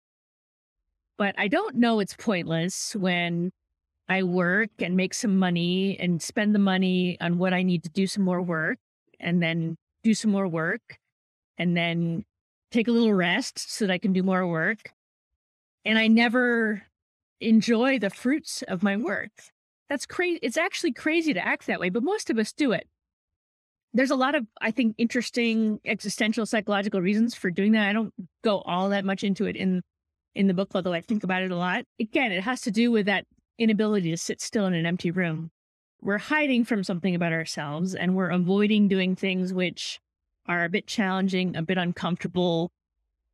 But 1.17 1.35
I 1.37 1.47
don't 1.47 1.75
know 1.75 1.99
it's 1.99 2.15
pointless 2.15 2.95
when 2.95 3.51
I 4.07 4.23
work 4.23 4.69
and 4.79 4.95
make 4.95 5.13
some 5.13 5.37
money 5.37 5.97
and 5.99 6.21
spend 6.21 6.53
the 6.53 6.59
money 6.59 7.17
on 7.19 7.37
what 7.37 7.53
I 7.53 7.63
need 7.63 7.83
to 7.83 7.89
do 7.89 8.05
some 8.07 8.23
more 8.23 8.41
work 8.41 8.77
and 9.19 9.41
then 9.41 9.77
do 10.03 10.13
some 10.13 10.31
more 10.31 10.47
work 10.47 10.99
and 11.57 11.75
then 11.75 12.23
take 12.71 12.87
a 12.87 12.91
little 12.91 13.13
rest 13.13 13.57
so 13.57 13.87
that 13.87 13.93
I 13.93 13.97
can 13.97 14.13
do 14.13 14.21
more 14.21 14.45
work. 14.45 14.93
And 15.83 15.97
I 15.97 16.07
never 16.07 16.83
enjoy 17.41 17.99
the 17.99 18.09
fruits 18.09 18.63
of 18.67 18.83
my 18.83 18.95
work. 18.97 19.31
That's 19.89 20.05
crazy. 20.05 20.39
It's 20.41 20.57
actually 20.57 20.93
crazy 20.93 21.33
to 21.33 21.45
act 21.45 21.67
that 21.67 21.79
way, 21.79 21.89
but 21.89 22.03
most 22.03 22.29
of 22.29 22.37
us 22.37 22.51
do 22.51 22.71
it. 22.71 22.87
There's 23.93 24.11
a 24.11 24.15
lot 24.15 24.35
of, 24.35 24.45
I 24.61 24.71
think, 24.71 24.95
interesting 24.97 25.79
existential 25.85 26.45
psychological 26.45 27.01
reasons 27.01 27.33
for 27.33 27.49
doing 27.49 27.71
that. 27.73 27.87
I 27.87 27.93
don't 27.93 28.13
go 28.43 28.59
all 28.61 28.89
that 28.89 29.05
much 29.05 29.23
into 29.23 29.45
it 29.45 29.55
in 29.55 29.81
in 30.35 30.47
the 30.47 30.53
book, 30.53 30.71
although 30.75 30.93
I 30.93 30.99
think 30.99 31.23
about 31.23 31.43
it 31.43 31.51
a 31.51 31.55
lot. 31.55 31.85
Again, 31.99 32.33
it 32.33 32.43
has 32.43 32.61
to 32.61 32.71
do 32.71 32.91
with 32.91 33.05
that 33.05 33.25
inability 33.57 34.11
to 34.11 34.17
sit 34.17 34.41
still 34.41 34.65
in 34.65 34.73
an 34.73 34.85
empty 34.85 35.11
room. 35.11 35.51
We're 36.01 36.17
hiding 36.17 36.65
from 36.65 36.83
something 36.83 37.15
about 37.15 37.33
ourselves 37.33 37.95
and 37.95 38.15
we're 38.15 38.29
avoiding 38.29 38.87
doing 38.87 39.15
things 39.15 39.53
which 39.53 39.99
are 40.47 40.63
a 40.63 40.69
bit 40.69 40.87
challenging, 40.87 41.55
a 41.55 41.61
bit 41.61 41.77
uncomfortable, 41.77 42.71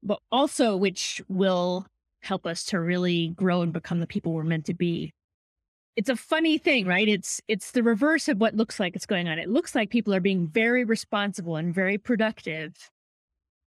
but 0.02 0.20
also 0.32 0.78
which 0.78 1.22
will 1.28 1.86
help 2.22 2.46
us 2.46 2.64
to 2.66 2.80
really 2.80 3.30
grow 3.30 3.62
and 3.62 3.74
become 3.74 4.00
the 4.00 4.08
people 4.08 4.34
we're 4.34 4.44
meant 4.44 4.66
to 4.66 4.74
be. 4.74 5.14
It's 5.96 6.10
a 6.10 6.16
funny 6.16 6.58
thing, 6.58 6.88
right? 6.88 7.08
It's 7.08 7.42
it's 7.48 7.72
the 7.72 7.84
reverse 7.84 8.30
of 8.30 8.40
what 8.40 8.56
looks 8.56 8.80
like 8.80 8.96
it's 8.96 9.06
going 9.06 9.28
on. 9.28 9.40
It 9.40 9.50
looks 9.50 9.76
like 9.76 9.90
people 9.90 10.14
are 10.14 10.22
being 10.22 10.48
very 10.48 10.86
responsible 10.86 11.58
and 11.58 11.74
very 11.74 11.98
productive. 11.98 12.90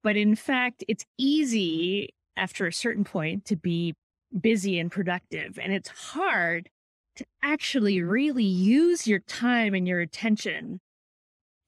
But 0.04 0.16
in 0.16 0.36
fact, 0.36 0.84
it's 0.86 1.04
easy 1.18 2.14
after 2.36 2.66
a 2.66 2.72
certain 2.72 3.04
point 3.04 3.44
to 3.46 3.56
be 3.56 3.94
busy 4.40 4.78
and 4.78 4.90
productive. 4.90 5.58
And 5.58 5.72
it's 5.72 5.88
hard 5.88 6.68
to 7.16 7.24
actually 7.42 7.96
mm-hmm. 7.96 8.08
really 8.08 8.44
use 8.44 9.06
your 9.06 9.20
time 9.20 9.74
and 9.74 9.86
your 9.86 10.00
attention 10.00 10.80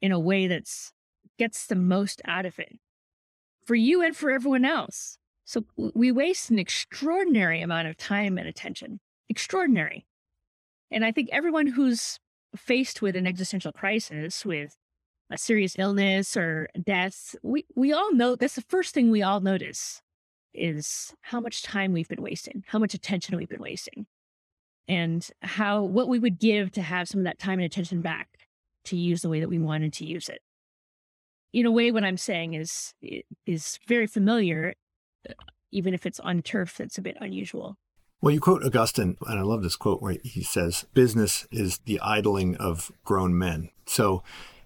in 0.01 0.13
a 0.13 0.19
way 0.19 0.47
that's 0.47 0.93
gets 1.39 1.67
the 1.67 1.75
most 1.75 2.23
out 2.27 2.47
of 2.47 2.59
it 2.59 2.79
for 3.65 3.75
you 3.75 4.03
and 4.03 4.17
for 4.17 4.31
everyone 4.31 4.65
else. 4.65 5.19
So 5.45 5.65
we 5.77 6.13
waste 6.13 6.51
an 6.51 6.59
extraordinary 6.59 7.61
amount 7.61 7.89
of 7.89 7.97
time 7.97 8.39
and 8.39 8.49
attention. 8.49 9.01
Extraordinary. 9.29 10.07
And 10.91 11.05
I 11.05 11.13
think 11.13 11.29
everyone 11.33 11.67
who's 11.67 12.19
faced 12.57 13.03
with 13.03 13.17
an 13.17 13.27
existential 13.27 13.73
crisis, 13.73 14.45
with 14.45 14.77
a 15.31 15.37
serious 15.37 15.77
illness 15.79 16.37
or 16.37 16.69
death, 16.83 17.35
we, 17.43 17.67
we 17.75 17.93
all 17.93 18.15
know 18.15 18.37
that's 18.37 18.55
the 18.55 18.63
first 18.63 18.95
thing 18.95 19.11
we 19.11 19.23
all 19.23 19.41
notice 19.41 20.01
is 20.55 21.15
how 21.23 21.41
much 21.41 21.63
time 21.63 21.93
we've 21.93 22.09
been 22.09 22.23
wasting, 22.23 22.65
how 22.69 22.79
much 22.79 22.95
attention 22.95 23.37
we've 23.37 23.49
been 23.49 23.61
wasting, 23.61 24.07
and 24.89 25.29
how 25.43 25.83
what 25.83 26.09
we 26.09 26.19
would 26.19 26.39
give 26.39 26.71
to 26.73 26.83
have 26.83 27.09
some 27.09 27.21
of 27.21 27.25
that 27.25 27.39
time 27.39 27.59
and 27.59 27.67
attention 27.67 28.01
back 28.01 28.29
to 28.85 28.97
use 28.97 29.23
the 29.23 29.29
way 29.29 29.41
that 29.41 29.49
we 29.49 29.59
wanted 29.59 29.93
to 29.95 30.05
use 30.05 30.29
it. 30.29 30.41
In 31.53 31.67
a 31.67 31.71
way, 31.71 31.91
what 31.91 32.05
I'm 32.05 32.17
saying 32.17 32.55
is 32.55 32.95
is 33.47 33.79
very 33.87 34.07
familiar, 34.07 34.75
uh, 35.29 35.33
even 35.71 35.95
if 35.95 36.07
it's 36.07 36.21
on 36.21 36.43
turf 36.43 36.77
that's 36.79 36.99
a 36.99 37.03
bit 37.03 37.17
unusual. 37.21 37.77
Well, 38.21 38.33
you 38.33 38.41
quote 38.41 38.65
Augustine, 38.65 39.19
and 39.27 39.39
I 39.39 39.43
love 39.43 39.63
this 39.63 39.77
quote 39.77 40.01
where 40.01 40.17
he 40.25 40.43
says, 40.43 40.87
Business 40.95 41.47
is 41.53 41.79
the 41.85 42.01
idling 42.01 42.57
of 42.57 42.91
grown 43.05 43.37
men. 43.37 43.69
So, 43.85 44.23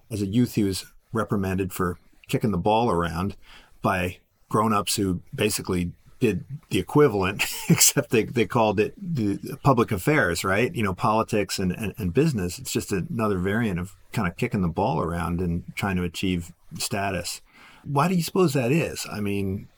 as 0.09 0.21
a 0.21 0.27
youth, 0.27 0.55
he 0.55 0.63
was 0.63 0.85
reprimanded 1.11 1.73
for 1.73 1.97
kicking 2.29 2.51
the 2.51 2.57
ball 2.57 2.89
around 2.89 3.35
by 3.81 4.19
grown-ups 4.49 4.95
who 4.95 5.21
basically 5.33 5.91
did 6.19 6.43
the 6.69 6.79
equivalent, 6.79 7.45
except 7.69 8.09
they, 8.09 8.23
they 8.23 8.45
called 8.45 8.79
it 8.79 8.93
the 8.97 9.57
public 9.63 9.91
affairs, 9.91 10.43
right? 10.43 10.73
You 10.75 10.83
know, 10.83 10.93
politics 10.93 11.59
and, 11.59 11.71
and, 11.71 11.93
and, 11.97 12.13
business. 12.13 12.59
It's 12.59 12.71
just 12.71 12.91
another 12.91 13.37
variant 13.37 13.79
of 13.79 13.95
kind 14.11 14.27
of 14.27 14.35
kicking 14.35 14.61
the 14.61 14.67
ball 14.67 15.01
around 15.01 15.39
and 15.39 15.63
trying 15.75 15.95
to 15.95 16.03
achieve 16.03 16.51
status. 16.77 17.41
Why 17.85 18.07
do 18.07 18.15
you 18.15 18.23
suppose 18.23 18.53
that 18.53 18.71
is? 18.71 19.07
I 19.09 19.21
mean, 19.21 19.69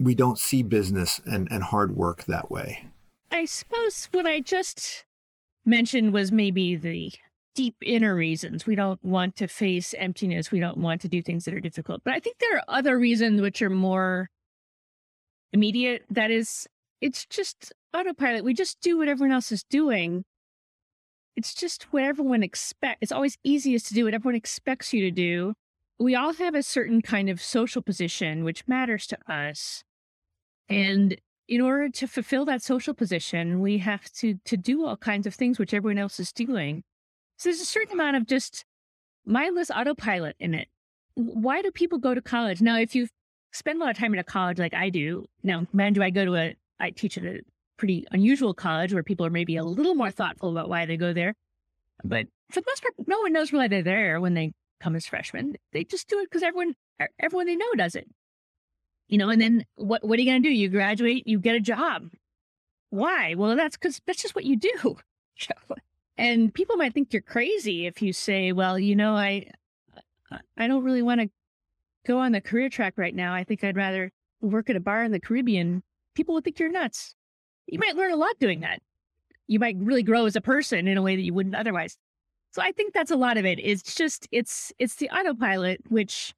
we 0.00 0.14
don't 0.14 0.38
see 0.38 0.62
business 0.62 1.20
and, 1.24 1.48
and 1.50 1.62
hard 1.62 1.96
work 1.96 2.24
that 2.24 2.50
way. 2.50 2.86
I 3.30 3.44
suppose 3.44 4.08
what 4.12 4.26
I 4.26 4.40
just 4.40 5.04
mentioned 5.64 6.12
was 6.12 6.32
maybe 6.32 6.76
the 6.76 7.12
deep 7.56 7.74
inner 7.82 8.14
reasons. 8.14 8.66
We 8.66 8.76
don't 8.76 9.02
want 9.02 9.34
to 9.36 9.48
face 9.48 9.94
emptiness. 9.98 10.52
We 10.52 10.60
don't 10.60 10.76
want 10.76 11.00
to 11.00 11.08
do 11.08 11.22
things 11.22 11.46
that 11.46 11.54
are 11.54 11.60
difficult. 11.60 12.02
But 12.04 12.14
I 12.14 12.20
think 12.20 12.38
there 12.38 12.56
are 12.56 12.62
other 12.68 12.98
reasons 12.98 13.40
which 13.40 13.62
are 13.62 13.70
more 13.70 14.28
immediate. 15.52 16.04
That 16.10 16.30
is, 16.30 16.68
it's 17.00 17.24
just 17.26 17.72
autopilot. 17.94 18.44
We 18.44 18.54
just 18.54 18.80
do 18.82 18.98
what 18.98 19.08
everyone 19.08 19.34
else 19.34 19.50
is 19.50 19.64
doing. 19.64 20.24
It's 21.34 21.54
just 21.54 21.84
what 21.92 22.04
everyone 22.04 22.42
expects. 22.42 22.98
It's 23.00 23.12
always 23.12 23.38
easiest 23.42 23.88
to 23.88 23.94
do 23.94 24.04
what 24.04 24.14
everyone 24.14 24.36
expects 24.36 24.92
you 24.92 25.00
to 25.02 25.10
do. 25.10 25.54
We 25.98 26.14
all 26.14 26.34
have 26.34 26.54
a 26.54 26.62
certain 26.62 27.00
kind 27.00 27.30
of 27.30 27.42
social 27.42 27.80
position 27.80 28.44
which 28.44 28.68
matters 28.68 29.06
to 29.08 29.18
us. 29.32 29.82
And 30.68 31.16
in 31.48 31.60
order 31.60 31.88
to 31.88 32.06
fulfill 32.06 32.44
that 32.46 32.62
social 32.62 32.92
position, 32.92 33.60
we 33.60 33.78
have 33.78 34.10
to 34.14 34.34
to 34.44 34.56
do 34.56 34.84
all 34.84 34.96
kinds 34.96 35.26
of 35.26 35.34
things 35.34 35.58
which 35.58 35.72
everyone 35.72 35.98
else 35.98 36.20
is 36.20 36.32
doing. 36.32 36.82
So 37.36 37.48
there's 37.48 37.60
a 37.60 37.66
certain 37.66 37.94
amount 37.94 38.16
of 38.16 38.26
just 38.26 38.64
mindless 39.24 39.70
autopilot 39.70 40.36
in 40.38 40.54
it. 40.54 40.68
Why 41.14 41.62
do 41.62 41.70
people 41.70 41.98
go 41.98 42.14
to 42.14 42.22
college? 42.22 42.60
Now, 42.60 42.78
if 42.78 42.94
you 42.94 43.08
spend 43.52 43.80
a 43.80 43.84
lot 43.84 43.90
of 43.90 43.98
time 43.98 44.12
in 44.12 44.18
a 44.18 44.24
college 44.24 44.58
like 44.58 44.74
I 44.74 44.90
do, 44.90 45.26
now, 45.42 45.66
man, 45.72 45.92
do 45.92 46.02
I 46.02 46.10
go 46.10 46.24
to 46.24 46.36
a, 46.36 46.56
I 46.78 46.90
teach 46.90 47.18
at 47.18 47.24
a 47.24 47.40
pretty 47.76 48.06
unusual 48.10 48.54
college 48.54 48.92
where 48.92 49.02
people 49.02 49.26
are 49.26 49.30
maybe 49.30 49.56
a 49.56 49.64
little 49.64 49.94
more 49.94 50.10
thoughtful 50.10 50.50
about 50.50 50.68
why 50.68 50.86
they 50.86 50.96
go 50.96 51.12
there. 51.12 51.34
But 52.04 52.26
for 52.50 52.60
the 52.60 52.66
most 52.66 52.82
part, 52.82 52.94
no 53.06 53.20
one 53.20 53.32
knows 53.32 53.52
why 53.52 53.68
they're 53.68 53.82
there 53.82 54.20
when 54.20 54.34
they 54.34 54.52
come 54.80 54.96
as 54.96 55.06
freshmen. 55.06 55.56
They 55.72 55.84
just 55.84 56.08
do 56.08 56.18
it 56.20 56.30
because 56.30 56.42
everyone, 56.42 56.74
everyone 57.18 57.46
they 57.46 57.56
know 57.56 57.72
does 57.76 57.94
it. 57.94 58.08
You 59.08 59.18
know, 59.18 59.28
and 59.28 59.40
then 59.40 59.64
what, 59.76 60.04
what 60.04 60.18
are 60.18 60.22
you 60.22 60.30
going 60.30 60.42
to 60.42 60.48
do? 60.48 60.54
You 60.54 60.68
graduate, 60.68 61.26
you 61.26 61.38
get 61.38 61.54
a 61.54 61.60
job. 61.60 62.10
Why? 62.90 63.34
Well, 63.34 63.56
that's 63.56 63.76
because 63.76 64.00
that's 64.06 64.22
just 64.22 64.34
what 64.34 64.44
you 64.44 64.56
do. 64.56 64.96
And 66.18 66.52
people 66.52 66.76
might 66.76 66.94
think 66.94 67.12
you're 67.12 67.22
crazy 67.22 67.86
if 67.86 68.00
you 68.00 68.12
say, 68.12 68.52
well, 68.52 68.78
you 68.78 68.96
know, 68.96 69.14
I, 69.14 69.50
I 70.56 70.66
don't 70.66 70.84
really 70.84 71.02
want 71.02 71.20
to 71.20 71.28
go 72.06 72.18
on 72.18 72.32
the 72.32 72.40
career 72.40 72.68
track 72.68 72.94
right 72.96 73.14
now. 73.14 73.34
I 73.34 73.44
think 73.44 73.62
I'd 73.62 73.76
rather 73.76 74.10
work 74.40 74.70
at 74.70 74.76
a 74.76 74.80
bar 74.80 75.04
in 75.04 75.12
the 75.12 75.20
Caribbean. 75.20 75.82
People 76.14 76.34
would 76.34 76.44
think 76.44 76.58
you're 76.58 76.70
nuts. 76.70 77.14
You 77.66 77.78
might 77.78 77.96
learn 77.96 78.12
a 78.12 78.16
lot 78.16 78.38
doing 78.38 78.60
that. 78.60 78.80
You 79.46 79.58
might 79.58 79.76
really 79.78 80.02
grow 80.02 80.26
as 80.26 80.36
a 80.36 80.40
person 80.40 80.88
in 80.88 80.96
a 80.96 81.02
way 81.02 81.16
that 81.16 81.22
you 81.22 81.34
wouldn't 81.34 81.54
otherwise. 81.54 81.96
So 82.52 82.62
I 82.62 82.72
think 82.72 82.94
that's 82.94 83.10
a 83.10 83.16
lot 83.16 83.36
of 83.36 83.44
it. 83.44 83.58
It's 83.62 83.94
just 83.94 84.26
it's 84.32 84.72
it's 84.78 84.94
the 84.94 85.10
autopilot 85.10 85.80
which 85.88 86.32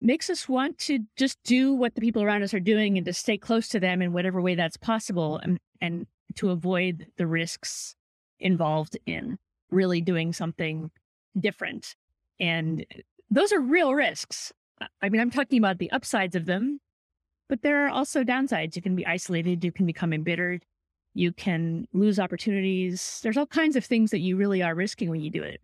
makes 0.00 0.30
us 0.30 0.48
want 0.48 0.78
to 0.78 1.00
just 1.16 1.38
do 1.44 1.74
what 1.74 1.94
the 1.94 2.00
people 2.00 2.22
around 2.22 2.42
us 2.42 2.54
are 2.54 2.60
doing 2.60 2.96
and 2.96 3.04
to 3.06 3.12
stay 3.12 3.36
close 3.36 3.68
to 3.68 3.80
them 3.80 4.00
in 4.00 4.12
whatever 4.12 4.40
way 4.40 4.54
that's 4.54 4.76
possible 4.76 5.38
and 5.38 5.58
and 5.80 6.06
to 6.36 6.50
avoid 6.50 7.06
the 7.16 7.26
risks 7.26 7.96
involved 8.40 8.96
in 9.06 9.38
really 9.70 10.00
doing 10.00 10.32
something 10.32 10.90
different. 11.38 11.94
And 12.40 12.84
those 13.30 13.52
are 13.52 13.60
real 13.60 13.94
risks. 13.94 14.52
I 15.00 15.08
mean, 15.08 15.20
I'm 15.20 15.30
talking 15.30 15.58
about 15.58 15.78
the 15.78 15.90
upsides 15.92 16.36
of 16.36 16.46
them, 16.46 16.80
but 17.48 17.62
there 17.62 17.86
are 17.86 17.90
also 17.90 18.24
downsides. 18.24 18.76
You 18.76 18.82
can 18.82 18.96
be 18.96 19.06
isolated, 19.06 19.64
you 19.64 19.72
can 19.72 19.86
become 19.86 20.12
embittered, 20.12 20.64
you 21.14 21.32
can 21.32 21.86
lose 21.92 22.18
opportunities. 22.18 23.20
There's 23.22 23.36
all 23.36 23.46
kinds 23.46 23.76
of 23.76 23.84
things 23.84 24.10
that 24.10 24.18
you 24.18 24.36
really 24.36 24.62
are 24.62 24.74
risking 24.74 25.10
when 25.10 25.20
you 25.20 25.30
do 25.30 25.42
it. 25.42 25.60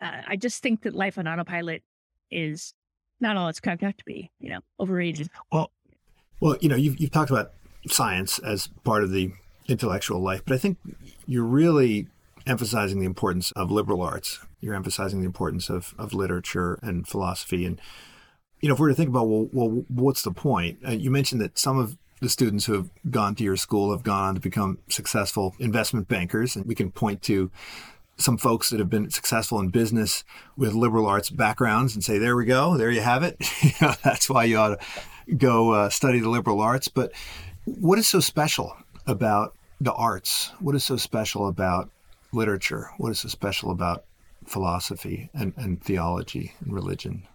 Uh, 0.00 0.22
I 0.26 0.36
just 0.36 0.62
think 0.62 0.82
that 0.82 0.94
life 0.94 1.18
on 1.18 1.26
autopilot 1.26 1.82
is 2.30 2.74
not 3.20 3.36
all 3.36 3.48
it's 3.48 3.60
cracked 3.60 3.82
up 3.82 3.96
to 3.96 4.04
be, 4.04 4.30
you 4.40 4.50
know, 4.50 4.60
overrated. 4.78 5.30
Well, 5.50 5.70
well, 6.40 6.56
you 6.60 6.68
know, 6.68 6.76
you've, 6.76 7.00
you've 7.00 7.10
talked 7.10 7.30
about 7.30 7.52
science 7.88 8.38
as 8.40 8.68
part 8.84 9.02
of 9.02 9.10
the 9.10 9.32
intellectual 9.68 10.20
life, 10.20 10.42
but 10.44 10.54
I 10.54 10.58
think 10.58 10.78
you're 11.26 11.44
really 11.44 12.08
emphasizing 12.46 13.00
the 13.00 13.06
importance 13.06 13.52
of 13.52 13.70
liberal 13.70 14.02
arts. 14.02 14.40
You're 14.60 14.74
emphasizing 14.74 15.20
the 15.20 15.26
importance 15.26 15.68
of, 15.68 15.94
of 15.98 16.14
literature 16.14 16.78
and 16.82 17.06
philosophy. 17.06 17.66
And, 17.66 17.80
you 18.60 18.68
know, 18.68 18.74
if 18.74 18.80
we 18.80 18.84
were 18.84 18.88
to 18.90 18.94
think 18.94 19.10
about, 19.10 19.28
well, 19.28 19.48
well 19.52 19.84
what's 19.88 20.22
the 20.22 20.32
point? 20.32 20.78
Uh, 20.86 20.92
you 20.92 21.10
mentioned 21.10 21.40
that 21.42 21.58
some 21.58 21.78
of 21.78 21.96
the 22.20 22.28
students 22.28 22.66
who 22.66 22.72
have 22.72 22.90
gone 23.10 23.34
to 23.36 23.44
your 23.44 23.56
school 23.56 23.92
have 23.92 24.02
gone 24.02 24.28
on 24.28 24.34
to 24.34 24.40
become 24.40 24.78
successful 24.88 25.54
investment 25.58 26.08
bankers. 26.08 26.56
And 26.56 26.64
we 26.64 26.74
can 26.74 26.90
point 26.90 27.22
to 27.22 27.50
some 28.16 28.36
folks 28.36 28.70
that 28.70 28.80
have 28.80 28.90
been 28.90 29.10
successful 29.10 29.60
in 29.60 29.68
business 29.68 30.24
with 30.56 30.74
liberal 30.74 31.06
arts 31.06 31.30
backgrounds 31.30 31.94
and 31.94 32.02
say, 32.02 32.18
there 32.18 32.34
we 32.34 32.44
go, 32.44 32.76
there 32.76 32.90
you 32.90 33.00
have 33.00 33.22
it. 33.22 33.36
you 33.62 33.70
know, 33.80 33.94
that's 34.02 34.28
why 34.28 34.44
you 34.44 34.58
ought 34.58 34.80
to 34.80 35.34
go 35.36 35.72
uh, 35.72 35.88
study 35.88 36.18
the 36.18 36.28
liberal 36.28 36.60
arts. 36.60 36.88
But 36.88 37.12
what 37.64 37.98
is 37.98 38.08
so 38.08 38.18
special 38.18 38.76
about 39.06 39.54
the 39.80 39.92
arts? 39.92 40.50
What 40.60 40.74
is 40.74 40.84
so 40.84 40.96
special 40.96 41.48
about 41.48 41.90
literature? 42.32 42.90
What 42.98 43.10
is 43.10 43.20
so 43.20 43.28
special 43.28 43.70
about 43.70 44.04
philosophy 44.46 45.30
and, 45.34 45.52
and 45.56 45.82
theology 45.82 46.54
and 46.60 46.72
religion? 46.72 47.26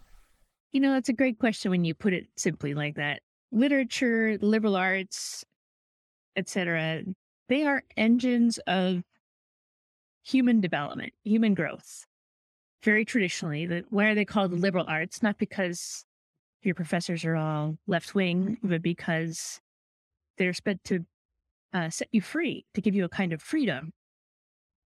You 0.71 0.81
know, 0.81 0.93
that's 0.93 1.09
a 1.09 1.13
great 1.13 1.39
question 1.39 1.71
when 1.71 1.85
you 1.85 1.93
put 1.93 2.13
it 2.13 2.27
simply 2.35 2.73
like 2.73 2.95
that. 2.95 3.21
Literature, 3.51 4.37
liberal 4.41 4.75
arts, 4.75 5.45
etc. 6.35 7.03
They 7.47 7.63
are 7.63 7.83
engines 7.95 8.57
of 8.65 9.03
human 10.23 10.61
development, 10.61 11.13
human 11.23 11.53
growth. 11.53 12.05
Very 12.81 13.05
traditionally, 13.05 13.65
the, 13.65 13.85
why 13.89 14.05
are 14.05 14.15
they 14.15 14.25
called 14.25 14.51
the 14.51 14.57
liberal 14.57 14.85
arts? 14.87 15.21
Not 15.21 15.37
because 15.37 16.05
your 16.63 16.75
professors 16.75 17.23
are 17.23 17.35
all 17.35 17.77
left 17.87 18.15
wing, 18.15 18.57
but 18.63 18.81
because 18.81 19.61
they're 20.37 20.53
meant 20.65 20.83
to 20.85 21.05
uh, 21.73 21.89
set 21.89 22.07
you 22.11 22.21
free, 22.21 22.65
to 22.73 22.81
give 22.81 22.95
you 22.95 23.05
a 23.05 23.09
kind 23.09 23.33
of 23.33 23.41
freedom. 23.41 23.91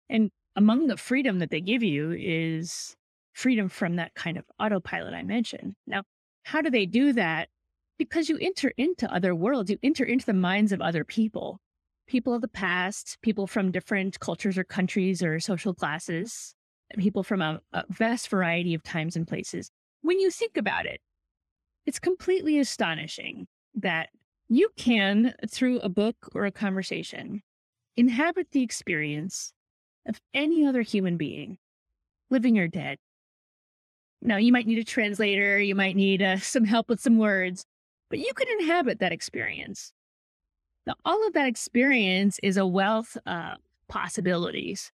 And 0.09 0.31
among 0.55 0.87
the 0.87 0.97
freedom 0.97 1.39
that 1.39 1.49
they 1.49 1.61
give 1.61 1.83
you 1.83 2.11
is 2.11 2.95
freedom 3.33 3.69
from 3.69 3.95
that 3.95 4.13
kind 4.15 4.37
of 4.37 4.45
autopilot 4.59 5.13
I 5.13 5.23
mentioned. 5.23 5.75
Now, 5.87 6.03
how 6.43 6.61
do 6.61 6.69
they 6.69 6.85
do 6.85 7.13
that? 7.13 7.49
Because 7.97 8.29
you 8.29 8.37
enter 8.41 8.71
into 8.77 9.11
other 9.13 9.33
worlds, 9.33 9.69
you 9.69 9.77
enter 9.81 10.03
into 10.03 10.25
the 10.25 10.33
minds 10.33 10.71
of 10.71 10.81
other 10.81 11.03
people, 11.03 11.59
people 12.07 12.33
of 12.33 12.41
the 12.41 12.47
past, 12.47 13.17
people 13.21 13.47
from 13.47 13.71
different 13.71 14.19
cultures 14.19 14.57
or 14.57 14.63
countries 14.63 15.23
or 15.23 15.39
social 15.39 15.73
classes, 15.73 16.53
people 16.97 17.23
from 17.23 17.41
a, 17.41 17.61
a 17.71 17.83
vast 17.89 18.27
variety 18.29 18.73
of 18.73 18.83
times 18.83 19.15
and 19.15 19.27
places. 19.27 19.69
When 20.01 20.19
you 20.19 20.29
think 20.29 20.57
about 20.57 20.85
it, 20.85 20.99
it's 21.85 21.99
completely 21.99 22.59
astonishing 22.59 23.47
that 23.75 24.09
you 24.49 24.69
can, 24.77 25.33
through 25.49 25.79
a 25.79 25.89
book 25.89 26.15
or 26.33 26.45
a 26.45 26.51
conversation, 26.51 27.41
inhabit 27.95 28.47
the 28.51 28.61
experience 28.61 29.53
of 30.07 30.19
any 30.33 30.65
other 30.65 30.81
human 30.81 31.17
being, 31.17 31.57
living 32.29 32.57
or 32.59 32.67
dead. 32.67 32.97
Now, 34.21 34.37
you 34.37 34.51
might 34.51 34.67
need 34.67 34.79
a 34.79 34.83
translator, 34.83 35.59
you 35.59 35.75
might 35.75 35.95
need 35.95 36.21
uh, 36.21 36.37
some 36.37 36.65
help 36.65 36.89
with 36.89 37.01
some 37.01 37.17
words, 37.17 37.65
but 38.09 38.19
you 38.19 38.31
can 38.35 38.47
inhabit 38.59 38.99
that 38.99 39.11
experience. 39.11 39.91
Now, 40.85 40.95
all 41.05 41.25
of 41.27 41.33
that 41.33 41.47
experience 41.47 42.39
is 42.43 42.57
a 42.57 42.65
wealth 42.65 43.17
of 43.25 43.57
possibilities. 43.87 44.91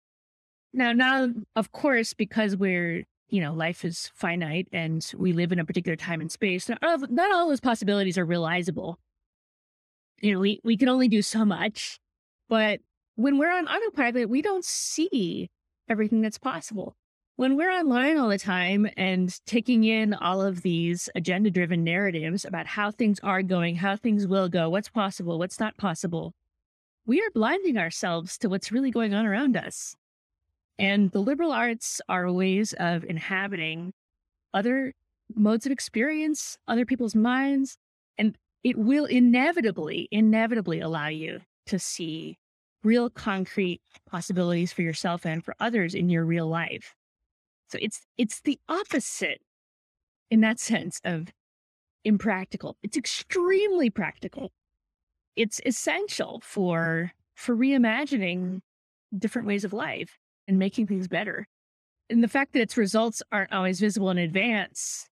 Now, 0.73 0.91
now, 0.91 1.29
of 1.55 1.71
course, 1.71 2.13
because 2.13 2.55
we're, 2.55 3.05
you 3.29 3.41
know, 3.41 3.53
life 3.53 3.85
is 3.85 4.11
finite 4.13 4.67
and 4.71 5.05
we 5.15 5.33
live 5.33 5.51
in 5.51 5.59
a 5.59 5.65
particular 5.65 5.95
time 5.95 6.21
and 6.21 6.31
space, 6.31 6.67
not 6.67 6.79
all, 6.83 6.97
not 7.09 7.31
all 7.31 7.49
those 7.49 7.59
possibilities 7.59 8.17
are 8.17 8.25
realizable. 8.25 8.99
You 10.21 10.33
know, 10.33 10.39
we, 10.39 10.59
we 10.63 10.77
can 10.77 10.89
only 10.89 11.07
do 11.07 11.21
so 11.21 11.45
much, 11.45 11.99
but 12.49 12.79
when 13.15 13.37
we're 13.37 13.51
on 13.51 13.67
autopilot, 13.67 14.29
we 14.29 14.41
don't 14.41 14.65
see 14.65 15.49
everything 15.89 16.21
that's 16.21 16.37
possible. 16.37 16.95
When 17.37 17.57
we're 17.57 17.71
online 17.71 18.17
all 18.17 18.29
the 18.29 18.37
time 18.37 18.87
and 18.95 19.37
taking 19.45 19.83
in 19.83 20.13
all 20.13 20.41
of 20.41 20.61
these 20.61 21.09
agenda 21.15 21.51
driven 21.51 21.83
narratives 21.83 22.45
about 22.45 22.65
how 22.65 22.91
things 22.91 23.19
are 23.23 23.43
going, 23.43 23.75
how 23.75 23.97
things 23.97 24.25
will 24.25 24.47
go, 24.47 24.69
what's 24.69 24.89
possible, 24.89 25.37
what's 25.37 25.59
not 25.59 25.75
possible, 25.75 26.33
we 27.05 27.19
are 27.21 27.29
blinding 27.33 27.77
ourselves 27.77 28.37
to 28.37 28.49
what's 28.49 28.71
really 28.71 28.89
going 28.89 29.13
on 29.13 29.25
around 29.25 29.57
us. 29.57 29.95
And 30.79 31.11
the 31.11 31.19
liberal 31.19 31.51
arts 31.51 32.01
are 32.07 32.31
ways 32.31 32.73
of 32.79 33.03
inhabiting 33.03 33.93
other 34.53 34.93
modes 35.33 35.65
of 35.65 35.71
experience, 35.71 36.57
other 36.67 36.85
people's 36.85 37.15
minds, 37.15 37.77
and 38.17 38.37
it 38.65 38.79
will 38.79 39.05
inevitably, 39.05 40.09
inevitably 40.11 40.79
allow 40.79 41.07
you 41.07 41.39
to 41.67 41.77
see 41.77 42.39
real 42.83 43.11
concrete 43.11 43.79
possibilities 44.09 44.73
for 44.73 44.81
yourself 44.81 45.23
and 45.23 45.45
for 45.45 45.55
others 45.59 45.93
in 45.93 46.09
your 46.09 46.25
real 46.25 46.47
life. 46.47 46.95
So 47.69 47.77
it's 47.79 48.01
it's 48.17 48.41
the 48.41 48.59
opposite 48.67 49.39
in 50.31 50.41
that 50.41 50.59
sense 50.59 50.99
of 51.05 51.31
impractical. 52.03 52.75
It's 52.81 52.97
extremely 52.97 53.91
practical. 53.91 54.51
It's 55.35 55.61
essential 55.63 56.41
for 56.43 57.11
for 57.35 57.55
reimagining 57.55 58.61
different 59.15 59.47
ways 59.47 59.63
of 59.63 59.73
life 59.73 60.17
and 60.47 60.57
making 60.57 60.87
things 60.87 61.07
better. 61.07 61.47
And 62.09 62.23
the 62.23 62.27
fact 62.27 62.53
that 62.53 62.61
its 62.61 62.77
results 62.77 63.21
aren't 63.31 63.53
always 63.53 63.79
visible 63.79 64.09
in 64.09 64.17
advance 64.17 65.07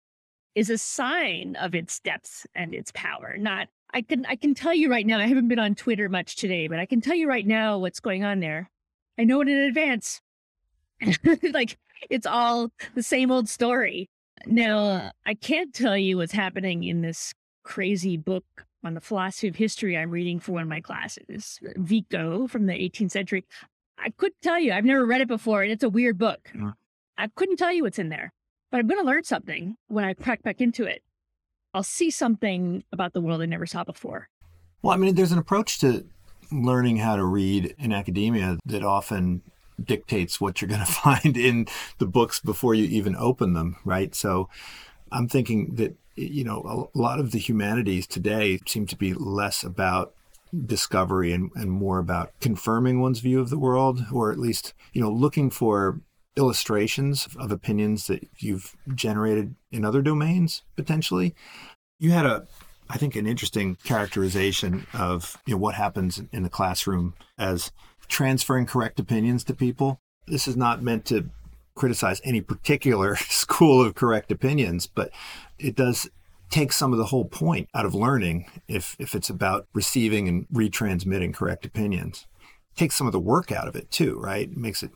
is 0.54 0.70
a 0.70 0.78
sign 0.78 1.56
of 1.60 1.74
its 1.74 2.00
depth 2.00 2.46
and 2.54 2.74
its 2.74 2.92
power, 2.94 3.36
not 3.38 3.68
I 3.92 4.02
can 4.02 4.24
I 4.26 4.36
can 4.36 4.54
tell 4.54 4.74
you 4.74 4.90
right 4.90 5.06
now. 5.06 5.18
I 5.18 5.26
haven't 5.26 5.48
been 5.48 5.58
on 5.58 5.74
Twitter 5.74 6.08
much 6.08 6.36
today, 6.36 6.68
but 6.68 6.78
I 6.78 6.86
can 6.86 7.00
tell 7.00 7.14
you 7.14 7.28
right 7.28 7.46
now 7.46 7.78
what's 7.78 8.00
going 8.00 8.24
on 8.24 8.40
there. 8.40 8.70
I 9.18 9.24
know 9.24 9.40
it 9.40 9.48
in 9.48 9.58
advance. 9.58 10.20
like 11.52 11.76
it's 12.08 12.26
all 12.26 12.70
the 12.94 13.02
same 13.02 13.30
old 13.30 13.48
story. 13.48 14.08
Now, 14.46 15.10
I 15.26 15.34
can't 15.34 15.74
tell 15.74 15.98
you 15.98 16.16
what's 16.16 16.32
happening 16.32 16.84
in 16.84 17.02
this 17.02 17.34
crazy 17.62 18.16
book 18.16 18.66
on 18.82 18.94
the 18.94 19.00
philosophy 19.00 19.48
of 19.48 19.56
history 19.56 19.98
I'm 19.98 20.10
reading 20.10 20.40
for 20.40 20.52
one 20.52 20.62
of 20.62 20.68
my 20.68 20.80
classes, 20.80 21.58
Vico 21.76 22.46
from 22.46 22.66
the 22.66 22.72
18th 22.72 23.10
century. 23.10 23.44
I 23.98 24.10
couldn't 24.16 24.40
tell 24.40 24.58
you. 24.58 24.72
I've 24.72 24.86
never 24.86 25.04
read 25.04 25.20
it 25.20 25.28
before, 25.28 25.62
and 25.62 25.70
it's 25.70 25.84
a 25.84 25.90
weird 25.90 26.16
book. 26.16 26.50
Mm. 26.54 26.72
I 27.18 27.28
couldn't 27.34 27.58
tell 27.58 27.72
you 27.72 27.82
what's 27.82 27.98
in 27.98 28.08
there, 28.08 28.32
but 28.70 28.78
I'm 28.78 28.86
going 28.86 29.00
to 29.00 29.06
learn 29.06 29.24
something 29.24 29.76
when 29.88 30.04
I 30.04 30.14
crack 30.14 30.42
back 30.42 30.60
into 30.60 30.84
it. 30.84 31.02
I'll 31.74 31.82
see 31.82 32.10
something 32.10 32.84
about 32.92 33.12
the 33.12 33.20
world 33.20 33.42
I 33.42 33.46
never 33.46 33.66
saw 33.66 33.84
before. 33.84 34.28
Well, 34.82 34.92
I 34.92 34.96
mean, 34.96 35.14
there's 35.14 35.32
an 35.32 35.38
approach 35.38 35.78
to 35.80 36.06
learning 36.50 36.96
how 36.96 37.16
to 37.16 37.24
read 37.24 37.74
in 37.78 37.92
academia 37.92 38.58
that 38.66 38.82
often 38.82 39.42
dictates 39.82 40.40
what 40.40 40.60
you're 40.60 40.68
going 40.68 40.80
to 40.84 40.92
find 40.92 41.36
in 41.36 41.66
the 41.98 42.06
books 42.06 42.40
before 42.40 42.74
you 42.74 42.84
even 42.84 43.16
open 43.16 43.54
them, 43.54 43.76
right? 43.84 44.14
So 44.14 44.48
I'm 45.12 45.28
thinking 45.28 45.74
that, 45.76 45.96
you 46.16 46.44
know, 46.44 46.88
a 46.94 46.98
lot 46.98 47.20
of 47.20 47.30
the 47.32 47.38
humanities 47.38 48.06
today 48.06 48.58
seem 48.66 48.86
to 48.86 48.96
be 48.96 49.14
less 49.14 49.62
about 49.62 50.14
discovery 50.66 51.32
and, 51.32 51.50
and 51.54 51.70
more 51.70 51.98
about 51.98 52.32
confirming 52.40 53.00
one's 53.00 53.20
view 53.20 53.40
of 53.40 53.50
the 53.50 53.58
world, 53.58 54.04
or 54.12 54.32
at 54.32 54.38
least, 54.38 54.74
you 54.92 55.00
know, 55.00 55.10
looking 55.10 55.50
for 55.50 56.00
illustrations 56.36 57.28
of 57.38 57.50
opinions 57.50 58.06
that 58.06 58.26
you've 58.38 58.76
generated 58.94 59.54
in 59.70 59.84
other 59.84 60.02
domains 60.02 60.62
potentially. 60.76 61.34
You 61.98 62.12
had 62.12 62.26
a 62.26 62.46
I 62.88 62.96
think 62.96 63.14
an 63.14 63.26
interesting 63.26 63.76
characterization 63.84 64.86
of 64.92 65.36
you 65.46 65.54
know 65.54 65.58
what 65.58 65.76
happens 65.76 66.20
in 66.32 66.42
the 66.42 66.50
classroom 66.50 67.14
as 67.38 67.70
transferring 68.08 68.66
correct 68.66 68.98
opinions 68.98 69.44
to 69.44 69.54
people. 69.54 70.00
This 70.26 70.48
is 70.48 70.56
not 70.56 70.82
meant 70.82 71.04
to 71.06 71.30
criticize 71.76 72.20
any 72.24 72.40
particular 72.40 73.16
school 73.16 73.80
of 73.80 73.94
correct 73.94 74.32
opinions, 74.32 74.86
but 74.86 75.10
it 75.58 75.76
does 75.76 76.10
take 76.50 76.72
some 76.72 76.92
of 76.92 76.98
the 76.98 77.06
whole 77.06 77.24
point 77.24 77.68
out 77.74 77.86
of 77.86 77.94
learning 77.94 78.46
if 78.66 78.96
if 78.98 79.14
it's 79.14 79.30
about 79.30 79.68
receiving 79.72 80.28
and 80.28 80.48
retransmitting 80.48 81.32
correct 81.32 81.64
opinions. 81.64 82.26
Takes 82.76 82.96
some 82.96 83.06
of 83.06 83.12
the 83.12 83.20
work 83.20 83.52
out 83.52 83.68
of 83.68 83.76
it 83.76 83.90
too, 83.90 84.18
right? 84.18 84.54
Makes 84.56 84.82
it 84.82 84.90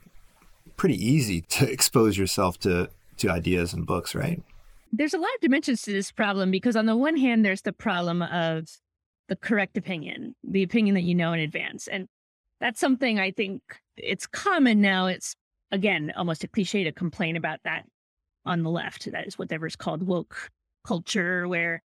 pretty 0.77 0.97
easy 0.97 1.43
to 1.43 1.71
expose 1.73 2.17
yourself 2.19 2.59
to 2.61 2.91
to 3.17 3.31
ideas 3.31 3.73
and 3.73 3.87
books, 3.87 4.15
right? 4.15 4.43
There's 4.93 5.15
a 5.15 5.19
lot 5.19 5.35
of 5.35 5.41
dimensions 5.41 5.83
to 5.83 5.93
this 5.93 6.11
problem 6.11 6.51
because 6.51 6.77
on 6.77 6.87
the 6.87 6.97
one 6.97 7.17
hand 7.17 7.45
there's 7.45 7.63
the 7.63 7.73
problem 7.73 8.23
of 8.23 8.69
the 9.29 9.37
correct 9.37 9.77
opinion, 9.77 10.35
the 10.45 10.63
opinion 10.63 10.95
that 10.95 11.03
you 11.03 11.15
know 11.15 11.33
in 11.33 11.41
advance. 11.41 11.89
And 11.89 12.09
that's 12.61 12.81
something 12.81 13.19
I 13.19 13.31
think 13.31 13.63
it's 13.97 14.27
common 14.27 14.81
now. 14.81 15.07
It's 15.07 15.37
again 15.71 16.13
almost 16.17 16.45
a 16.45 16.49
cliche 16.49 16.85
to 16.85 16.93
complain 16.93 17.37
about 17.37 17.61
that 17.65 17.85
on 18.45 18.63
the 18.63 18.71
left. 18.71 19.11
That 19.11 19.27
is 19.27 19.39
whatever's 19.39 19.77
called 19.77 20.03
woke 20.03 20.51
culture, 20.87 21.49
where 21.49 21.83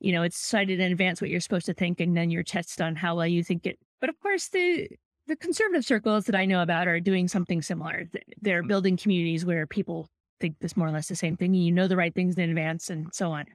you 0.00 0.12
know 0.12 0.22
it's 0.22 0.40
decided 0.40 0.80
in 0.80 0.92
advance 0.92 1.20
what 1.20 1.30
you're 1.30 1.40
supposed 1.40 1.66
to 1.66 1.74
think, 1.74 2.00
and 2.00 2.16
then 2.16 2.30
you're 2.30 2.42
tested 2.42 2.82
on 2.82 2.96
how 2.96 3.16
well 3.16 3.26
you 3.26 3.42
think 3.42 3.66
it. 3.66 3.78
But 4.00 4.10
of 4.10 4.18
course, 4.20 4.48
the 4.48 4.88
the 5.26 5.36
conservative 5.36 5.84
circles 5.84 6.26
that 6.26 6.34
I 6.34 6.44
know 6.44 6.62
about 6.62 6.88
are 6.88 7.00
doing 7.00 7.28
something 7.28 7.62
similar. 7.62 8.04
They're 8.40 8.62
mm. 8.62 8.68
building 8.68 8.96
communities 8.96 9.44
where 9.44 9.66
people 9.66 10.06
think 10.40 10.58
this 10.60 10.76
more 10.76 10.88
or 10.88 10.90
less 10.90 11.08
the 11.08 11.16
same 11.16 11.36
thing. 11.36 11.54
And 11.54 11.64
you 11.64 11.72
know 11.72 11.88
the 11.88 11.96
right 11.96 12.14
things 12.14 12.36
in 12.36 12.50
advance, 12.50 12.90
and 12.90 13.12
so 13.14 13.32
on. 13.32 13.46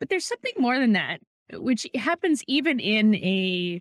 But 0.00 0.08
there's 0.08 0.26
something 0.26 0.52
more 0.58 0.78
than 0.78 0.92
that, 0.92 1.20
which 1.52 1.86
happens 1.94 2.42
even 2.48 2.80
in 2.80 3.14
a 3.16 3.80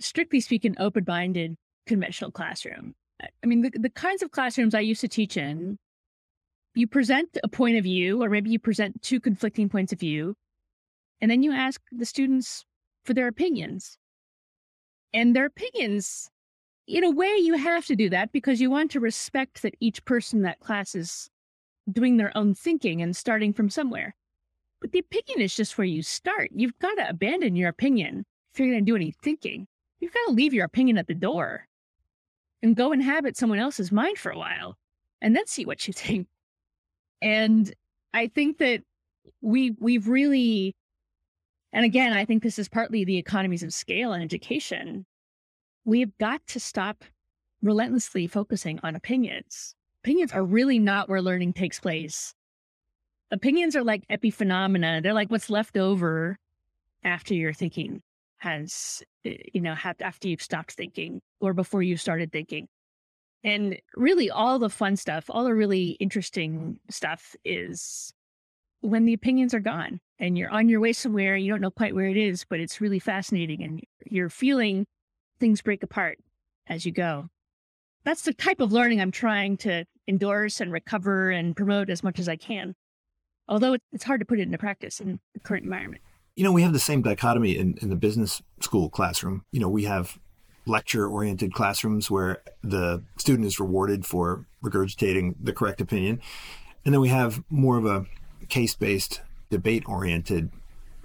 strictly 0.00 0.40
speaking, 0.40 0.74
open 0.78 1.04
minded 1.06 1.54
conventional 1.86 2.30
classroom. 2.30 2.94
I 3.22 3.46
mean, 3.46 3.62
the, 3.62 3.70
the 3.70 3.90
kinds 3.90 4.22
of 4.22 4.32
classrooms 4.32 4.74
I 4.74 4.80
used 4.80 5.00
to 5.02 5.08
teach 5.08 5.36
in, 5.36 5.78
you 6.74 6.88
present 6.88 7.38
a 7.44 7.48
point 7.48 7.76
of 7.76 7.84
view, 7.84 8.22
or 8.22 8.28
maybe 8.28 8.50
you 8.50 8.58
present 8.58 9.00
two 9.02 9.20
conflicting 9.20 9.68
points 9.68 9.92
of 9.92 10.00
view, 10.00 10.34
and 11.20 11.30
then 11.30 11.42
you 11.42 11.52
ask 11.52 11.80
the 11.92 12.04
students 12.04 12.64
for 13.04 13.14
their 13.14 13.28
opinions. 13.28 13.96
And 15.14 15.34
their 15.34 15.46
opinions, 15.46 16.30
in 16.86 17.04
a 17.04 17.10
way, 17.10 17.34
you 17.36 17.54
have 17.54 17.86
to 17.86 17.96
do 17.96 18.10
that 18.10 18.32
because 18.32 18.60
you 18.60 18.70
want 18.70 18.90
to 18.90 19.00
respect 19.00 19.62
that 19.62 19.76
each 19.80 20.04
person 20.04 20.40
in 20.40 20.42
that 20.42 20.60
class 20.60 20.94
is 20.94 21.30
doing 21.90 22.18
their 22.18 22.36
own 22.36 22.54
thinking 22.54 23.00
and 23.00 23.16
starting 23.16 23.54
from 23.54 23.70
somewhere. 23.70 24.14
But 24.82 24.92
the 24.92 24.98
opinion 24.98 25.40
is 25.40 25.54
just 25.54 25.78
where 25.78 25.86
you 25.86 26.02
start. 26.02 26.50
You've 26.54 26.78
got 26.80 26.96
to 26.96 27.08
abandon 27.08 27.56
your 27.56 27.70
opinion 27.70 28.26
if 28.52 28.58
you're 28.58 28.68
going 28.68 28.84
to 28.84 28.90
do 28.90 28.96
any 28.96 29.14
thinking 29.22 29.66
you've 30.04 30.12
got 30.12 30.26
to 30.26 30.32
leave 30.32 30.52
your 30.52 30.66
opinion 30.66 30.98
at 30.98 31.06
the 31.06 31.14
door 31.14 31.66
and 32.62 32.76
go 32.76 32.92
inhabit 32.92 33.36
someone 33.36 33.58
else's 33.58 33.90
mind 33.90 34.18
for 34.18 34.30
a 34.30 34.38
while 34.38 34.76
and 35.22 35.34
then 35.34 35.46
see 35.46 35.64
what 35.64 35.88
you 35.88 35.92
think. 35.94 36.28
And 37.22 37.72
I 38.12 38.28
think 38.28 38.58
that 38.58 38.82
we 39.40 39.74
we've 39.80 40.06
really 40.06 40.76
and 41.74 41.84
again, 41.84 42.12
I 42.12 42.24
think 42.24 42.42
this 42.42 42.58
is 42.58 42.68
partly 42.68 43.04
the 43.04 43.18
economies 43.18 43.64
of 43.64 43.74
scale 43.74 44.12
and 44.12 44.22
education. 44.22 45.04
We've 45.84 46.16
got 46.18 46.46
to 46.46 46.60
stop 46.60 47.04
relentlessly 47.62 48.28
focusing 48.28 48.78
on 48.84 48.94
opinions. 48.94 49.74
Opinions 50.04 50.32
are 50.32 50.44
really 50.44 50.78
not 50.78 51.08
where 51.08 51.20
learning 51.20 51.52
takes 51.52 51.80
place. 51.80 52.32
Opinions 53.32 53.74
are 53.74 53.82
like 53.82 54.06
epiphenomena. 54.06 55.02
They're 55.02 55.12
like 55.12 55.32
what's 55.32 55.50
left 55.50 55.76
over 55.76 56.38
after 57.02 57.34
your 57.34 57.52
thinking 57.52 58.02
has, 58.38 59.02
eh, 59.24 59.38
you 59.52 59.60
know, 59.60 59.74
after 60.00 60.28
you've 60.28 60.42
stopped 60.42 60.74
thinking 60.74 61.20
or 61.40 61.54
before 61.54 61.82
you 61.82 61.96
started 61.96 62.30
thinking. 62.30 62.68
And 63.42 63.80
really, 63.96 64.30
all 64.30 64.60
the 64.60 64.70
fun 64.70 64.96
stuff, 64.96 65.24
all 65.28 65.42
the 65.42 65.54
really 65.54 65.96
interesting 65.98 66.78
stuff 66.88 67.34
is 67.44 68.13
when 68.84 69.06
the 69.06 69.14
opinions 69.14 69.54
are 69.54 69.60
gone 69.60 69.98
and 70.18 70.36
you're 70.36 70.50
on 70.50 70.68
your 70.68 70.78
way 70.78 70.92
somewhere, 70.92 71.36
you 71.36 71.50
don't 71.50 71.62
know 71.62 71.70
quite 71.70 71.94
where 71.94 72.06
it 72.06 72.18
is, 72.18 72.44
but 72.48 72.60
it's 72.60 72.82
really 72.82 72.98
fascinating 72.98 73.62
and 73.62 73.82
you're 74.04 74.28
feeling 74.28 74.86
things 75.40 75.62
break 75.62 75.82
apart 75.82 76.18
as 76.66 76.84
you 76.84 76.92
go. 76.92 77.28
That's 78.04 78.22
the 78.22 78.34
type 78.34 78.60
of 78.60 78.72
learning 78.72 79.00
I'm 79.00 79.10
trying 79.10 79.56
to 79.58 79.86
endorse 80.06 80.60
and 80.60 80.70
recover 80.70 81.30
and 81.30 81.56
promote 81.56 81.88
as 81.88 82.02
much 82.02 82.18
as 82.18 82.28
I 82.28 82.36
can. 82.36 82.74
Although 83.48 83.76
it's 83.92 84.04
hard 84.04 84.20
to 84.20 84.26
put 84.26 84.38
it 84.38 84.42
into 84.42 84.58
practice 84.58 85.00
in 85.00 85.18
the 85.32 85.40
current 85.40 85.64
environment. 85.64 86.02
You 86.36 86.44
know, 86.44 86.52
we 86.52 86.62
have 86.62 86.74
the 86.74 86.78
same 86.78 87.00
dichotomy 87.00 87.56
in, 87.56 87.78
in 87.80 87.88
the 87.88 87.96
business 87.96 88.42
school 88.60 88.90
classroom. 88.90 89.44
You 89.50 89.60
know, 89.60 89.68
we 89.68 89.84
have 89.84 90.18
lecture 90.66 91.08
oriented 91.08 91.54
classrooms 91.54 92.10
where 92.10 92.42
the 92.62 93.02
student 93.16 93.46
is 93.46 93.58
rewarded 93.58 94.04
for 94.04 94.44
regurgitating 94.62 95.36
the 95.40 95.52
correct 95.54 95.80
opinion. 95.80 96.20
And 96.84 96.92
then 96.92 97.00
we 97.00 97.08
have 97.08 97.42
more 97.48 97.78
of 97.78 97.86
a 97.86 98.04
case 98.44 98.74
based, 98.74 99.20
debate 99.50 99.84
oriented 99.86 100.50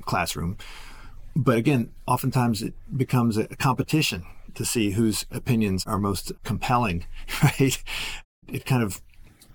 classroom. 0.02 0.58
But 1.36 1.58
again, 1.58 1.92
oftentimes 2.08 2.62
it 2.62 2.74
becomes 2.96 3.38
a 3.38 3.48
competition 3.48 4.26
to 4.56 4.66
see 4.66 4.92
whose 4.92 5.26
opinions 5.32 5.86
are 5.86 6.00
most 6.00 6.32
compelling, 6.44 7.06
right? 7.44 7.82
It 8.48 8.66
kind 8.66 8.84
of 8.84 9.02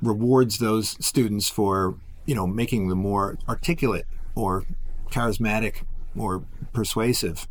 rewards 0.01 0.59
those 0.59 0.97
students 1.05 1.49
for, 1.49 1.97
you 2.27 2.35
know, 2.35 2.47
making 2.47 2.89
the 2.89 2.95
more 2.95 3.39
articulate 3.49 4.07
or 4.35 4.65
charismatic 5.11 5.83
or 6.17 6.45
persuasive 6.73 7.49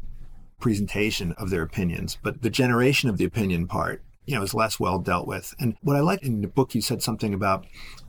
presentation 0.59 1.33
of 1.33 1.49
their 1.49 1.61
opinions, 1.61 2.17
but 2.23 2.41
the 2.41 2.49
generation 2.49 3.09
of 3.09 3.17
the 3.17 3.25
opinion 3.25 3.67
part, 3.67 4.01
you 4.25 4.35
know, 4.35 4.41
is 4.41 4.53
less 4.53 4.79
well 4.79 4.99
dealt 4.99 5.27
with. 5.27 5.53
And 5.59 5.75
what 5.81 5.97
I 5.97 5.99
like 5.99 6.23
in 6.23 6.41
the 6.41 6.47
book, 6.47 6.73
you 6.73 6.81
said 6.81 7.03
something 7.03 7.33
about 7.33 7.65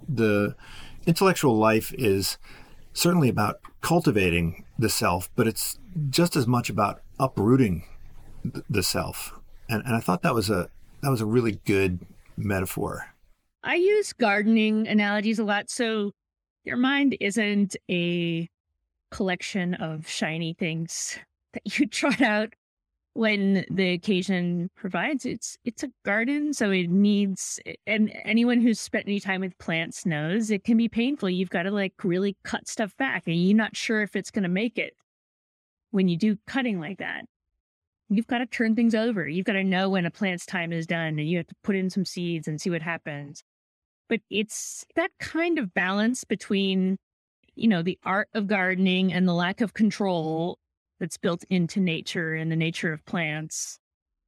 the 0.08 0.54
intellectual 1.06 1.56
life 1.56 1.92
is 1.96 2.38
certainly 2.92 3.28
about 3.28 3.60
cultivating 3.80 4.64
the 4.78 4.88
self, 4.88 5.28
but 5.36 5.46
it's 5.46 5.78
just 6.10 6.36
as 6.36 6.46
much 6.46 6.70
about 6.70 7.02
uprooting 7.18 7.84
the 8.68 8.82
self. 8.82 9.38
And, 9.68 9.82
and 9.84 9.94
I 9.94 10.00
thought 10.00 10.22
that 10.22 10.34
was 10.34 10.50
a 10.50 10.68
that 11.02 11.10
was 11.10 11.20
a 11.20 11.26
really 11.26 11.60
good 11.64 12.00
metaphor. 12.36 13.14
I 13.62 13.74
use 13.76 14.12
gardening 14.12 14.88
analogies 14.88 15.38
a 15.38 15.44
lot. 15.44 15.70
So 15.70 16.12
your 16.64 16.76
mind 16.76 17.16
isn't 17.20 17.76
a 17.90 18.48
collection 19.10 19.74
of 19.74 20.08
shiny 20.08 20.54
things 20.54 21.18
that 21.52 21.78
you 21.78 21.86
trot 21.88 22.20
out 22.20 22.54
when 23.14 23.64
the 23.70 23.92
occasion 23.92 24.68
provides 24.74 25.24
it's 25.24 25.56
it's 25.64 25.84
a 25.84 25.90
garden 26.04 26.52
so 26.52 26.70
it 26.72 26.90
needs 26.90 27.60
and 27.86 28.12
anyone 28.24 28.60
who's 28.60 28.80
spent 28.80 29.06
any 29.06 29.20
time 29.20 29.40
with 29.40 29.56
plants 29.58 30.04
knows 30.04 30.50
it 30.50 30.64
can 30.64 30.76
be 30.76 30.88
painful. 30.88 31.30
You've 31.30 31.50
got 31.50 31.62
to 31.62 31.70
like 31.70 31.94
really 32.02 32.36
cut 32.42 32.68
stuff 32.68 32.96
back 32.96 33.22
and 33.26 33.36
you're 33.36 33.56
not 33.56 33.76
sure 33.76 34.02
if 34.02 34.16
it's 34.16 34.32
going 34.32 34.42
to 34.42 34.48
make 34.48 34.78
it 34.78 34.94
when 35.92 36.08
you 36.08 36.16
do 36.16 36.36
cutting 36.46 36.80
like 36.80 36.98
that. 36.98 37.24
You've 38.08 38.26
got 38.26 38.38
to 38.38 38.46
turn 38.46 38.74
things 38.74 38.94
over. 38.94 39.26
You've 39.28 39.46
got 39.46 39.54
to 39.54 39.64
know 39.64 39.88
when 39.88 40.06
a 40.06 40.10
plant's 40.10 40.44
time 40.44 40.72
is 40.72 40.86
done 40.86 41.18
and 41.18 41.28
you 41.28 41.38
have 41.38 41.46
to 41.46 41.54
put 41.62 41.76
in 41.76 41.90
some 41.90 42.04
seeds 42.04 42.48
and 42.48 42.60
see 42.60 42.68
what 42.68 42.82
happens. 42.82 43.44
But 44.08 44.20
it's 44.28 44.84
that 44.96 45.10
kind 45.20 45.58
of 45.58 45.72
balance 45.72 46.24
between 46.24 46.98
you 47.56 47.68
know, 47.68 47.82
the 47.82 47.98
art 48.04 48.28
of 48.34 48.46
gardening 48.46 49.12
and 49.12 49.28
the 49.28 49.32
lack 49.32 49.60
of 49.60 49.74
control 49.74 50.58
that's 51.00 51.16
built 51.16 51.44
into 51.50 51.80
nature 51.80 52.34
and 52.34 52.50
the 52.50 52.56
nature 52.56 52.92
of 52.92 53.04
plants. 53.04 53.78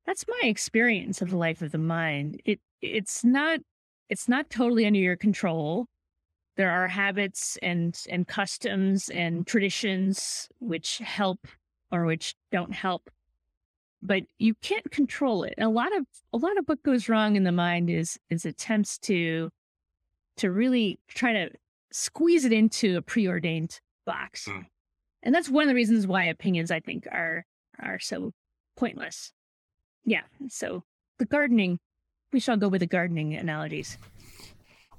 That's 0.07 0.25
my 0.29 0.49
experience 0.49 1.23
of 1.23 1.31
the 1.31 1.37
life 1.37 1.63
of 1.63 1.73
the 1.73 1.79
mind. 1.79 2.41
It 2.45 2.61
it's 2.81 3.25
not 3.25 3.61
it's 4.09 4.29
not 4.29 4.51
totally 4.51 4.87
under 4.87 4.99
your 4.99 5.17
control. 5.17 5.87
There 6.57 6.71
are 6.71 6.89
habits 6.89 7.59
and 7.63 7.99
and 8.09 8.27
customs 8.27 9.09
and 9.09 9.47
traditions 9.47 10.49
which 10.59 10.99
help 10.99 11.47
or 11.91 12.05
which 12.05 12.35
don't 12.53 12.73
help. 12.73 13.11
But 14.03 14.25
you 14.39 14.55
can't 14.55 14.91
control 14.91 15.43
it. 15.43 15.55
A 15.59 15.69
lot 15.69 15.97
of 15.97 16.07
a 16.33 16.37
lot 16.37 16.59
of 16.59 16.67
what 16.67 16.83
goes 16.83 17.09
wrong 17.09 17.37
in 17.37 17.45
the 17.45 17.53
mind 17.53 17.91
is 17.91 18.19
is 18.31 18.45
attempts 18.45 18.99
to 18.99 19.51
to 20.37 20.51
really 20.51 20.99
try 21.09 21.33
to 21.33 21.51
squeeze 21.93 22.45
it 22.45 22.53
into 22.53 22.97
a 22.97 23.03
preordained 23.03 23.81
box. 24.05 24.47
Mm. 24.47 24.67
And 25.27 25.35
that's 25.35 25.51
one 25.51 25.65
of 25.65 25.69
the 25.69 25.75
reasons 25.75 26.07
why 26.07 26.25
opinions, 26.25 26.71
I 26.71 26.79
think, 26.79 27.09
are 27.11 27.45
are 27.81 27.99
so 27.99 28.31
pointless. 28.77 29.33
Yeah. 30.05 30.23
So 30.49 30.85
the 31.19 31.25
gardening, 31.25 31.81
we 32.33 32.39
shall 32.39 32.57
go 32.57 32.69
with 32.69 32.81
the 32.81 32.87
gardening 32.87 33.35
analogies. 33.35 33.99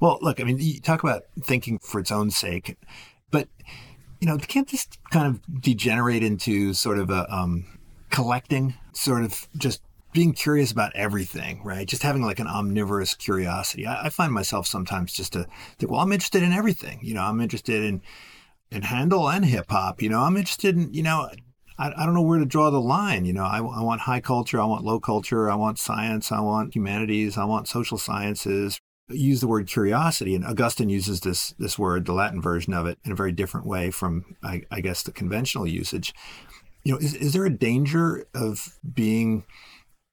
Well, 0.01 0.19
look, 0.21 0.41
I 0.41 0.43
mean, 0.43 0.57
you 0.59 0.81
talk 0.81 1.01
about 1.01 1.23
thinking 1.41 1.79
for 1.79 2.01
its 2.01 2.11
own 2.11 2.29
sake, 2.29 2.77
but 3.31 3.47
you 4.19 4.27
know, 4.27 4.37
can't 4.37 4.69
this 4.69 4.85
kind 5.11 5.27
of 5.27 5.61
degenerate 5.61 6.23
into 6.23 6.73
sort 6.73 6.99
of 6.99 7.09
a 7.09 7.33
um, 7.33 7.65
collecting, 8.09 8.73
sort 8.91 9.23
of 9.23 9.47
just 9.55 9.81
being 10.11 10.33
curious 10.33 10.73
about 10.73 10.93
everything, 10.93 11.63
right? 11.63 11.87
Just 11.87 12.03
having 12.03 12.21
like 12.21 12.39
an 12.39 12.47
omnivorous 12.47 13.15
curiosity. 13.15 13.87
I, 13.87 14.07
I, 14.07 14.09
find 14.09 14.33
myself 14.33 14.67
sometimes 14.67 15.13
just 15.13 15.33
to 15.33 15.47
think, 15.77 15.91
well, 15.91 16.01
I'm 16.01 16.11
interested 16.11 16.43
in 16.43 16.51
everything. 16.51 16.99
You 17.01 17.13
know, 17.13 17.21
I'm 17.21 17.39
interested 17.39 17.83
in 17.83 18.01
in 18.71 18.83
Handel 18.83 19.29
and 19.29 19.45
hip 19.45 19.65
hop. 19.69 20.01
You 20.01 20.09
know, 20.09 20.21
I'm 20.21 20.37
interested 20.37 20.75
in, 20.75 20.93
you 20.93 21.03
know, 21.03 21.29
I, 21.79 21.93
I 21.95 22.05
don't 22.05 22.13
know 22.13 22.21
where 22.21 22.39
to 22.39 22.45
draw 22.45 22.69
the 22.69 22.81
line. 22.81 23.25
You 23.25 23.33
know, 23.33 23.43
I, 23.43 23.57
I 23.57 23.81
want 23.81 24.01
high 24.01 24.19
culture, 24.19 24.59
I 24.59 24.65
want 24.65 24.83
low 24.83 24.99
culture, 24.99 25.49
I 25.49 25.55
want 25.55 25.79
science, 25.79 26.31
I 26.31 26.39
want 26.41 26.75
humanities, 26.75 27.37
I 27.37 27.45
want 27.45 27.67
social 27.67 27.97
sciences. 27.97 28.79
Use 29.09 29.39
the 29.39 29.47
word 29.47 29.67
curiosity, 29.67 30.35
and 30.35 30.43
Augustine 30.43 30.89
uses 30.89 31.21
this 31.21 31.51
this 31.57 31.79
word, 31.79 32.05
the 32.05 32.11
Latin 32.11 32.41
version 32.41 32.73
of 32.73 32.85
it, 32.85 32.97
in 33.05 33.13
a 33.13 33.15
very 33.15 33.31
different 33.31 33.65
way 33.65 33.89
from, 33.89 34.35
I, 34.43 34.63
I 34.69 34.81
guess, 34.81 35.01
the 35.01 35.13
conventional 35.13 35.65
usage. 35.65 36.13
You 36.83 36.91
know, 36.91 36.99
is, 36.99 37.13
is 37.13 37.31
there 37.31 37.45
a 37.45 37.49
danger 37.49 38.27
of 38.33 38.77
being, 38.93 39.45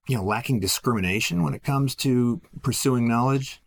you 0.07 0.17
know, 0.17 0.23
lacking 0.23 0.61
discrimination 0.61 1.43
when 1.43 1.55
it 1.55 1.65
comes 1.65 1.97
to 1.97 2.41
pursuing 2.63 3.09
knowledge? 3.09 3.61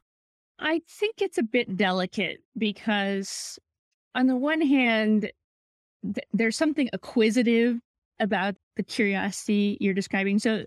I 0.59 0.81
think 0.87 1.21
it's 1.21 1.37
a 1.37 1.43
bit 1.43 1.75
delicate 1.75 2.37
because, 2.57 3.59
on 4.17 4.25
the 4.25 4.35
one 4.35 4.61
hand, 4.61 5.31
th- 6.03 6.27
there's 6.33 6.57
something 6.57 6.89
acquisitive 6.91 7.79
about 8.19 8.55
the 8.75 8.83
curiosity 8.83 9.77
you're 9.79 9.93
describing. 9.93 10.39
So 10.39 10.65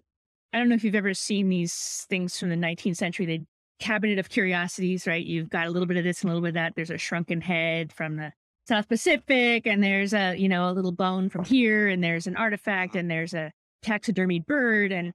I 0.53 0.59
don't 0.59 0.69
know 0.69 0.77
if 0.77 0.85
you've 0.85 0.95
ever 0.95 1.15
seen 1.15 1.49
these 1.49 2.07
things 2.09 2.39
from 2.39 2.49
the 2.49 2.57
19th 2.57 2.97
century. 2.97 3.27
The 3.27 3.43
cabinet 3.81 4.21
of 4.21 4.29
curiosities, 4.29 5.07
right? 5.07 5.25
You've 5.25 5.51
got 5.51 5.67
a 5.67 5.71
little 5.71 5.87
bit 5.87 5.97
of 5.97 6.05
this 6.05 6.23
and 6.23 6.31
a 6.31 6.33
little 6.33 6.45
bit 6.45 6.51
of 6.51 6.55
that. 6.55 6.75
There's 6.77 6.91
a 6.91 6.99
shrunken 6.99 7.41
head 7.41 7.93
from 7.93 8.17
the 8.17 8.33
South 8.69 8.89
Pacific, 8.89 9.67
and 9.67 9.83
there's 9.83 10.15
a, 10.15 10.37
you 10.37 10.49
know, 10.49 10.71
a 10.71 10.73
little 10.73 10.93
bone 10.93 11.29
from 11.29 11.45
here, 11.45 11.89
and 11.89 12.05
there's 12.05 12.29
an 12.29 12.37
artifact, 12.37 12.95
and 12.95 13.11
there's 13.11 13.35
a 13.35 13.51
taxidermied 13.83 14.47
bird. 14.47 14.93
And 14.93 15.13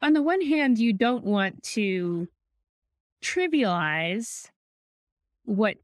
on 0.00 0.12
the 0.12 0.22
one 0.22 0.40
hand, 0.40 0.78
you 0.78 0.92
don't 0.92 1.24
want 1.24 1.64
to 1.64 2.28
trivialize 3.24 4.50
what 5.44 5.78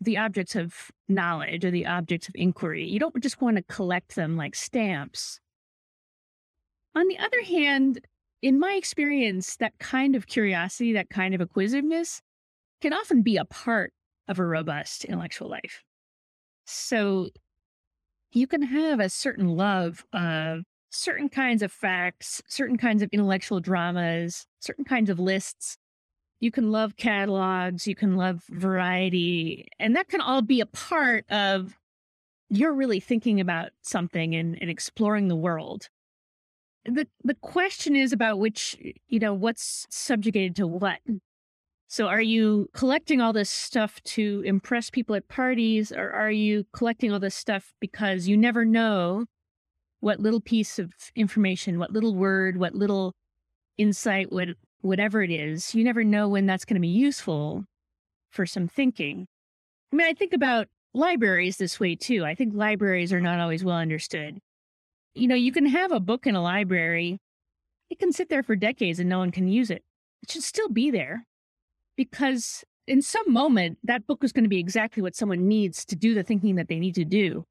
the 0.00 0.18
objects 0.18 0.56
of 0.56 0.90
knowledge 1.08 1.64
or 1.64 1.70
the 1.70 1.86
objects 1.86 2.28
of 2.28 2.34
inquiry. 2.36 2.86
You 2.86 2.98
don't 2.98 3.22
just 3.22 3.40
want 3.40 3.56
to 3.56 3.62
collect 3.62 4.16
them 4.16 4.36
like 4.36 4.54
stamps. 4.54 5.40
On 6.94 7.08
the 7.08 7.18
other 7.18 7.42
hand, 7.42 8.00
in 8.42 8.58
my 8.58 8.74
experience, 8.74 9.56
that 9.56 9.72
kind 9.78 10.14
of 10.14 10.26
curiosity, 10.26 10.92
that 10.92 11.10
kind 11.10 11.34
of 11.34 11.40
acquisitiveness 11.40 12.20
can 12.80 12.92
often 12.92 13.22
be 13.22 13.36
a 13.36 13.44
part 13.44 13.92
of 14.28 14.38
a 14.38 14.44
robust 14.44 15.04
intellectual 15.04 15.48
life. 15.48 15.82
So 16.66 17.30
you 18.32 18.46
can 18.46 18.62
have 18.62 19.00
a 19.00 19.08
certain 19.08 19.48
love 19.48 20.04
of 20.12 20.62
certain 20.90 21.28
kinds 21.28 21.62
of 21.62 21.72
facts, 21.72 22.42
certain 22.48 22.76
kinds 22.76 23.02
of 23.02 23.08
intellectual 23.12 23.60
dramas, 23.60 24.46
certain 24.60 24.84
kinds 24.84 25.10
of 25.10 25.18
lists 25.18 25.76
you 26.40 26.50
can 26.50 26.70
love 26.70 26.96
catalogs, 26.96 27.86
you 27.86 27.94
can 27.94 28.16
love 28.16 28.42
variety, 28.48 29.66
and 29.78 29.96
that 29.96 30.08
can 30.08 30.20
all 30.20 30.42
be 30.42 30.60
a 30.60 30.66
part 30.66 31.24
of 31.30 31.76
you're 32.50 32.74
really 32.74 33.00
thinking 33.00 33.40
about 33.40 33.70
something 33.82 34.34
and, 34.34 34.56
and 34.60 34.70
exploring 34.70 35.28
the 35.28 35.36
world. 35.36 35.88
The 36.84 37.06
the 37.22 37.34
question 37.34 37.96
is 37.96 38.12
about 38.12 38.38
which, 38.38 38.76
you 39.08 39.18
know, 39.18 39.32
what's 39.32 39.86
subjugated 39.90 40.54
to 40.56 40.66
what. 40.66 40.98
So 41.88 42.08
are 42.08 42.20
you 42.20 42.68
collecting 42.74 43.20
all 43.20 43.32
this 43.32 43.48
stuff 43.48 44.02
to 44.04 44.42
impress 44.44 44.90
people 44.90 45.14
at 45.14 45.28
parties, 45.28 45.92
or 45.92 46.10
are 46.10 46.30
you 46.30 46.66
collecting 46.72 47.12
all 47.12 47.20
this 47.20 47.34
stuff 47.34 47.72
because 47.80 48.26
you 48.28 48.36
never 48.36 48.64
know 48.64 49.24
what 50.00 50.20
little 50.20 50.40
piece 50.40 50.78
of 50.78 50.92
information, 51.16 51.78
what 51.78 51.92
little 51.92 52.14
word, 52.14 52.58
what 52.58 52.74
little 52.74 53.14
insight, 53.78 54.30
what 54.30 54.48
whatever 54.84 55.22
it 55.22 55.30
is, 55.30 55.74
you 55.74 55.82
never 55.82 56.04
know 56.04 56.28
when 56.28 56.46
that's 56.46 56.64
going 56.64 56.74
to 56.74 56.80
be 56.80 56.88
useful 56.88 57.64
for 58.30 58.44
some 58.44 58.68
thinking. 58.68 59.26
I 59.92 59.96
mean, 59.96 60.06
I 60.06 60.12
think 60.12 60.32
about 60.32 60.68
libraries 60.92 61.56
this 61.56 61.80
way 61.80 61.96
too. 61.96 62.24
I 62.24 62.34
think 62.34 62.52
libraries 62.54 63.12
are 63.12 63.20
not 63.20 63.40
always 63.40 63.64
well 63.64 63.76
understood. 63.76 64.38
You 65.14 65.26
know, 65.26 65.34
you 65.34 65.52
can 65.52 65.66
have 65.66 65.90
a 65.90 66.00
book 66.00 66.26
in 66.26 66.34
a 66.34 66.42
library, 66.42 67.18
it 67.88 67.98
can 67.98 68.12
sit 68.12 68.28
there 68.28 68.42
for 68.42 68.56
decades 68.56 68.98
and 68.98 69.08
no 69.08 69.18
one 69.18 69.30
can 69.30 69.48
use 69.48 69.70
it. 69.70 69.82
It 70.22 70.30
should 70.30 70.42
still 70.42 70.68
be 70.68 70.90
there 70.90 71.24
because 71.96 72.64
in 72.86 73.00
some 73.00 73.32
moment, 73.32 73.78
that 73.84 74.06
book 74.06 74.22
is 74.22 74.32
going 74.32 74.44
to 74.44 74.50
be 74.50 74.58
exactly 74.58 75.02
what 75.02 75.16
someone 75.16 75.48
needs 75.48 75.86
to 75.86 75.96
do 75.96 76.14
the 76.14 76.22
thinking 76.22 76.56
that 76.56 76.68
they 76.68 76.78
need 76.78 76.94
to 76.96 77.04
do. 77.04 77.44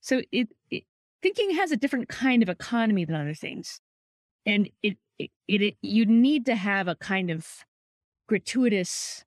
So 0.00 0.22
it, 0.32 0.48
it 0.70 0.84
thinking 1.20 1.56
has 1.56 1.70
a 1.70 1.76
different 1.76 2.08
kind 2.08 2.42
of 2.42 2.48
economy 2.48 3.04
than 3.04 3.16
other 3.16 3.34
things. 3.34 3.80
And 4.46 4.70
it 4.82 4.96
it, 5.18 5.30
it 5.48 5.76
you 5.82 6.06
need 6.06 6.46
to 6.46 6.56
have 6.56 6.88
a 6.88 6.96
kind 6.96 7.30
of 7.30 7.64
gratuitous 8.28 9.24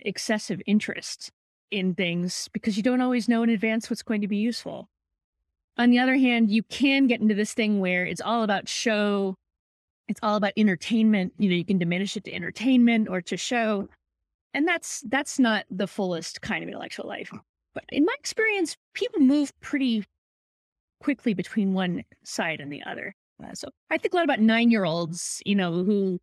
excessive 0.00 0.60
interest 0.66 1.30
in 1.70 1.94
things 1.94 2.48
because 2.52 2.76
you 2.76 2.82
don't 2.82 3.00
always 3.00 3.28
know 3.28 3.42
in 3.42 3.50
advance 3.50 3.88
what's 3.88 4.02
going 4.02 4.20
to 4.20 4.28
be 4.28 4.36
useful. 4.36 4.88
On 5.78 5.90
the 5.90 5.98
other 5.98 6.16
hand, 6.16 6.50
you 6.50 6.62
can 6.62 7.06
get 7.06 7.20
into 7.20 7.34
this 7.34 7.54
thing 7.54 7.80
where 7.80 8.04
it's 8.04 8.20
all 8.20 8.42
about 8.42 8.68
show, 8.68 9.36
it's 10.06 10.20
all 10.22 10.36
about 10.36 10.52
entertainment. 10.56 11.32
You 11.38 11.48
know, 11.48 11.56
you 11.56 11.64
can 11.64 11.78
diminish 11.78 12.16
it 12.16 12.24
to 12.24 12.34
entertainment 12.34 13.08
or 13.08 13.22
to 13.22 13.36
show. 13.36 13.88
And 14.52 14.68
that's 14.68 15.02
that's 15.08 15.38
not 15.38 15.64
the 15.70 15.86
fullest 15.86 16.42
kind 16.42 16.62
of 16.62 16.68
intellectual 16.68 17.08
life. 17.08 17.32
But 17.72 17.84
in 17.88 18.04
my 18.04 18.14
experience, 18.18 18.76
people 18.92 19.20
move 19.20 19.50
pretty 19.60 20.04
quickly 21.00 21.32
between 21.32 21.72
one 21.72 22.04
side 22.22 22.60
and 22.60 22.70
the 22.70 22.82
other. 22.82 23.14
So 23.54 23.68
I 23.90 23.98
think 23.98 24.14
a 24.14 24.16
lot 24.16 24.24
about 24.24 24.40
nine 24.40 24.70
year 24.70 24.84
olds, 24.84 25.42
you 25.44 25.54
know, 25.54 25.84
who 25.84 26.20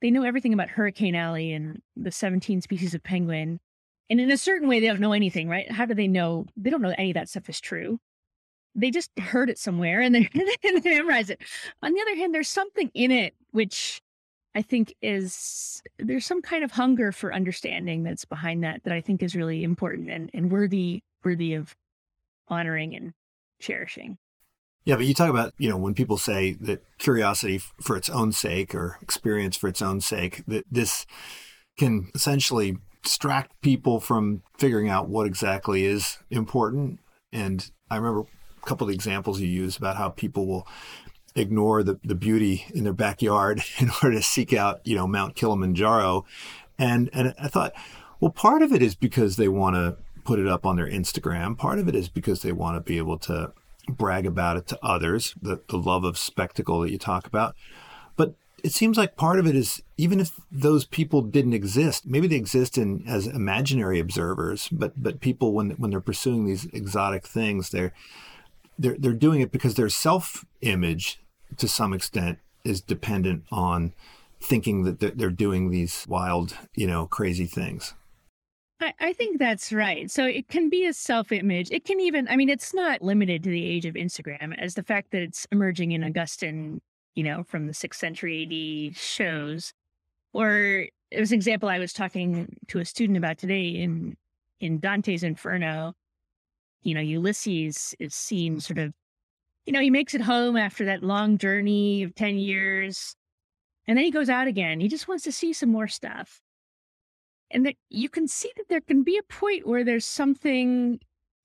they 0.00 0.10
know 0.10 0.22
everything 0.22 0.54
about 0.54 0.70
Hurricane 0.70 1.14
Alley 1.14 1.52
and 1.52 1.80
the 1.96 2.10
17 2.10 2.60
species 2.62 2.94
of 2.94 3.02
penguin. 3.02 3.60
And 4.08 4.20
in 4.20 4.30
a 4.30 4.36
certain 4.36 4.68
way, 4.68 4.80
they 4.80 4.86
don't 4.86 5.00
know 5.00 5.12
anything, 5.12 5.48
right? 5.48 5.70
How 5.70 5.86
do 5.86 5.94
they 5.94 6.08
know? 6.08 6.46
They 6.56 6.70
don't 6.70 6.82
know 6.82 6.94
any 6.96 7.10
of 7.10 7.14
that 7.14 7.28
stuff 7.28 7.48
is 7.48 7.60
true. 7.60 7.98
They 8.74 8.90
just 8.90 9.10
heard 9.18 9.50
it 9.50 9.58
somewhere 9.58 10.00
and 10.00 10.14
they, 10.14 10.28
and 10.34 10.82
they 10.82 10.90
memorize 10.90 11.30
it. 11.30 11.42
On 11.82 11.92
the 11.92 12.00
other 12.00 12.16
hand, 12.16 12.34
there's 12.34 12.48
something 12.48 12.90
in 12.94 13.10
it 13.10 13.34
which 13.52 14.00
I 14.54 14.62
think 14.62 14.94
is 15.00 15.82
there's 15.98 16.26
some 16.26 16.42
kind 16.42 16.64
of 16.64 16.72
hunger 16.72 17.12
for 17.12 17.32
understanding 17.32 18.02
that's 18.02 18.24
behind 18.24 18.64
that 18.64 18.82
that 18.84 18.92
I 18.92 19.00
think 19.00 19.22
is 19.22 19.36
really 19.36 19.62
important 19.62 20.10
and, 20.10 20.30
and 20.34 20.50
worthy 20.50 21.02
worthy 21.24 21.54
of 21.54 21.76
honoring 22.48 22.96
and 22.96 23.12
cherishing. 23.60 24.18
Yeah, 24.84 24.96
but 24.96 25.06
you 25.06 25.14
talk 25.14 25.28
about, 25.28 25.52
you 25.58 25.68
know, 25.68 25.76
when 25.76 25.94
people 25.94 26.16
say 26.16 26.52
that 26.60 26.82
curiosity 26.98 27.58
for 27.58 27.96
its 27.96 28.08
own 28.08 28.32
sake 28.32 28.74
or 28.74 28.98
experience 29.02 29.56
for 29.56 29.68
its 29.68 29.82
own 29.82 30.00
sake, 30.00 30.42
that 30.48 30.64
this 30.70 31.06
can 31.78 32.10
essentially 32.14 32.78
distract 33.02 33.60
people 33.62 34.00
from 34.00 34.42
figuring 34.58 34.88
out 34.88 35.08
what 35.08 35.26
exactly 35.26 35.84
is 35.84 36.18
important. 36.30 36.98
And 37.32 37.70
I 37.90 37.96
remember 37.96 38.22
a 38.62 38.66
couple 38.66 38.88
of 38.88 38.94
examples 38.94 39.40
you 39.40 39.48
use 39.48 39.76
about 39.76 39.96
how 39.96 40.08
people 40.08 40.46
will 40.46 40.66
ignore 41.34 41.82
the, 41.82 41.98
the 42.02 42.14
beauty 42.14 42.66
in 42.74 42.84
their 42.84 42.92
backyard 42.92 43.62
in 43.78 43.90
order 44.02 44.16
to 44.16 44.22
seek 44.22 44.52
out, 44.52 44.80
you 44.84 44.96
know, 44.96 45.06
Mount 45.06 45.34
Kilimanjaro. 45.34 46.24
And 46.78 47.10
and 47.12 47.34
I 47.38 47.48
thought, 47.48 47.74
well, 48.18 48.30
part 48.30 48.62
of 48.62 48.72
it 48.72 48.82
is 48.82 48.94
because 48.94 49.36
they 49.36 49.48
want 49.48 49.76
to 49.76 49.96
put 50.24 50.38
it 50.38 50.46
up 50.46 50.66
on 50.66 50.76
their 50.76 50.88
Instagram. 50.88 51.56
Part 51.56 51.78
of 51.78 51.88
it 51.88 51.94
is 51.94 52.08
because 52.08 52.42
they 52.42 52.52
want 52.52 52.76
to 52.76 52.80
be 52.80 52.98
able 52.98 53.18
to 53.18 53.52
brag 53.90 54.26
about 54.26 54.56
it 54.56 54.66
to 54.68 54.78
others, 54.82 55.34
the, 55.40 55.60
the 55.68 55.76
love 55.76 56.04
of 56.04 56.18
spectacle 56.18 56.80
that 56.80 56.90
you 56.90 56.98
talk 56.98 57.26
about. 57.26 57.54
But 58.16 58.34
it 58.62 58.72
seems 58.72 58.96
like 58.96 59.16
part 59.16 59.38
of 59.38 59.46
it 59.46 59.54
is 59.54 59.82
even 59.96 60.20
if 60.20 60.32
those 60.50 60.84
people 60.84 61.22
didn't 61.22 61.54
exist, 61.54 62.06
maybe 62.06 62.26
they 62.26 62.36
exist 62.36 62.78
in 62.78 63.04
as 63.06 63.26
imaginary 63.26 63.98
observers, 63.98 64.68
but 64.68 65.00
but 65.02 65.20
people 65.20 65.52
when 65.52 65.70
when 65.72 65.90
they're 65.90 66.00
pursuing 66.00 66.46
these 66.46 66.66
exotic 66.66 67.26
things, 67.26 67.70
they're 67.70 67.92
they're 68.78 68.96
they're 68.98 69.12
doing 69.12 69.40
it 69.40 69.52
because 69.52 69.74
their 69.74 69.88
self 69.88 70.44
image 70.60 71.20
to 71.56 71.68
some 71.68 71.92
extent 71.92 72.38
is 72.64 72.80
dependent 72.80 73.44
on 73.50 73.92
thinking 74.40 74.84
that 74.84 75.18
they're 75.18 75.30
doing 75.30 75.70
these 75.70 76.06
wild, 76.08 76.56
you 76.74 76.86
know, 76.86 77.06
crazy 77.06 77.46
things. 77.46 77.94
I, 78.80 78.94
I 79.00 79.12
think 79.12 79.38
that's 79.38 79.72
right. 79.72 80.10
So 80.10 80.24
it 80.24 80.48
can 80.48 80.70
be 80.70 80.86
a 80.86 80.92
self 80.92 81.32
image. 81.32 81.70
It 81.70 81.84
can 81.84 82.00
even, 82.00 82.26
I 82.28 82.36
mean, 82.36 82.48
it's 82.48 82.72
not 82.74 83.02
limited 83.02 83.42
to 83.44 83.50
the 83.50 83.64
age 83.64 83.84
of 83.84 83.94
Instagram, 83.94 84.54
as 84.58 84.74
the 84.74 84.82
fact 84.82 85.10
that 85.12 85.22
it's 85.22 85.46
emerging 85.52 85.92
in 85.92 86.02
Augustine, 86.02 86.80
you 87.14 87.22
know, 87.22 87.42
from 87.44 87.66
the 87.66 87.74
sixth 87.74 88.00
century 88.00 88.88
AD 88.90 88.96
shows. 88.96 89.72
Or 90.32 90.86
it 91.10 91.20
was 91.20 91.32
an 91.32 91.36
example 91.36 91.68
I 91.68 91.78
was 91.78 91.92
talking 91.92 92.56
to 92.68 92.78
a 92.78 92.84
student 92.84 93.18
about 93.18 93.38
today 93.38 93.68
in 93.68 94.16
in 94.60 94.80
Dante's 94.80 95.22
Inferno. 95.22 95.94
You 96.82 96.94
know, 96.94 97.00
Ulysses 97.00 97.94
is 97.98 98.14
seen 98.14 98.60
sort 98.60 98.78
of 98.78 98.94
you 99.66 99.72
know, 99.72 99.80
he 99.80 99.90
makes 99.90 100.14
it 100.14 100.20
home 100.22 100.56
after 100.56 100.86
that 100.86 101.02
long 101.02 101.38
journey 101.38 102.02
of 102.02 102.14
10 102.14 102.38
years. 102.38 103.14
And 103.86 103.96
then 103.96 104.04
he 104.04 104.10
goes 104.10 104.28
out 104.28 104.46
again. 104.46 104.80
He 104.80 104.88
just 104.88 105.06
wants 105.06 105.24
to 105.24 105.32
see 105.32 105.52
some 105.52 105.70
more 105.70 105.88
stuff. 105.88 106.40
And 107.50 107.66
that 107.66 107.74
you 107.88 108.08
can 108.08 108.28
see 108.28 108.50
that 108.56 108.68
there 108.68 108.80
can 108.80 109.02
be 109.02 109.18
a 109.18 109.32
point 109.32 109.66
where 109.66 109.84
there's 109.84 110.04
something 110.04 111.00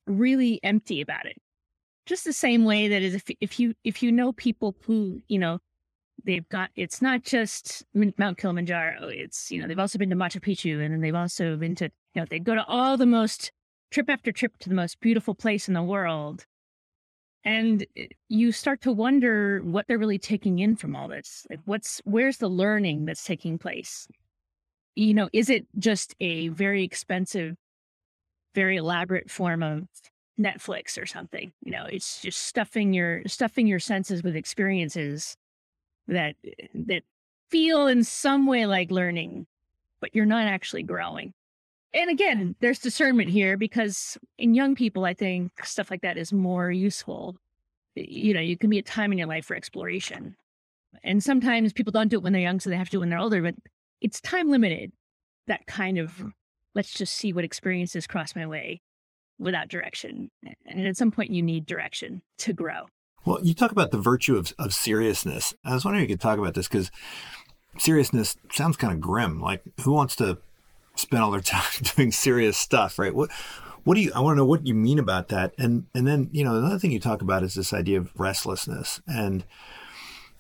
really 0.06 0.60
empty 0.64 1.02
about 1.02 1.26
it. 1.26 1.38
Just 2.06 2.26
the 2.26 2.34
same 2.34 2.66
way 2.66 2.88
that 2.88 3.02
is 3.02 3.16
if 3.16 3.24
if 3.42 3.60
you 3.60 3.74
if 3.84 4.04
you 4.04 4.12
know 4.12 4.32
people 4.34 4.76
who, 4.86 5.22
you 5.28 5.40
know, 5.40 5.60
they've 6.24 6.48
got 6.50 6.70
it's 6.76 7.02
not 7.02 7.24
just 7.24 7.84
Mount 7.94 8.38
Kilimanjaro, 8.38 9.08
it's 9.08 9.52
you 9.52 9.60
know, 9.60 9.68
they've 9.68 9.80
also 9.80 9.98
been 9.98 10.12
to 10.12 10.16
Machu 10.16 10.40
Picchu 10.40 10.84
and 10.84 10.94
then 10.94 11.02
they've 11.02 11.16
also 11.16 11.56
been 11.58 11.76
to 11.76 11.86
you 12.14 12.22
know, 12.22 12.26
they 12.30 12.40
go 12.40 12.54
to 12.54 12.66
all 12.66 12.98
the 12.98 13.08
most 13.08 13.52
trip 13.92 14.10
after 14.10 14.32
trip 14.32 14.58
to 14.60 14.70
the 14.70 14.76
most 14.76 15.00
beautiful 15.00 15.34
place 15.34 15.68
in 15.68 15.74
the 15.74 15.84
world. 15.84 16.46
And 17.44 17.86
eh, 17.98 18.08
you 18.30 18.52
start 18.52 18.82
to 18.82 18.92
wonder 18.92 19.62
what 19.64 19.88
they're 19.88 19.98
really 19.98 20.20
taking 20.20 20.60
in 20.60 20.76
from 20.76 20.96
all 20.96 21.08
this. 21.08 21.48
Like 21.50 21.62
what's 21.66 22.02
where's 22.06 22.38
the 22.38 22.50
learning 22.50 23.06
that's 23.06 23.24
taking 23.24 23.58
place 23.58 24.08
you 24.96 25.14
know 25.14 25.30
is 25.34 25.50
it 25.50 25.66
just 25.78 26.16
a 26.20 26.48
very 26.50 26.84
expensive 26.84 27.56
very 28.54 28.78
elaborate 28.78 29.30
form 29.30 29.62
of 29.62 29.88
netflix 30.40 31.02
or 31.02 31.06
something 31.06 31.52
you 31.64 31.72
know 31.72 31.86
it's 31.86 32.22
just 32.22 32.44
stuffing 32.44 32.94
your 32.94 33.22
stuffing 33.26 33.68
your 33.68 33.80
senses 33.80 34.24
with 34.24 34.36
experiences 34.36 35.38
that 36.08 36.36
that 36.74 37.04
feel 37.50 37.88
in 37.88 38.04
some 38.04 38.48
way 38.48 38.66
like 38.66 38.92
learning 38.92 39.46
but 40.02 40.14
you're 40.14 40.26
not 40.26 40.46
actually 40.46 40.84
growing 40.84 41.34
and 41.96 42.10
again, 42.10 42.56
there's 42.60 42.80
discernment 42.80 43.30
here 43.30 43.56
because 43.56 44.18
in 44.38 44.54
young 44.54 44.76
people, 44.76 45.06
I 45.06 45.14
think 45.14 45.66
stuff 45.66 45.90
like 45.90 46.02
that 46.02 46.18
is 46.18 46.34
more 46.34 46.70
useful. 46.70 47.38
You 47.96 48.34
know, 48.34 48.42
you 48.42 48.58
can 48.58 48.70
be 48.70 48.80
a 48.80 48.84
time 48.84 49.14
in 49.14 49.18
your 49.18 49.30
life 49.30 49.46
for 49.46 49.56
exploration. 49.56 50.36
And 51.04 51.24
sometimes 51.24 51.72
people 51.72 51.92
don't 51.92 52.10
do 52.10 52.18
it 52.18 52.24
when 52.24 52.34
they're 52.34 52.42
young, 52.42 52.60
so 52.60 52.70
they 52.70 52.76
have 52.76 52.88
to 52.88 52.92
do 52.92 52.98
it 52.98 53.00
when 53.00 53.10
they're 53.10 53.20
older, 53.20 53.42
but 53.42 53.56
it's 54.02 54.22
time 54.22 54.50
limited. 54.50 54.92
That 55.48 55.66
kind 55.68 55.98
of 55.98 56.12
mm-hmm. 56.12 56.30
let's 56.74 56.94
just 56.94 57.14
see 57.14 57.34
what 57.34 57.44
experiences 57.44 58.08
cross 58.08 58.36
my 58.36 58.46
way 58.46 58.82
without 59.38 59.68
direction. 59.68 60.32
And 60.66 60.88
at 60.88 60.98
some 60.98 61.12
point, 61.12 61.32
you 61.32 61.42
need 61.42 61.66
direction 61.66 62.22
to 62.40 62.54
grow. 62.54 62.86
Well, 63.26 63.40
you 63.44 63.54
talk 63.54 63.72
about 63.72 63.92
the 63.92 63.98
virtue 63.98 64.38
of, 64.38 64.54
of 64.60 64.74
seriousness. 64.74 65.54
I 65.64 65.74
was 65.74 65.84
wondering 65.84 66.06
if 66.06 66.10
you 66.10 66.16
could 66.16 66.22
talk 66.22 66.38
about 66.38 66.54
this 66.54 66.68
because 66.68 66.92
seriousness 67.78 68.38
sounds 68.52 68.78
kind 68.78 68.94
of 68.94 69.02
grim. 69.02 69.42
Like, 69.42 69.64
who 69.82 69.92
wants 69.92 70.16
to 70.18 70.38
spend 70.96 71.24
all 71.24 71.32
their 71.32 71.42
time 71.42 71.84
doing 71.96 72.12
serious 72.12 72.58
stuff, 72.58 73.00
right? 73.00 73.14
What 73.14 73.32
what 73.84 73.96
do 73.96 74.02
you 74.02 74.12
I 74.16 74.20
want 74.20 74.36
to 74.36 74.38
know 74.38 74.46
what 74.46 74.66
you 74.66 74.74
mean 74.74 75.00
about 75.00 75.30
that. 75.30 75.54
And 75.58 75.86
and 75.94 76.08
then, 76.08 76.30
you 76.32 76.44
know, 76.44 76.56
another 76.56 76.80
thing 76.80 76.92
you 76.92 77.00
talk 77.00 77.22
about 77.22 77.44
is 77.44 77.54
this 77.54 77.74
idea 77.74 78.00
of 78.00 78.12
restlessness. 78.20 79.02
And 79.08 79.46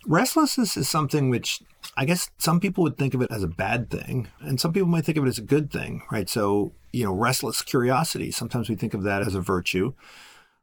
restlessness 0.05 0.77
is 0.77 0.89
something 0.89 1.29
which 1.29 1.61
I 1.97 2.05
guess 2.05 2.29
some 2.37 2.59
people 2.59 2.83
would 2.83 2.97
think 2.97 3.13
of 3.13 3.21
it 3.21 3.31
as 3.31 3.43
a 3.43 3.47
bad 3.47 3.89
thing, 3.89 4.27
and 4.39 4.59
some 4.59 4.73
people 4.73 4.89
might 4.89 5.05
think 5.05 5.17
of 5.17 5.25
it 5.25 5.29
as 5.29 5.37
a 5.37 5.43
good 5.43 5.71
thing, 5.71 6.01
right? 6.11 6.29
So, 6.29 6.73
you 6.91 7.05
know, 7.05 7.13
restless 7.13 7.61
curiosity, 7.61 8.31
sometimes 8.31 8.69
we 8.69 8.75
think 8.75 8.93
of 8.93 9.03
that 9.03 9.21
as 9.21 9.35
a 9.35 9.41
virtue. 9.41 9.93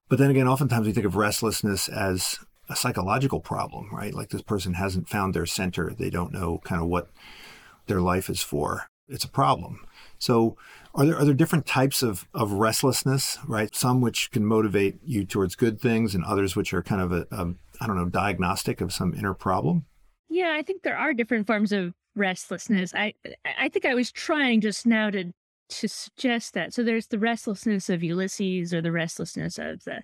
But 0.09 0.19
then 0.19 0.31
again, 0.31 0.47
oftentimes 0.47 0.87
we 0.87 0.93
think 0.93 1.07
of 1.07 1.17
restlessness 1.17 1.89
as 1.89 2.39
a 2.69 2.77
psychological 2.77 3.41
problem, 3.41 3.89
right? 3.93 4.15
Like 4.15 4.29
this 4.29 4.43
person 4.43 4.75
hasn't 4.75 5.09
found 5.09 5.33
their 5.33 5.47
center. 5.47 5.95
They 5.97 6.11
don't 6.11 6.33
know 6.33 6.61
kind 6.65 6.83
of 6.83 6.89
what 6.89 7.09
their 7.87 8.01
life 8.01 8.29
is 8.29 8.43
for 8.43 8.89
it's 9.13 9.25
a 9.25 9.29
problem. 9.29 9.85
So 10.19 10.57
are 10.95 11.05
there 11.05 11.17
are 11.17 11.25
there 11.25 11.35
different 11.35 11.67
types 11.67 12.03
of, 12.03 12.27
of 12.35 12.53
restlessness, 12.53 13.39
right? 13.47 13.75
Some 13.75 14.01
which 14.01 14.31
can 14.31 14.45
motivate 14.45 14.99
you 15.05 15.25
towards 15.25 15.55
good 15.55 15.81
things 15.81 16.15
and 16.15 16.25
others 16.25 16.57
which 16.57 16.73
are 16.73 16.83
kind 16.83 17.01
of 17.01 17.13
a, 17.13 17.27
a 17.31 17.55
I 17.81 17.87
don't 17.87 17.97
know, 17.97 18.09
diagnostic 18.09 18.81
of 18.81 18.93
some 18.93 19.15
inner 19.15 19.35
problem? 19.35 19.85
Yeah, 20.33 20.55
I 20.57 20.63
think 20.63 20.83
there 20.83 20.97
are 20.97 21.13
different 21.13 21.47
forms 21.47 21.73
of 21.73 21.93
restlessness. 22.17 22.95
I 22.95 23.13
I 23.45 23.69
think 23.69 23.85
I 23.85 23.95
was 23.95 24.11
trying 24.11 24.63
just 24.63 24.87
now 24.87 25.11
to 25.11 25.31
to 25.69 25.89
suggest 25.89 26.55
that. 26.55 26.73
So 26.73 26.83
there's 26.83 27.07
the 27.09 27.19
restlessness 27.19 27.91
of 27.91 28.03
Ulysses 28.03 28.73
or 28.73 28.81
the 28.81 28.93
restlessness 28.93 29.59
of 29.59 29.85
the 29.85 30.01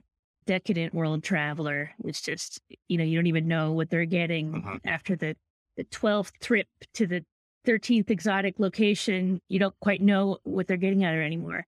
decadent 0.47 0.93
world 0.93 1.23
traveler, 1.23 1.93
which 1.97 2.23
just 2.23 2.61
you 2.89 2.99
know, 2.99 3.05
you 3.05 3.17
don't 3.17 3.27
even 3.27 3.49
know 3.49 3.73
what 3.73 3.89
they're 3.89 4.05
getting 4.05 4.53
mm-hmm. 4.53 4.77
after 4.85 5.17
the 5.17 5.35
the 5.79 5.85
12th 5.85 6.33
trip 6.43 6.67
to 6.93 7.07
the 7.07 7.25
13th 7.67 8.11
exotic 8.11 8.59
location, 8.59 9.41
you 9.49 9.59
don't 9.59 9.79
quite 9.81 10.03
know 10.03 10.39
what 10.43 10.67
they're 10.67 10.77
getting 10.77 11.05
at 11.05 11.15
anymore. 11.15 11.67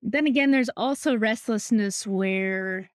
Then 0.00 0.26
again, 0.26 0.52
there's 0.52 0.70
also 0.74 1.16
restlessness 1.16 2.06
where 2.06 2.90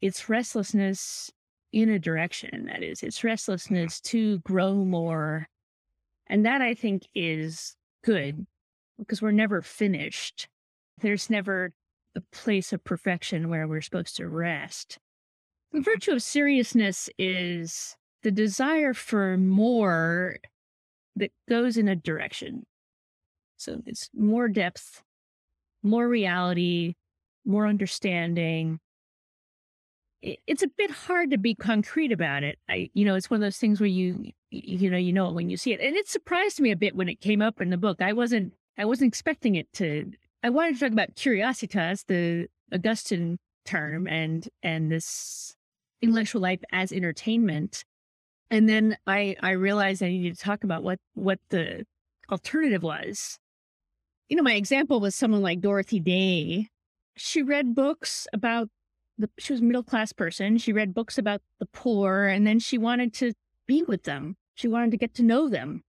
it's 0.00 0.28
restlessness 0.28 1.32
in 1.76 1.90
a 1.90 1.98
direction. 1.98 2.64
That 2.72 2.82
is, 2.82 3.02
it's 3.02 3.22
restlessness 3.22 4.00
to 4.00 4.38
grow 4.38 4.72
more. 4.76 5.46
And 6.26 6.46
that 6.46 6.62
I 6.62 6.72
think 6.72 7.02
is 7.14 7.76
good 8.02 8.46
because 8.98 9.20
we're 9.20 9.30
never 9.30 9.60
finished. 9.60 10.48
There's 11.02 11.28
never 11.28 11.74
a 12.14 12.22
place 12.32 12.72
of 12.72 12.82
perfection 12.82 13.50
where 13.50 13.68
we're 13.68 13.82
supposed 13.82 14.16
to 14.16 14.26
rest. 14.26 14.98
The 15.72 15.80
mm-hmm. 15.80 15.84
virtue 15.84 16.12
of 16.12 16.22
seriousness 16.22 17.10
is 17.18 17.94
the 18.22 18.30
desire 18.30 18.94
for 18.94 19.36
more 19.36 20.38
that 21.16 21.30
goes 21.46 21.76
in 21.76 21.88
a 21.88 21.96
direction. 21.96 22.64
So 23.58 23.82
it's 23.84 24.08
more 24.14 24.48
depth, 24.48 25.02
more 25.82 26.08
reality, 26.08 26.94
more 27.44 27.66
understanding. 27.66 28.80
It's 30.22 30.62
a 30.62 30.68
bit 30.68 30.90
hard 30.90 31.30
to 31.30 31.38
be 31.38 31.54
concrete 31.54 32.10
about 32.10 32.42
it. 32.42 32.58
I, 32.68 32.90
you 32.94 33.04
know, 33.04 33.14
it's 33.14 33.30
one 33.30 33.36
of 33.36 33.42
those 33.42 33.58
things 33.58 33.80
where 33.80 33.86
you, 33.86 34.32
you 34.50 34.90
know, 34.90 34.96
you 34.96 35.12
know 35.12 35.28
it 35.28 35.34
when 35.34 35.50
you 35.50 35.56
see 35.56 35.72
it, 35.72 35.80
and 35.80 35.94
it 35.94 36.08
surprised 36.08 36.60
me 36.60 36.70
a 36.70 36.76
bit 36.76 36.96
when 36.96 37.08
it 37.08 37.20
came 37.20 37.42
up 37.42 37.60
in 37.60 37.70
the 37.70 37.76
book. 37.76 38.00
I 38.00 38.12
wasn't, 38.12 38.54
I 38.78 38.84
wasn't 38.86 39.08
expecting 39.08 39.54
it 39.54 39.72
to. 39.74 40.10
I 40.42 40.50
wanted 40.50 40.74
to 40.74 40.80
talk 40.80 40.92
about 40.92 41.14
curiositas, 41.16 42.06
the 42.06 42.48
Augustine 42.72 43.38
term, 43.64 44.08
and 44.08 44.48
and 44.62 44.90
this 44.90 45.54
intellectual 46.02 46.42
life 46.42 46.60
as 46.72 46.92
entertainment 46.92 47.84
and 48.50 48.68
then 48.68 48.96
I 49.06 49.36
I 49.40 49.52
realized 49.52 50.02
I 50.02 50.08
needed 50.08 50.36
to 50.36 50.44
talk 50.44 50.64
about 50.64 50.82
what 50.82 50.98
what 51.14 51.38
the 51.50 51.84
alternative 52.30 52.82
was. 52.82 53.38
You 54.28 54.36
know, 54.36 54.42
my 54.42 54.54
example 54.54 55.00
was 55.00 55.14
someone 55.14 55.42
like 55.42 55.60
Dorothy 55.60 56.00
Day. 56.00 56.68
She 57.16 57.42
read 57.42 57.74
books 57.74 58.26
about 58.32 58.68
the 59.18 59.30
she 59.38 59.52
was 59.52 59.60
a 59.60 59.64
middle 59.64 59.82
class 59.82 60.12
person. 60.12 60.58
She 60.58 60.72
read 60.72 60.94
books 60.94 61.18
about 61.18 61.42
the 61.58 61.66
poor 61.66 62.26
and 62.26 62.46
then 62.46 62.58
she 62.58 62.78
wanted 62.78 63.14
to 63.14 63.32
be 63.66 63.82
with 63.82 64.04
them. 64.04 64.36
She 64.54 64.68
wanted 64.68 64.90
to 64.92 64.96
get 64.96 65.14
to 65.14 65.22
know 65.22 65.48
them. 65.48 65.82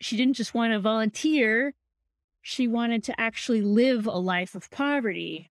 She 0.00 0.16
didn't 0.16 0.34
just 0.34 0.54
want 0.54 0.72
to 0.72 0.80
volunteer. 0.80 1.74
She 2.40 2.66
wanted 2.66 3.04
to 3.04 3.20
actually 3.20 3.62
live 3.62 4.06
a 4.06 4.18
life 4.18 4.54
of 4.54 4.70
poverty. 4.70 5.50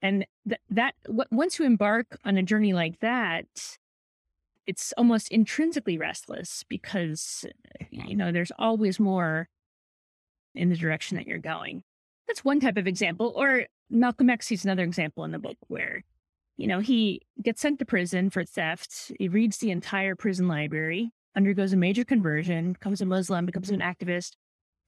And 0.00 0.26
th- 0.48 0.60
that 0.70 0.94
once 1.30 1.58
you 1.58 1.64
embark 1.64 2.18
on 2.24 2.36
a 2.36 2.42
journey 2.42 2.72
like 2.72 3.00
that, 3.00 3.78
it's 4.66 4.92
almost 4.96 5.30
intrinsically 5.30 5.98
restless 5.98 6.64
because 6.68 7.44
you 7.90 8.16
know 8.16 8.32
there's 8.32 8.52
always 8.58 8.98
more 9.00 9.48
in 10.54 10.68
the 10.68 10.76
direction 10.76 11.16
that 11.16 11.26
you're 11.26 11.38
going 11.38 11.82
that's 12.28 12.44
one 12.44 12.60
type 12.60 12.76
of 12.76 12.86
example 12.86 13.32
or 13.36 13.66
malcolm 13.92 14.30
x 14.30 14.50
is 14.50 14.64
another 14.64 14.82
example 14.82 15.24
in 15.24 15.30
the 15.30 15.38
book 15.38 15.56
where 15.68 16.02
you 16.56 16.66
know 16.66 16.80
he 16.80 17.20
gets 17.42 17.60
sent 17.60 17.78
to 17.78 17.84
prison 17.84 18.30
for 18.30 18.44
theft 18.44 19.12
he 19.18 19.28
reads 19.28 19.58
the 19.58 19.70
entire 19.70 20.14
prison 20.16 20.48
library 20.48 21.10
undergoes 21.36 21.72
a 21.72 21.76
major 21.76 22.04
conversion 22.04 22.72
becomes 22.72 23.00
a 23.00 23.06
muslim 23.06 23.46
becomes 23.46 23.70
an 23.70 23.80
mm-hmm. 23.80 23.90
activist 23.90 24.32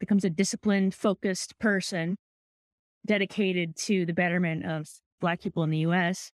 becomes 0.01 0.25
a 0.25 0.31
disciplined 0.31 0.95
focused 0.95 1.59
person 1.59 2.17
dedicated 3.07 3.77
to 3.77 4.05
the 4.07 4.13
betterment 4.13 4.65
of 4.65 4.89
black 5.21 5.41
people 5.41 5.63
in 5.63 5.71
the 5.71 5.79
us 5.79 6.33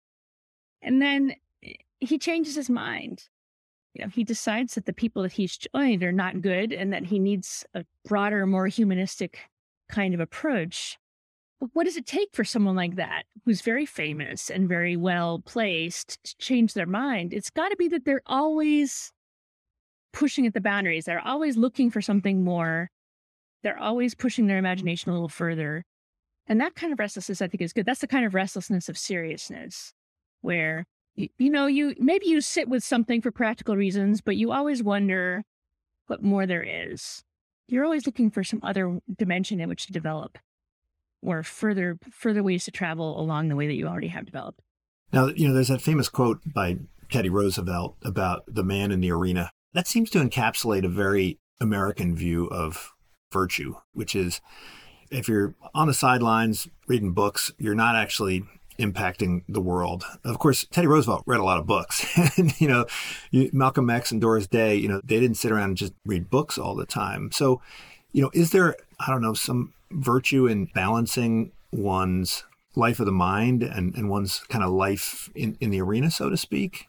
and 0.82 1.02
then 1.02 1.34
eh, 1.62 1.74
he 2.00 2.18
changes 2.18 2.54
his 2.54 2.70
mind. 2.70 3.24
You 3.94 4.04
know, 4.04 4.10
he 4.10 4.24
decides 4.24 4.74
that 4.74 4.86
the 4.86 4.92
people 4.92 5.22
that 5.22 5.32
he's 5.32 5.58
joined 5.58 6.02
are 6.02 6.12
not 6.12 6.40
good 6.40 6.72
and 6.72 6.92
that 6.92 7.06
he 7.06 7.18
needs 7.18 7.64
a 7.74 7.84
broader, 8.04 8.46
more 8.46 8.68
humanistic 8.68 9.40
kind 9.90 10.14
of 10.14 10.20
approach. 10.20 10.98
What 11.72 11.84
does 11.84 11.96
it 11.96 12.06
take 12.06 12.28
for 12.32 12.44
someone 12.44 12.76
like 12.76 12.96
that, 12.96 13.24
who's 13.44 13.62
very 13.62 13.84
famous 13.84 14.48
and 14.48 14.68
very 14.68 14.96
well 14.96 15.40
placed, 15.40 16.22
to 16.22 16.36
change 16.36 16.74
their 16.74 16.86
mind? 16.86 17.34
It's 17.34 17.50
got 17.50 17.70
to 17.70 17.76
be 17.76 17.88
that 17.88 18.04
they're 18.04 18.22
always 18.26 19.12
pushing 20.12 20.46
at 20.46 20.54
the 20.54 20.60
boundaries. 20.60 21.04
They're 21.04 21.26
always 21.26 21.56
looking 21.56 21.90
for 21.90 22.00
something 22.00 22.44
more. 22.44 22.90
They're 23.62 23.78
always 23.78 24.14
pushing 24.14 24.46
their 24.46 24.58
imagination 24.58 25.10
a 25.10 25.14
little 25.14 25.28
further. 25.28 25.84
And 26.46 26.60
that 26.60 26.76
kind 26.76 26.92
of 26.92 26.98
restlessness, 26.98 27.42
I 27.42 27.48
think, 27.48 27.60
is 27.60 27.72
good. 27.72 27.86
That's 27.86 28.00
the 28.00 28.06
kind 28.06 28.24
of 28.24 28.34
restlessness 28.34 28.88
of 28.88 28.96
seriousness, 28.96 29.92
where 30.42 30.84
you 31.16 31.50
know, 31.50 31.66
you 31.66 31.96
maybe 31.98 32.26
you 32.26 32.40
sit 32.40 32.68
with 32.68 32.84
something 32.84 33.20
for 33.20 33.32
practical 33.32 33.76
reasons, 33.76 34.20
but 34.20 34.36
you 34.36 34.52
always 34.52 34.82
wonder 34.82 35.42
what 36.06 36.22
more 36.22 36.46
there 36.46 36.62
is. 36.62 37.24
You're 37.66 37.84
always 37.84 38.06
looking 38.06 38.30
for 38.30 38.44
some 38.44 38.60
other 38.62 39.00
dimension 39.18 39.60
in 39.60 39.68
which 39.68 39.86
to 39.86 39.92
develop 39.92 40.38
or 41.22 41.42
further 41.42 41.98
further 42.10 42.42
ways 42.42 42.64
to 42.64 42.70
travel 42.70 43.20
along 43.20 43.48
the 43.48 43.56
way 43.56 43.66
that 43.66 43.74
you 43.74 43.86
already 43.86 44.08
have 44.08 44.26
developed. 44.26 44.60
Now, 45.12 45.26
you 45.28 45.48
know, 45.48 45.54
there's 45.54 45.68
that 45.68 45.80
famous 45.80 46.08
quote 46.08 46.40
by 46.46 46.78
Teddy 47.10 47.30
Roosevelt 47.30 47.96
about 48.02 48.44
the 48.46 48.64
man 48.64 48.92
in 48.92 49.00
the 49.00 49.10
arena. 49.10 49.50
That 49.72 49.86
seems 49.86 50.10
to 50.10 50.18
encapsulate 50.18 50.84
a 50.84 50.88
very 50.88 51.38
American 51.60 52.14
view 52.14 52.46
of 52.46 52.92
virtue, 53.32 53.76
which 53.92 54.14
is 54.14 54.40
if 55.10 55.28
you're 55.28 55.54
on 55.74 55.86
the 55.86 55.94
sidelines 55.94 56.68
reading 56.86 57.12
books, 57.12 57.52
you're 57.58 57.74
not 57.74 57.96
actually 57.96 58.44
impacting 58.78 59.42
the 59.48 59.60
world. 59.60 60.04
Of 60.24 60.38
course, 60.38 60.66
Teddy 60.70 60.86
Roosevelt 60.86 61.24
read 61.26 61.40
a 61.40 61.44
lot 61.44 61.58
of 61.58 61.66
books. 61.66 62.06
and, 62.38 62.58
you 62.60 62.68
know, 62.68 62.86
Malcolm 63.52 63.90
X 63.90 64.12
and 64.12 64.20
Doris 64.20 64.46
Day, 64.46 64.76
you 64.76 64.88
know, 64.88 65.00
they 65.02 65.18
didn't 65.18 65.36
sit 65.36 65.50
around 65.50 65.70
and 65.70 65.76
just 65.76 65.94
read 66.04 66.30
books 66.30 66.58
all 66.58 66.74
the 66.74 66.86
time. 66.86 67.30
So, 67.32 67.60
you 68.12 68.22
know, 68.22 68.30
is 68.32 68.50
there, 68.50 68.76
I 69.00 69.10
don't 69.10 69.22
know, 69.22 69.34
some 69.34 69.74
virtue 69.90 70.46
in 70.46 70.66
balancing 70.66 71.52
one's 71.72 72.44
life 72.74 73.00
of 73.00 73.06
the 73.06 73.12
mind 73.12 73.62
and, 73.62 73.94
and 73.94 74.10
one's 74.10 74.40
kind 74.48 74.64
of 74.64 74.70
life 74.70 75.30
in, 75.34 75.56
in 75.60 75.70
the 75.70 75.80
arena, 75.80 76.10
so 76.10 76.30
to 76.30 76.36
speak? 76.36 76.86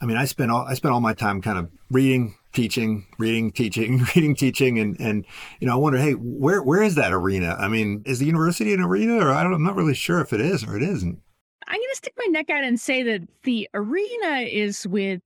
I 0.00 0.04
mean, 0.04 0.16
I 0.16 0.24
spent 0.24 0.50
all 0.50 0.66
I 0.66 0.74
spent 0.74 0.92
all 0.92 1.00
my 1.00 1.14
time 1.14 1.40
kind 1.40 1.58
of 1.58 1.70
reading, 1.88 2.34
teaching, 2.52 3.06
reading, 3.18 3.52
teaching, 3.52 3.98
reading, 4.16 4.34
teaching, 4.34 4.80
and 4.80 4.98
and 5.00 5.24
you 5.60 5.68
know, 5.68 5.74
I 5.74 5.76
wonder, 5.76 5.98
hey, 5.98 6.14
where 6.14 6.60
where 6.60 6.82
is 6.82 6.96
that 6.96 7.12
arena? 7.12 7.56
I 7.58 7.68
mean, 7.68 8.02
is 8.04 8.18
the 8.18 8.26
university 8.26 8.74
an 8.74 8.80
arena, 8.80 9.24
or 9.24 9.30
I 9.30 9.44
don't, 9.44 9.52
I'm 9.52 9.62
not 9.62 9.76
really 9.76 9.94
sure 9.94 10.20
if 10.20 10.32
it 10.32 10.40
is 10.40 10.64
or 10.64 10.76
it 10.76 10.82
isn't. 10.82 11.22
I'm 11.68 11.78
going 11.78 11.88
to 11.90 11.96
stick 11.96 12.14
my 12.18 12.26
neck 12.26 12.50
out 12.50 12.64
and 12.64 12.80
say 12.80 13.04
that 13.04 13.22
the 13.44 13.68
arena 13.72 14.40
is 14.40 14.86
with 14.88 15.20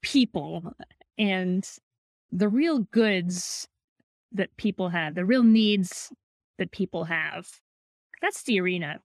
people 0.00 0.74
and 1.18 1.68
the 2.32 2.48
real 2.48 2.80
goods 2.90 3.68
that 4.34 4.56
people 4.56 4.88
have, 4.88 5.14
the 5.14 5.24
real 5.24 5.42
needs 5.42 6.12
that 6.58 6.70
people 6.72 7.04
have. 7.04 7.46
That's 8.20 8.42
the 8.44 8.60
arena. 8.60 9.00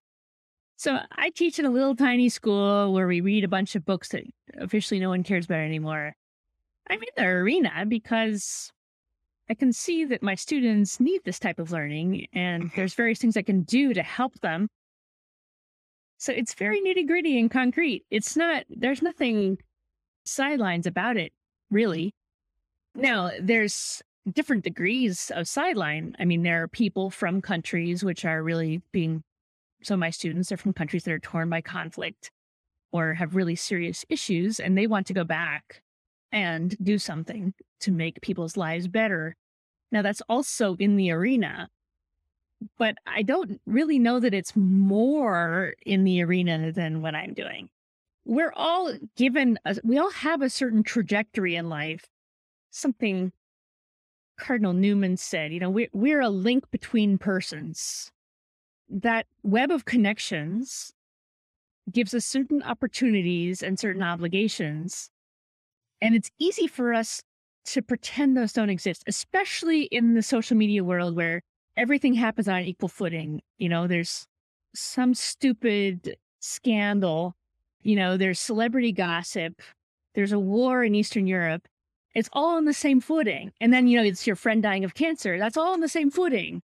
So 0.78 1.00
I 1.12 1.32
teach 1.32 1.58
in 1.58 1.66
a 1.66 1.72
little 1.72 1.96
tiny 1.96 2.30
school 2.30 2.94
where 2.94 3.08
we 3.08 3.20
read 3.20 3.44
a 3.44 3.48
bunch 3.48 3.76
of 3.76 3.84
books 3.84 4.10
that 4.10 4.24
officially 4.60 5.00
no 5.00 5.10
one 5.10 5.24
cares 5.24 5.46
about 5.46 5.60
anymore. 5.60 6.16
I'm 6.88 7.00
in 7.00 7.10
the 7.16 7.26
arena 7.26 7.86
because 7.88 8.72
I 9.50 9.56
can 9.56 9.74
see 9.74 10.06
that 10.06 10.22
my 10.22 10.36
students 10.36 11.00
need 11.00 11.22
this 11.26 11.40
type 11.40 11.58
of 11.58 11.72
learning 11.72 12.28
and 12.34 12.66
mm-hmm. 12.66 12.76
there's 12.76 12.94
various 12.94 13.20
things 13.20 13.36
I 13.36 13.42
can 13.42 13.64
do 13.64 13.94
to 13.94 14.04
help 14.04 14.40
them. 14.42 14.68
So 16.20 16.32
it's 16.32 16.54
very 16.54 16.82
nitty 16.82 17.08
gritty 17.08 17.40
and 17.40 17.50
concrete. 17.50 18.06
It's 18.12 18.36
not, 18.36 18.64
there's 18.70 19.02
nothing 19.02 19.58
sidelines 20.26 20.86
about 20.86 21.18
it, 21.18 21.32
really. 21.72 22.14
Now, 22.96 23.32
there's 23.40 24.02
different 24.34 24.64
degrees 24.64 25.32
of 25.36 25.48
sideline. 25.48 26.16
I 26.20 26.26
mean, 26.26 26.44
there 26.44 26.64
are 26.64 26.68
people 26.68 27.10
from 27.10 27.42
countries 27.42 28.04
which 28.04 28.26
are 28.26 28.44
really 28.44 28.82
being 28.92 29.24
so 29.84 29.96
my 29.96 30.10
students 30.10 30.52
are 30.52 30.58
from 30.58 30.74
countries 30.74 31.04
that 31.04 31.14
are 31.14 31.20
torn 31.20 31.50
by 31.50 31.62
conflict 31.62 32.32
or 32.92 33.14
have 33.14 33.36
really 33.36 33.56
serious 33.56 34.06
issues 34.10 34.60
and 34.60 34.78
they 34.78 34.88
want 34.88 35.08
to 35.08 35.14
go 35.14 35.24
back 35.24 35.82
and 36.32 36.76
do 36.84 36.98
something 36.98 37.54
to 37.80 37.92
make 37.92 38.22
people's 38.22 38.58
lives 38.58 38.88
better. 38.88 39.36
Now 39.92 40.02
that's 40.02 40.22
also 40.28 40.76
in 40.80 40.98
the 40.98 41.12
arena, 41.12 41.70
but 42.78 42.96
I 43.06 43.22
don't 43.22 43.62
really 43.66 44.00
know 44.00 44.20
that 44.20 44.34
it's 44.34 44.56
more 44.56 45.74
in 45.86 46.04
the 46.04 46.22
arena 46.24 46.72
than 46.72 47.02
what 47.02 47.16
I'm 47.16 47.34
doing. 47.34 47.70
We're 48.26 48.54
all 48.56 48.94
given, 49.16 49.58
a, 49.64 49.78
we 49.84 49.98
all 49.98 50.12
have 50.12 50.42
a 50.42 50.50
certain 50.50 50.84
trajectory 50.84 51.56
in 51.56 51.70
life. 51.70 52.08
Something 52.72 53.32
Cardinal 54.38 54.74
Newman 54.74 55.18
said, 55.18 55.52
you 55.52 55.60
know, 55.60 55.70
we're, 55.70 55.90
we're 55.94 56.22
a 56.22 56.30
link 56.30 56.70
between 56.72 57.18
persons 57.18 58.12
that 58.90 59.26
web 59.44 59.72
of 59.72 59.86
connections 59.86 60.94
gives 61.92 62.14
us 62.14 62.26
certain 62.26 62.64
opportunities 62.64 63.62
and 63.64 63.80
certain 63.80 64.04
obligations. 64.04 65.10
And 66.02 66.16
it's 66.16 66.30
easy 66.40 66.68
for 66.68 66.94
us 66.94 67.22
to 67.66 67.82
pretend 67.82 68.38
those 68.38 68.54
don't 68.54 68.70
exist, 68.70 69.04
especially 69.08 69.84
in 69.84 70.14
the 70.14 70.22
social 70.22 70.56
media 70.56 70.84
world 70.84 71.16
where 71.16 71.42
everything 71.76 72.14
happens 72.14 72.48
on 72.48 72.62
equal 72.62 72.90
footing. 72.90 73.42
You 73.58 73.70
know, 73.70 73.88
there's 73.88 74.26
some 74.74 75.14
stupid 75.14 76.16
scandal, 76.40 77.36
you 77.84 77.96
know, 77.96 78.16
there's 78.18 78.40
celebrity 78.40 78.92
gossip, 78.92 79.62
there's 80.16 80.32
a 80.32 80.40
war 80.40 80.84
in 80.84 80.96
Eastern 80.96 81.28
Europe. 81.28 81.68
It's 82.18 82.30
all 82.34 82.58
on 82.58 82.66
the 82.66 82.74
same 82.74 83.00
footing. 83.00 83.52
And 83.62 83.72
then, 83.72 83.88
you 83.88 83.96
know, 83.96 84.04
it's 84.04 84.26
your 84.26 84.36
friend 84.36 84.64
dying 84.64 84.84
of 84.84 84.96
cancer. 84.96 85.38
That's 85.38 85.56
all 85.56 85.74
on 85.74 85.82
the 85.82 85.88
same 85.88 86.10
footing. 86.10 86.64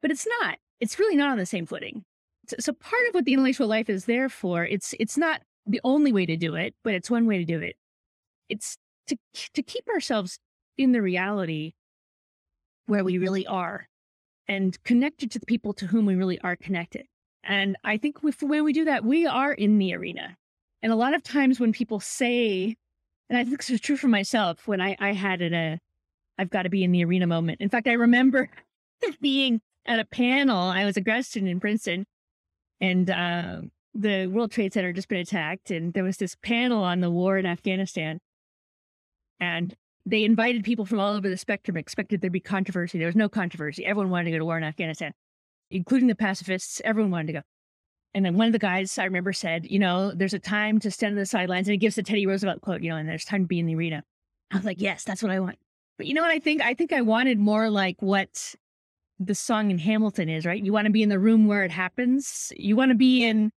But 0.00 0.10
it's 0.10 0.26
not 0.26 0.56
it's 0.80 0.98
really 0.98 1.16
not 1.16 1.28
on 1.28 1.36
the 1.36 1.44
same 1.44 1.66
footing. 1.66 2.02
So, 2.48 2.56
so 2.58 2.72
part 2.72 3.06
of 3.08 3.14
what 3.14 3.26
the 3.26 3.34
intellectual 3.34 3.68
life 3.68 3.90
is 3.90 4.06
there 4.06 4.30
for, 4.30 4.64
it's 4.64 4.94
it's 4.98 5.18
not 5.18 5.42
the 5.66 5.82
only 5.84 6.12
way 6.12 6.24
to 6.24 6.36
do 6.36 6.54
it, 6.54 6.74
but 6.82 6.94
it's 6.94 7.10
one 7.10 7.26
way 7.26 7.36
to 7.36 7.44
do 7.44 7.60
it. 7.60 7.76
It's 8.48 8.78
to 9.08 9.18
to 9.52 9.62
keep 9.62 9.86
ourselves 9.88 10.38
in 10.78 10.92
the 10.92 11.02
reality 11.02 11.74
where 12.86 13.04
we 13.04 13.18
really 13.18 13.46
are 13.46 13.86
and 14.48 14.82
connected 14.82 15.30
to 15.32 15.38
the 15.38 15.46
people 15.46 15.74
to 15.74 15.86
whom 15.88 16.06
we 16.06 16.14
really 16.14 16.40
are 16.40 16.56
connected. 16.56 17.04
And 17.44 17.76
I 17.84 17.98
think 17.98 18.16
if, 18.24 18.42
when 18.42 18.64
we 18.64 18.72
do 18.72 18.86
that, 18.86 19.04
we 19.04 19.26
are 19.26 19.52
in 19.52 19.76
the 19.76 19.94
arena. 19.94 20.36
And 20.82 20.90
a 20.90 20.96
lot 20.96 21.14
of 21.14 21.22
times 21.22 21.60
when 21.60 21.72
people 21.72 22.00
say, 22.00 22.76
and 23.30 23.38
I 23.38 23.44
think 23.44 23.58
this 23.58 23.70
is 23.70 23.80
true 23.80 23.96
for 23.96 24.08
myself, 24.08 24.66
when 24.66 24.80
I, 24.80 24.96
I 24.98 25.12
had 25.12 25.40
it 25.40 25.52
a, 25.52 25.78
I've 26.36 26.50
got 26.50 26.62
to 26.62 26.68
be 26.68 26.82
in 26.82 26.90
the 26.90 27.04
arena 27.04 27.28
moment. 27.28 27.60
In 27.60 27.68
fact, 27.68 27.86
I 27.86 27.92
remember 27.92 28.50
being 29.20 29.60
at 29.86 30.00
a 30.00 30.04
panel. 30.04 30.58
I 30.58 30.84
was 30.84 30.96
a 30.96 31.00
grad 31.00 31.24
student 31.24 31.50
in 31.50 31.60
Princeton, 31.60 32.06
and 32.80 33.08
uh, 33.08 33.60
the 33.94 34.26
World 34.26 34.50
Trade 34.50 34.72
Center 34.72 34.88
had 34.88 34.96
just 34.96 35.08
been 35.08 35.20
attacked, 35.20 35.70
and 35.70 35.94
there 35.94 36.02
was 36.02 36.16
this 36.16 36.36
panel 36.42 36.82
on 36.82 37.00
the 37.00 37.10
war 37.10 37.38
in 37.38 37.46
Afghanistan, 37.46 38.18
and 39.38 39.76
they 40.04 40.24
invited 40.24 40.64
people 40.64 40.84
from 40.84 40.98
all 40.98 41.14
over 41.14 41.28
the 41.28 41.36
spectrum. 41.36 41.76
Expected 41.76 42.20
there'd 42.20 42.32
be 42.32 42.40
controversy. 42.40 42.98
There 42.98 43.06
was 43.06 43.14
no 43.14 43.28
controversy. 43.28 43.86
Everyone 43.86 44.10
wanted 44.10 44.24
to 44.24 44.30
go 44.32 44.38
to 44.38 44.44
war 44.44 44.58
in 44.58 44.64
Afghanistan, 44.64 45.12
including 45.70 46.08
the 46.08 46.16
pacifists. 46.16 46.82
Everyone 46.84 47.12
wanted 47.12 47.28
to 47.28 47.32
go. 47.34 47.42
And 48.14 48.24
then 48.24 48.36
one 48.36 48.46
of 48.46 48.52
the 48.52 48.58
guys 48.58 48.98
I 48.98 49.04
remember 49.04 49.32
said, 49.32 49.70
you 49.70 49.78
know, 49.78 50.12
there's 50.12 50.34
a 50.34 50.38
time 50.38 50.80
to 50.80 50.90
stand 50.90 51.12
on 51.12 51.18
the 51.18 51.26
sidelines, 51.26 51.68
and 51.68 51.72
he 51.72 51.78
gives 51.78 51.94
the 51.94 52.02
Teddy 52.02 52.26
Roosevelt 52.26 52.60
quote, 52.60 52.82
you 52.82 52.90
know, 52.90 52.96
and 52.96 53.08
there's 53.08 53.24
time 53.24 53.42
to 53.42 53.48
be 53.48 53.60
in 53.60 53.66
the 53.66 53.76
arena. 53.76 54.02
I 54.50 54.56
was 54.56 54.64
like, 54.64 54.80
yes, 54.80 55.04
that's 55.04 55.22
what 55.22 55.30
I 55.30 55.38
want. 55.38 55.58
But 55.96 56.06
you 56.06 56.14
know 56.14 56.22
what 56.22 56.32
I 56.32 56.40
think? 56.40 56.62
I 56.62 56.74
think 56.74 56.92
I 56.92 57.02
wanted 57.02 57.38
more 57.38 57.70
like 57.70 58.00
what 58.00 58.54
the 59.20 59.34
song 59.34 59.70
in 59.70 59.78
Hamilton 59.78 60.28
is, 60.28 60.46
right? 60.46 60.62
You 60.62 60.72
want 60.72 60.86
to 60.86 60.92
be 60.92 61.02
in 61.02 61.08
the 61.08 61.18
room 61.18 61.46
where 61.46 61.62
it 61.62 61.70
happens. 61.70 62.52
You 62.56 62.74
want 62.74 62.90
to 62.90 62.96
be 62.96 63.22
in 63.22 63.52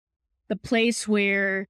the 0.50 0.58
place 0.58 1.08
where 1.08 1.68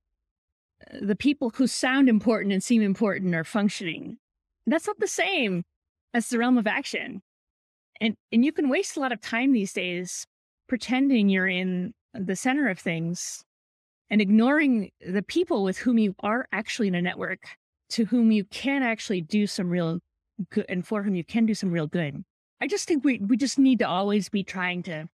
uh, 0.92 0.98
the 1.02 1.16
people 1.16 1.52
who 1.52 1.68
sound 1.68 2.10
important 2.10 2.52
and 2.52 2.64
seem 2.64 2.82
important 2.82 3.36
are 3.36 3.44
functioning. 3.44 4.18
That's 4.66 4.88
not 4.88 5.00
the 5.00 5.08
same 5.08 5.64
as 6.14 6.28
the 6.28 6.40
realm 6.40 6.58
of 6.58 6.68
action. 6.68 7.22
And 8.02 8.18
and 8.32 8.44
you 8.44 8.52
can 8.52 8.68
waste 8.68 8.98
a 8.98 9.00
lot 9.00 9.12
of 9.12 9.22
time 9.22 9.54
these 9.54 9.74
days 9.74 10.26
pretending 10.68 11.30
you're 11.30 11.48
in 11.48 11.94
the 12.14 12.36
center 12.36 12.70
of 12.70 12.80
things 12.80 13.44
and 14.10 14.22
ignoring 14.22 14.92
the 15.06 15.24
people 15.24 15.64
with 15.64 15.80
whom 15.80 15.98
you 15.98 16.16
are 16.20 16.48
actually 16.52 16.88
in 16.88 16.96
a 16.96 17.02
network 17.02 17.48
to 17.90 18.06
whom 18.06 18.32
you 18.32 18.44
can 18.46 18.84
actually 18.84 19.22
do 19.22 19.48
some 19.48 19.70
real 19.70 20.00
good 20.50 20.66
and 20.70 20.86
for 20.86 21.04
whom 21.04 21.16
you 21.16 21.24
can 21.24 21.46
do 21.46 21.54
some 21.54 21.72
real 21.72 21.88
good. 21.88 22.24
I 22.62 22.68
just 22.68 22.88
think 22.88 23.04
we 23.04 23.20
we 23.20 23.38
just 23.38 23.60
need 23.60 23.80
to 23.80 23.88
always 23.88 24.30
be 24.30 24.44
trying 24.44 24.84
to 24.84 25.10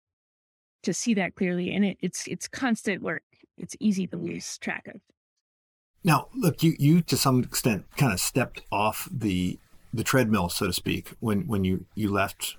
to 0.84 0.94
see 0.94 1.14
that 1.16 1.36
clearly, 1.36 1.74
and 1.74 1.84
it, 1.84 1.98
it's 2.02 2.28
it's 2.28 2.48
constant 2.48 3.02
work. 3.02 3.24
It's 3.58 3.76
easy 3.80 4.08
to 4.08 4.18
lose 4.18 4.58
track 4.58 4.88
of. 4.88 5.02
Now, 6.04 6.28
look, 6.34 6.64
you 6.64 6.76
you 6.80 7.02
to 7.02 7.18
some 7.18 7.44
extent 7.44 7.86
kind 7.98 8.14
of 8.14 8.20
stepped 8.20 8.62
off 8.72 9.10
the 9.12 9.60
the 9.94 10.04
treadmill, 10.04 10.50
so 10.50 10.68
to 10.68 10.74
speak, 10.74 11.12
when 11.20 11.48
when 11.48 11.64
you 11.64 11.86
you 11.96 12.12
left 12.12 12.56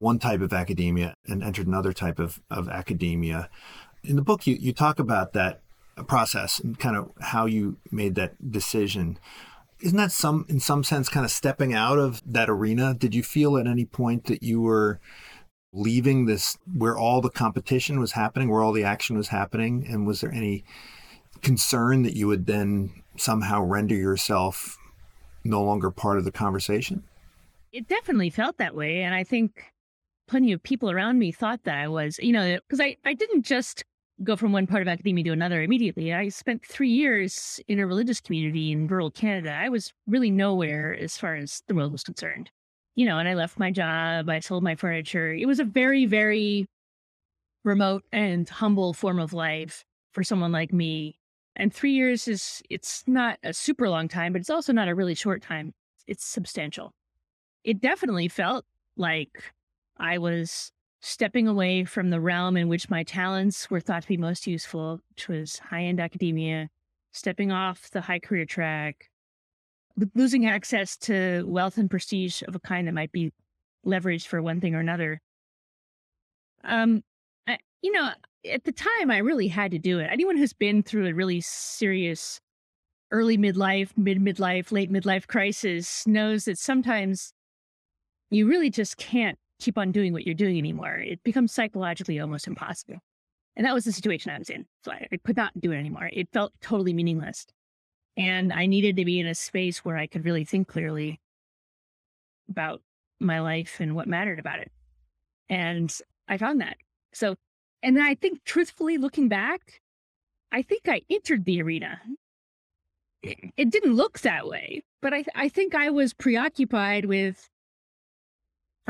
one 0.00 0.18
type 0.18 0.40
of 0.40 0.52
academia 0.52 1.14
and 1.28 1.44
entered 1.44 1.66
another 1.66 1.92
type 1.92 2.18
of, 2.18 2.40
of 2.50 2.68
academia. 2.68 3.48
In 4.02 4.16
the 4.16 4.22
book, 4.22 4.46
you, 4.46 4.56
you 4.58 4.72
talk 4.72 4.98
about 4.98 5.34
that 5.34 5.60
process 6.08 6.58
and 6.58 6.78
kind 6.78 6.96
of 6.96 7.12
how 7.20 7.46
you 7.46 7.76
made 7.92 8.14
that 8.14 8.50
decision. 8.50 9.18
Isn't 9.80 9.98
that 9.98 10.10
some 10.10 10.46
in 10.48 10.58
some 10.58 10.82
sense 10.82 11.08
kind 11.08 11.24
of 11.24 11.30
stepping 11.30 11.74
out 11.74 11.98
of 11.98 12.22
that 12.26 12.48
arena? 12.48 12.94
Did 12.94 13.14
you 13.14 13.22
feel 13.22 13.58
at 13.58 13.66
any 13.66 13.84
point 13.84 14.24
that 14.24 14.42
you 14.42 14.60
were 14.60 15.00
leaving 15.72 16.24
this 16.24 16.56
where 16.74 16.96
all 16.96 17.20
the 17.20 17.30
competition 17.30 18.00
was 18.00 18.12
happening 18.12 18.48
where 18.48 18.62
all 18.62 18.72
the 18.72 18.84
action 18.84 19.16
was 19.18 19.28
happening? 19.28 19.86
And 19.86 20.06
was 20.06 20.22
there 20.22 20.32
any 20.32 20.64
concern 21.42 22.02
that 22.02 22.16
you 22.16 22.26
would 22.26 22.46
then 22.46 23.02
somehow 23.16 23.62
render 23.62 23.94
yourself 23.94 24.78
no 25.44 25.62
longer 25.62 25.90
part 25.90 26.16
of 26.16 26.24
the 26.24 26.32
conversation? 26.32 27.04
It 27.70 27.86
definitely 27.86 28.30
felt 28.30 28.56
that 28.56 28.74
way. 28.74 29.02
And 29.02 29.14
i 29.14 29.24
think 29.24 29.64
plenty 30.30 30.52
of 30.52 30.62
people 30.62 30.90
around 30.90 31.18
me 31.18 31.32
thought 31.32 31.64
that 31.64 31.76
i 31.76 31.88
was 31.88 32.18
you 32.20 32.32
know 32.32 32.56
because 32.66 32.80
i 32.80 32.96
i 33.04 33.12
didn't 33.12 33.42
just 33.42 33.84
go 34.22 34.36
from 34.36 34.52
one 34.52 34.66
part 34.66 34.82
of 34.82 34.88
academia 34.88 35.24
to 35.24 35.30
another 35.30 35.62
immediately. 35.62 36.12
I 36.12 36.28
spent 36.28 36.64
three 36.64 36.90
years 36.90 37.60
in 37.68 37.78
a 37.78 37.86
religious 37.86 38.20
community 38.20 38.70
in 38.72 38.86
rural 38.86 39.10
Canada. 39.10 39.52
I 39.52 39.68
was 39.68 39.92
really 40.06 40.30
nowhere 40.30 40.94
as 40.94 41.16
far 41.16 41.36
as 41.36 41.62
the 41.68 41.74
world 41.74 41.92
was 41.92 42.02
concerned. 42.02 42.50
You 42.96 43.06
know, 43.06 43.18
and 43.18 43.28
I 43.28 43.34
left 43.34 43.58
my 43.58 43.70
job, 43.70 44.28
I 44.28 44.40
sold 44.40 44.62
my 44.62 44.74
furniture. 44.74 45.32
It 45.32 45.46
was 45.46 45.60
a 45.60 45.64
very, 45.64 46.04
very 46.04 46.66
remote 47.64 48.04
and 48.12 48.48
humble 48.48 48.92
form 48.92 49.18
of 49.18 49.32
life 49.32 49.84
for 50.12 50.24
someone 50.24 50.52
like 50.52 50.72
me 50.72 51.16
And 51.56 51.72
three 51.72 51.92
years 51.92 52.28
is, 52.28 52.62
it's 52.70 53.04
not 53.06 53.38
a 53.42 53.52
super 53.52 53.88
long 53.88 54.08
time, 54.08 54.32
but 54.32 54.40
it's 54.40 54.50
also 54.50 54.72
not 54.72 54.88
a 54.88 54.94
really 54.94 55.14
short 55.14 55.42
time. 55.42 55.72
It's 56.06 56.24
substantial. 56.24 56.92
It 57.64 57.80
definitely 57.80 58.28
felt 58.28 58.64
like 58.96 59.52
I 60.00 60.18
was 60.18 60.72
stepping 61.00 61.46
away 61.46 61.84
from 61.84 62.10
the 62.10 62.20
realm 62.20 62.56
in 62.56 62.68
which 62.68 62.90
my 62.90 63.02
talents 63.02 63.70
were 63.70 63.80
thought 63.80 64.02
to 64.02 64.08
be 64.08 64.16
most 64.16 64.46
useful, 64.46 65.00
which 65.10 65.28
was 65.28 65.58
high 65.58 65.84
end 65.84 66.00
academia, 66.00 66.68
stepping 67.12 67.52
off 67.52 67.90
the 67.90 68.00
high 68.00 68.18
career 68.18 68.44
track, 68.44 69.10
losing 70.14 70.46
access 70.46 70.96
to 70.96 71.44
wealth 71.46 71.78
and 71.78 71.90
prestige 71.90 72.42
of 72.42 72.54
a 72.54 72.60
kind 72.60 72.88
that 72.88 72.94
might 72.94 73.12
be 73.12 73.32
leveraged 73.86 74.26
for 74.26 74.42
one 74.42 74.60
thing 74.60 74.74
or 74.74 74.80
another. 74.80 75.20
Um, 76.64 77.02
I, 77.46 77.58
you 77.82 77.92
know, 77.92 78.10
at 78.50 78.64
the 78.64 78.72
time, 78.72 79.10
I 79.10 79.18
really 79.18 79.48
had 79.48 79.70
to 79.72 79.78
do 79.78 79.98
it. 79.98 80.08
Anyone 80.10 80.36
who's 80.36 80.52
been 80.52 80.82
through 80.82 81.08
a 81.08 81.14
really 81.14 81.40
serious 81.40 82.40
early 83.10 83.36
midlife, 83.36 83.90
mid 83.96 84.18
midlife, 84.18 84.72
late 84.72 84.90
midlife 84.90 85.26
crisis 85.26 86.06
knows 86.06 86.44
that 86.44 86.58
sometimes 86.58 87.32
you 88.30 88.46
really 88.46 88.70
just 88.70 88.96
can't 88.96 89.38
keep 89.60 89.78
on 89.78 89.92
doing 89.92 90.12
what 90.12 90.24
you're 90.24 90.34
doing 90.34 90.58
anymore. 90.58 90.96
It 90.96 91.22
becomes 91.22 91.52
psychologically 91.52 92.18
almost 92.18 92.44
mm-hmm. 92.44 92.52
impossible. 92.52 92.98
And 93.56 93.66
that 93.66 93.74
was 93.74 93.84
the 93.84 93.92
situation 93.92 94.32
I 94.32 94.38
was 94.38 94.50
in. 94.50 94.64
So 94.84 94.92
I, 94.92 95.06
I 95.12 95.16
could 95.18 95.36
not 95.36 95.58
do 95.60 95.72
it 95.72 95.76
anymore. 95.76 96.08
It 96.12 96.28
felt 96.32 96.52
totally 96.60 96.92
meaningless. 96.92 97.46
And 98.16 98.52
I 98.52 98.66
needed 98.66 98.96
to 98.96 99.04
be 99.04 99.20
in 99.20 99.26
a 99.26 99.34
space 99.34 99.84
where 99.84 99.96
I 99.96 100.06
could 100.06 100.24
really 100.24 100.44
think 100.44 100.68
clearly 100.68 101.20
about 102.48 102.80
my 103.20 103.40
life 103.40 103.76
and 103.80 103.94
what 103.94 104.08
mattered 104.08 104.38
about 104.38 104.60
it. 104.60 104.72
And 105.48 105.94
I 106.28 106.38
found 106.38 106.60
that. 106.60 106.76
So, 107.12 107.34
and 107.82 107.96
then 107.96 108.04
I 108.04 108.14
think 108.14 108.44
truthfully 108.44 108.98
looking 108.98 109.28
back, 109.28 109.80
I 110.52 110.62
think 110.62 110.82
I 110.86 111.02
entered 111.10 111.44
the 111.44 111.60
arena. 111.62 112.00
Mm-hmm. 113.24 113.48
It, 113.56 113.70
didn't 113.70 113.94
look 113.94 114.20
that 114.20 114.46
way, 114.46 114.82
but 115.02 115.12
I, 115.12 115.24
I 115.34 115.50
think 115.50 115.74
I 115.74 115.90
was 115.90 116.14
preoccupied 116.14 117.04
with 117.04 117.49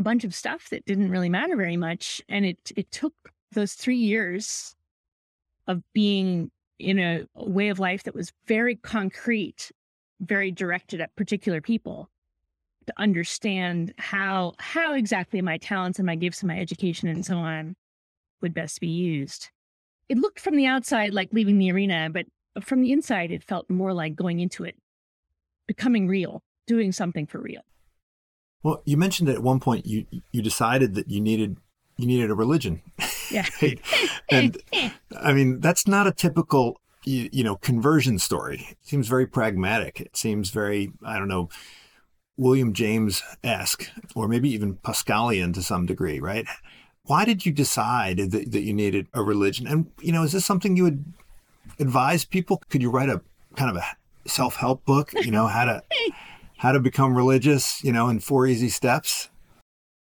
a 0.01 0.03
bunch 0.03 0.25
of 0.25 0.35
stuff 0.35 0.71
that 0.71 0.87
didn't 0.87 1.11
really 1.11 1.29
matter 1.29 1.55
very 1.57 1.77
much. 1.77 2.23
And 2.27 2.47
it, 2.47 2.73
it 2.75 2.91
took 2.91 3.13
those 3.53 3.75
three 3.75 3.99
years 3.99 4.75
of 5.67 5.83
being 5.93 6.51
in 6.79 6.99
a 6.99 7.27
way 7.35 7.69
of 7.69 7.79
life 7.79 8.05
that 8.05 8.15
was 8.15 8.33
very 8.47 8.77
concrete, 8.77 9.71
very 10.19 10.51
directed 10.51 11.03
at 11.03 11.15
particular 11.17 11.61
people 11.61 12.09
to 12.87 12.95
understand 12.97 13.93
how 13.99 14.55
how 14.59 14.95
exactly 14.95 15.43
my 15.43 15.59
talents 15.59 15.99
and 15.99 16.07
my 16.07 16.17
gifts 16.17 16.41
and 16.41 16.49
my 16.49 16.59
education 16.59 17.07
and 17.07 17.27
so 17.27 17.37
on 17.37 17.77
would 18.41 18.55
best 18.55 18.81
be 18.81 18.89
used. 18.89 19.51
It 20.09 20.17
looked 20.17 20.41
from 20.41 20.57
the 20.57 20.65
outside 20.65 21.13
like 21.13 21.29
leaving 21.33 21.59
the 21.59 21.71
arena, 21.71 22.09
but 22.11 22.25
from 22.63 22.81
the 22.81 22.91
inside 22.91 23.31
it 23.31 23.45
felt 23.45 23.69
more 23.69 23.93
like 23.93 24.17
going 24.17 24.41
into 24.41 24.65
it, 24.65 24.77
becoming 25.69 26.09
real, 26.09 26.43
doing 26.67 26.91
something 26.91 27.27
for 27.27 27.39
real. 27.39 27.61
Well, 28.63 28.83
you 28.85 28.97
mentioned 28.97 29.29
that 29.29 29.37
at 29.37 29.43
one 29.43 29.61
point 29.61 29.87
you 29.87 30.07
you 30.33 30.43
decided 30.43 30.95
that 30.95 31.09
you 31.09 31.21
needed 31.21 31.57
you 31.97 32.07
needed 32.07 32.31
a 32.31 32.35
religion. 32.35 32.83
Yeah. 33.31 33.47
and 34.31 34.57
I 35.19 35.33
mean, 35.33 35.61
that's 35.61 35.87
not 35.87 36.07
a 36.07 36.13
typical 36.13 36.81
you, 37.05 37.29
you 37.33 37.45
know 37.45 37.57
conversion 37.57 38.19
story. 38.19 38.67
It 38.71 38.79
seems 38.83 39.09
very 39.09 39.27
pragmatic. 39.27 40.01
It 40.01 40.17
seems 40.17 40.51
very 40.51 40.93
I 41.05 41.19
don't 41.19 41.29
know 41.29 41.49
William 42.41 42.73
James 42.73 43.23
esque, 43.45 43.91
or 44.15 44.27
maybe 44.27 44.49
even 44.51 44.77
Pascalian 44.77 45.53
to 45.55 45.63
some 45.63 45.85
degree, 45.85 46.21
right? 46.21 46.47
Why 47.05 47.27
did 47.27 47.45
you 47.45 47.53
decide 47.53 48.17
that, 48.17 48.53
that 48.53 48.63
you 48.63 48.73
needed 48.73 49.09
a 49.13 49.23
religion? 49.23 49.67
And, 49.67 49.91
you 50.01 50.11
know, 50.11 50.23
is 50.23 50.33
this 50.33 50.47
something 50.47 50.75
you 50.75 50.85
would 50.85 51.05
advise 51.79 52.25
people? 52.25 52.63
Could 52.71 52.81
you 52.81 52.91
write 52.91 53.11
a 53.11 53.21
kind 53.57 53.71
of 53.71 53.77
a 53.77 53.85
self 54.29 54.57
help 54.57 54.87
book, 54.87 55.13
you 55.13 55.31
know, 55.31 55.47
how 55.47 55.67
to. 55.67 55.83
How 56.61 56.73
to 56.73 56.81
become 56.81 57.17
religious, 57.17 57.83
you 57.83 57.91
know, 57.91 58.11
in 58.11 58.21
four 58.21 58.47
easy 58.47 58.69
steps? 58.69 59.31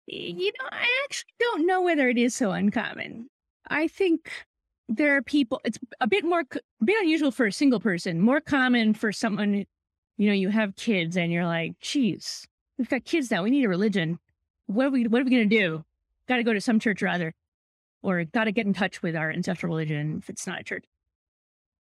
You 0.08 0.50
know, 0.58 0.68
I 0.72 0.84
actually 1.04 1.32
don't 1.38 1.64
know 1.64 1.80
whether 1.80 2.08
it 2.08 2.18
is 2.18 2.34
so 2.34 2.50
uncommon. 2.50 3.28
I 3.68 3.86
think 3.86 4.32
there 4.88 5.16
are 5.16 5.22
people, 5.22 5.60
it's 5.64 5.78
a 6.00 6.08
bit 6.08 6.24
more, 6.24 6.40
a 6.40 6.84
bit 6.84 7.00
unusual 7.02 7.30
for 7.30 7.46
a 7.46 7.52
single 7.52 7.78
person, 7.78 8.20
more 8.20 8.40
common 8.40 8.94
for 8.94 9.12
someone 9.12 9.64
you 10.16 10.26
know, 10.26 10.32
you 10.32 10.48
have 10.48 10.74
kids 10.74 11.16
and 11.16 11.30
you're 11.30 11.46
like, 11.46 11.78
geez, 11.80 12.48
we've 12.78 12.90
got 12.90 13.04
kids 13.04 13.30
now. 13.30 13.44
We 13.44 13.50
need 13.50 13.64
a 13.64 13.68
religion. 13.68 14.18
What 14.66 14.86
are 14.86 14.90
we, 14.90 15.06
what 15.06 15.22
are 15.22 15.24
we 15.24 15.30
going 15.30 15.48
to 15.48 15.56
do? 15.56 15.84
Got 16.26 16.38
to 16.38 16.42
go 16.42 16.52
to 16.52 16.60
some 16.60 16.80
church 16.80 17.00
or 17.00 17.06
other, 17.06 17.32
or 18.02 18.24
got 18.24 18.44
to 18.44 18.52
get 18.52 18.66
in 18.66 18.74
touch 18.74 19.02
with 19.02 19.14
our 19.14 19.30
ancestral 19.30 19.70
religion 19.70 20.18
if 20.20 20.28
it's 20.28 20.48
not 20.48 20.62
a 20.62 20.64
church. 20.64 20.84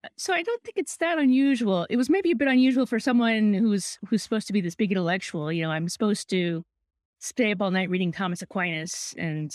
Uh, 0.05 0.09
so 0.17 0.33
I 0.33 0.43
don't 0.43 0.63
think 0.63 0.77
it's 0.77 0.97
that 0.99 1.19
unusual. 1.19 1.87
It 1.91 1.97
was 1.97 2.11
maybe 2.11 2.31
a 2.31 2.37
bit 2.37 2.49
unusual 2.49 2.87
for 2.87 2.99
someone 2.99 3.55
who's 3.55 3.99
who's 4.09 4.23
supposed 4.23 4.47
to 4.49 4.53
be 4.53 4.61
this 4.61 4.75
big 4.75 4.93
intellectual. 4.93 5.53
You 5.53 5.63
know, 5.63 5.71
I'm 5.71 5.89
supposed 5.89 6.31
to 6.31 6.65
stay 7.19 7.53
up 7.53 7.61
all 7.61 7.71
night 7.71 7.91
reading 7.91 8.13
Thomas 8.13 8.43
Aquinas 8.43 9.15
and 9.19 9.55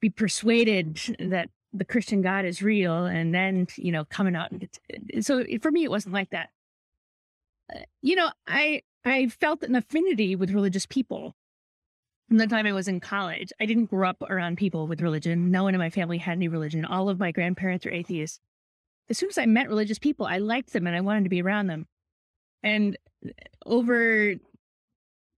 be 0.00 0.10
persuaded 0.10 1.00
that 1.18 1.50
the 1.72 1.84
Christian 1.84 2.22
God 2.22 2.44
is 2.44 2.62
real, 2.62 3.06
and 3.06 3.34
then 3.34 3.66
you 3.76 3.92
know 3.92 4.04
coming 4.04 4.36
out 4.36 4.52
so 5.20 5.44
for 5.60 5.70
me, 5.70 5.84
it 5.84 5.90
wasn't 5.90 6.14
like 6.14 6.30
that 6.30 6.50
you 8.00 8.16
know, 8.16 8.30
I 8.46 8.82
I 9.04 9.28
felt 9.28 9.62
an 9.62 9.74
affinity 9.74 10.36
with 10.36 10.50
religious 10.50 10.86
people 10.86 11.34
from 12.28 12.38
the 12.38 12.46
time 12.46 12.66
I 12.66 12.72
was 12.72 12.88
in 12.88 13.00
college. 13.00 13.52
I 13.60 13.66
didn't 13.66 13.86
grow 13.86 14.08
up 14.08 14.22
around 14.22 14.58
people 14.58 14.86
with 14.86 15.02
religion. 15.02 15.50
No 15.50 15.64
one 15.64 15.74
in 15.74 15.80
my 15.80 15.90
family 15.90 16.18
had 16.18 16.38
any 16.38 16.48
religion. 16.48 16.84
All 16.84 17.08
of 17.08 17.18
my 17.18 17.32
grandparents 17.32 17.86
are 17.86 17.90
atheists. 17.90 18.40
As 19.10 19.18
soon 19.18 19.28
as 19.28 19.38
I 19.38 19.46
met 19.46 19.68
religious 19.68 19.98
people, 19.98 20.26
I 20.26 20.38
liked 20.38 20.72
them 20.72 20.86
and 20.86 20.96
I 20.96 21.00
wanted 21.00 21.24
to 21.24 21.30
be 21.30 21.42
around 21.42 21.66
them. 21.66 21.86
And 22.62 22.96
uh, 23.24 23.30
over 23.66 24.34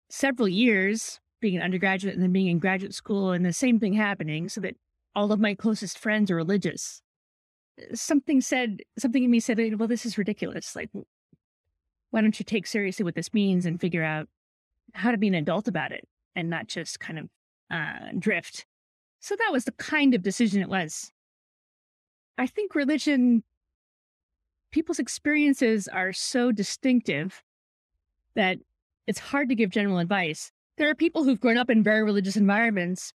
several 0.10 0.48
years, 0.48 1.20
being 1.42 1.58
an 1.58 1.64
undergraduate 1.64 2.14
and 2.14 2.24
then 2.24 2.32
being 2.32 2.48
in 2.48 2.60
graduate 2.60 2.94
school, 2.94 3.32
and 3.32 3.46
the 3.46 3.54
same 3.54 3.80
thing 3.80 3.94
happening, 3.94 4.48
so 4.48 4.62
that 4.62 4.76
all 5.16 5.32
of 5.32 5.40
my 5.40 5.56
closest 5.56 5.98
friends 6.00 6.32
are 6.32 6.36
religious. 6.36 7.02
Something 7.94 8.42
said, 8.42 8.80
something 8.98 9.24
in 9.24 9.32
me 9.32 9.40
said, 9.40 9.60
well, 9.80 9.88
this 9.88 10.06
is 10.06 10.18
ridiculous. 10.18 10.76
Like, 10.76 10.90
why 12.12 12.22
don't 12.22 12.40
you 12.40 12.46
take 12.46 12.68
seriously 12.68 13.04
what 13.04 13.16
this 13.16 13.34
means 13.34 13.66
and 13.66 13.82
figure 13.82 14.04
out 14.04 14.28
how 14.94 15.12
to 15.12 15.18
be 15.18 15.28
an 15.28 15.34
adult 15.34 15.68
about 15.68 15.92
it 15.92 16.08
and 16.36 16.50
not 16.50 16.68
just 16.68 17.00
kind 17.00 17.20
of 17.20 17.30
uh, 17.72 18.12
drift? 18.20 18.66
So 19.20 19.36
that 19.36 19.52
was 19.52 19.66
the 19.66 19.72
kind 19.74 20.14
of 20.14 20.22
decision 20.22 20.62
it 20.62 20.70
was. 20.70 21.12
I 22.38 22.48
think 22.48 22.76
religion, 22.76 23.44
people's 24.74 25.00
experiences 25.00 25.88
are 25.88 26.12
so 26.12 26.52
distinctive 26.52 27.42
that 28.36 28.58
it's 29.08 29.20
hard 29.20 29.48
to 29.50 29.56
give 29.56 29.70
general 29.70 30.00
advice. 30.00 30.52
There 30.78 30.90
are 30.90 30.96
people 30.96 31.24
who've 31.24 31.40
grown 31.40 31.58
up 31.58 31.70
in 31.70 31.84
very 31.84 32.04
religious 32.04 32.36
environments 32.36 33.14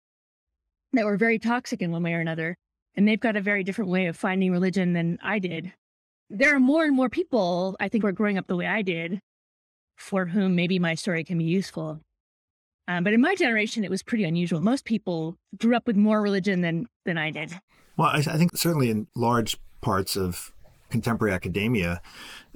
that 0.93 1.05
were 1.05 1.17
very 1.17 1.41
toxic 1.41 1.83
in 1.83 1.91
one 1.91 2.05
way 2.05 2.15
or 2.15 2.21
another, 2.21 2.57
and 2.95 3.09
they've 3.09 3.19
got 3.19 3.35
a 3.35 3.41
very 3.41 3.65
different 3.65 3.91
way 3.91 4.07
of 4.07 4.17
finding 4.17 4.53
religion 4.53 4.93
than 4.93 5.19
I 5.21 5.41
did 5.41 5.73
there 6.31 6.55
are 6.55 6.61
more 6.61 6.85
and 6.85 6.95
more 6.95 7.09
people, 7.09 7.77
I 7.81 7.89
think, 7.89 8.03
who 8.03 8.09
are 8.09 8.13
growing 8.13 8.39
up 8.39 8.47
the 8.47 8.57
way 8.57 8.67
I 8.67 8.83
did, 8.83 9.21
for 9.97 10.27
whom 10.27 10.55
maybe 10.57 10.79
my 10.79 10.95
story 10.95 11.25
can 11.25 11.39
be 11.39 11.45
useful. 11.45 12.01
Um, 12.89 13.05
but 13.05 13.13
in 13.13 13.21
my 13.21 13.35
generation, 13.35 13.85
it 13.85 13.91
was 13.91 14.03
pretty 14.03 14.25
unusual. 14.25 14.61
Most 14.61 14.85
people 14.85 15.37
grew 15.57 15.77
up 15.77 15.87
with 15.87 15.97
more 15.97 16.23
religion 16.23 16.61
than 16.61 16.87
than 17.05 17.19
I 17.19 17.31
did. 17.31 17.59
Well, 17.97 18.09
I, 18.09 18.19
I 18.19 18.37
think 18.37 18.57
certainly 18.57 18.91
in 18.91 19.09
large 19.17 19.57
parts 19.81 20.17
of 20.17 20.53
contemporary 20.91 21.35
academia 21.35 22.01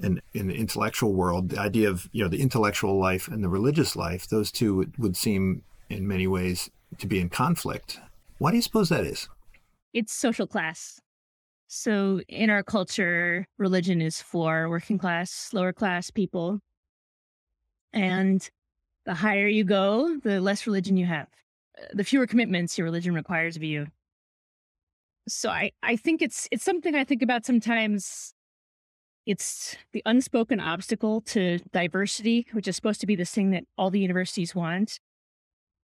and 0.01 0.21
in 0.33 0.47
the 0.47 0.55
intellectual 0.55 1.13
world, 1.13 1.49
the 1.49 1.59
idea 1.59 1.89
of 1.89 2.09
you 2.11 2.23
know 2.23 2.29
the 2.29 2.41
intellectual 2.41 2.99
life 2.99 3.27
and 3.27 3.43
the 3.43 3.49
religious 3.49 3.95
life, 3.95 4.27
those 4.27 4.51
two 4.51 4.75
would, 4.75 4.97
would 4.97 5.17
seem 5.17 5.63
in 5.89 6.07
many 6.07 6.27
ways 6.27 6.69
to 6.97 7.07
be 7.07 7.19
in 7.19 7.29
conflict. 7.29 7.99
Why 8.37 8.51
do 8.51 8.57
you 8.57 8.63
suppose 8.63 8.89
that 8.89 9.05
is? 9.05 9.29
It's 9.93 10.13
social 10.13 10.47
class. 10.47 10.99
So, 11.67 12.21
in 12.27 12.49
our 12.49 12.63
culture, 12.63 13.45
religion 13.57 14.01
is 14.01 14.21
for 14.21 14.69
working 14.69 14.97
class, 14.97 15.51
lower 15.53 15.71
class 15.71 16.11
people. 16.11 16.59
And 17.93 18.47
the 19.05 19.13
higher 19.13 19.47
you 19.47 19.63
go, 19.63 20.17
the 20.17 20.41
less 20.41 20.67
religion 20.67 20.97
you 20.97 21.05
have, 21.05 21.27
uh, 21.77 21.85
the 21.93 22.03
fewer 22.03 22.27
commitments 22.27 22.77
your 22.77 22.85
religion 22.85 23.13
requires 23.13 23.55
of 23.55 23.63
you. 23.63 23.87
So 25.27 25.49
I, 25.49 25.71
I 25.83 25.95
think 25.95 26.21
it's 26.21 26.47
it's 26.51 26.63
something 26.63 26.95
I 26.95 27.03
think 27.03 27.21
about 27.21 27.45
sometimes. 27.45 28.33
It's 29.27 29.77
the 29.93 30.01
unspoken 30.05 30.59
obstacle 30.59 31.21
to 31.21 31.59
diversity, 31.71 32.47
which 32.53 32.67
is 32.67 32.75
supposed 32.75 33.01
to 33.01 33.07
be 33.07 33.15
this 33.15 33.31
thing 33.31 33.51
that 33.51 33.65
all 33.77 33.91
the 33.91 33.99
universities 33.99 34.55
want. 34.55 34.99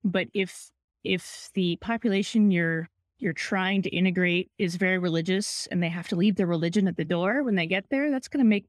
But 0.03 0.27
if 0.33 0.71
if 1.03 1.49
the 1.53 1.77
population 1.77 2.49
you're 2.51 2.89
you're 3.19 3.33
trying 3.33 3.81
to 3.83 3.89
integrate 3.89 4.49
is 4.57 4.77
very 4.77 4.97
religious 4.97 5.67
and 5.67 5.83
they 5.83 5.89
have 5.89 6.07
to 6.07 6.15
leave 6.15 6.35
their 6.35 6.47
religion 6.47 6.87
at 6.87 6.97
the 6.97 7.05
door 7.05 7.43
when 7.43 7.55
they 7.55 7.67
get 7.67 7.89
there, 7.89 8.09
that's 8.09 8.29
going 8.29 8.43
to 8.43 8.49
make 8.49 8.65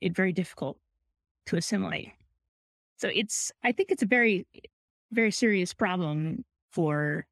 it 0.00 0.14
very 0.14 0.32
difficult 0.32 0.78
to 1.46 1.56
assimilate. 1.56 2.12
So 2.96 3.10
it's, 3.12 3.50
I 3.64 3.72
think 3.72 3.90
it's 3.90 4.04
a 4.04 4.06
very, 4.06 4.46
very 5.10 5.32
serious 5.32 5.74
problem 5.74 6.44
for 6.70 7.26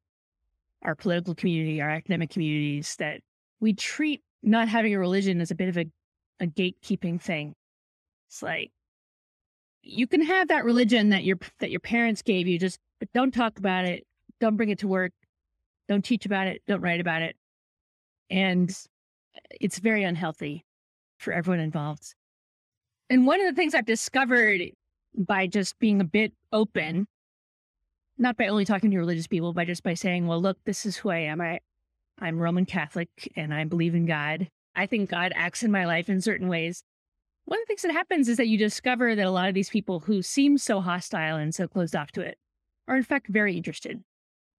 our 0.83 0.95
political 0.95 1.35
community, 1.35 1.81
our 1.81 1.91
academic 1.91 2.31
communities, 2.31 2.97
that 2.97 3.21
we 3.61 3.73
treat 3.73 4.23
not 4.43 4.69
having 4.69 4.95
a 4.95 4.99
religion 4.99 5.41
as 5.41 5.51
a 5.51 5.55
bit 5.55 5.69
of 5.69 5.77
a, 5.77 5.87
a 6.41 6.47
gatekeeping 6.47 7.21
thing. 7.21 7.55
It's 8.29 8.43
like 8.43 8.71
you 9.83 10.07
can 10.07 10.23
have 10.23 10.49
that 10.49 10.65
religion 10.65 11.11
that 11.11 11.25
your 11.25 11.39
that 11.59 11.71
your 11.71 11.81
parents 11.81 12.23
gave 12.23 12.47
you, 12.47 12.59
just 12.59 12.79
but 12.99 13.13
don't 13.13 13.33
talk 13.33 13.59
about 13.59 13.85
it, 13.85 14.07
don't 14.41 14.57
bring 14.57 14.71
it 14.71 14.79
to 14.81 14.89
work, 14.89 15.13
don't 15.89 16.05
teach 16.05 16.27
about 16.27 16.47
it, 16.47 16.63
don't 16.67 16.81
write 16.81 17.01
about 17.01 17.23
it. 17.23 17.37
And 18.31 18.75
it's 19.61 19.79
very 19.79 20.05
unhealthy 20.05 20.65
for 21.19 21.33
everyone 21.33 21.61
involved. 21.61 22.15
And 23.09 23.27
one 23.27 23.41
of 23.41 23.47
the 23.47 23.61
things 23.61 23.75
I've 23.75 23.87
discovered 23.87 24.61
by 25.17 25.47
just 25.47 25.79
being 25.79 26.01
a 26.01 26.05
bit 26.05 26.33
open, 26.53 27.07
not 28.21 28.37
by 28.37 28.47
only 28.47 28.67
talking 28.67 28.91
to 28.91 28.99
religious 28.99 29.27
people, 29.27 29.55
but 29.55 29.67
just 29.67 29.83
by 29.83 29.95
saying, 29.95 30.27
well, 30.27 30.41
look, 30.41 30.59
this 30.65 30.85
is 30.85 30.99
who 30.99 31.09
I 31.09 31.19
am. 31.19 31.41
I, 31.41 31.61
I'm 32.19 32.39
Roman 32.39 32.67
Catholic 32.67 33.09
and 33.35 33.53
I 33.53 33.65
believe 33.65 33.95
in 33.95 34.05
God. 34.05 34.49
I 34.77 34.87
think 34.87 35.09
God 35.11 35.33
acts 35.35 35.63
in 35.63 35.71
my 35.71 35.87
life 35.87 36.09
in 36.09 36.21
certain 36.21 36.49
ways. 36.49 36.85
One 37.47 37.59
of 37.59 37.63
the 37.65 37.67
things 37.67 37.83
that 37.83 37.93
happens 37.93 38.29
is 38.29 38.37
that 38.37 38.47
you 38.47 38.59
discover 38.59 39.17
that 39.17 39.27
a 39.27 39.31
lot 39.31 39.49
of 39.49 39.55
these 39.55 39.71
people 39.71 40.01
who 40.01 40.21
seem 40.21 40.59
so 40.59 40.81
hostile 40.81 41.37
and 41.37 41.55
so 41.55 41.67
closed 41.67 41.97
off 41.97 42.13
to 42.13 42.21
it 42.21 42.37
are, 42.87 42.97
in 42.97 43.03
fact, 43.03 43.27
very 43.29 43.57
interested. 43.57 44.03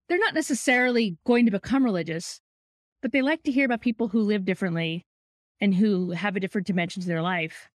They're 0.08 0.18
not 0.18 0.34
necessarily 0.34 1.16
going 1.24 1.46
to 1.46 1.52
become 1.52 1.84
religious, 1.84 2.40
but 3.00 3.12
they 3.12 3.22
like 3.22 3.44
to 3.44 3.52
hear 3.52 3.64
about 3.64 3.80
people 3.80 4.08
who 4.08 4.22
live 4.22 4.44
differently 4.44 5.06
and 5.60 5.72
who 5.72 6.10
have 6.10 6.34
a 6.34 6.40
different 6.40 6.66
dimension 6.66 7.00
to 7.00 7.08
their 7.08 7.22
life. 7.22 7.68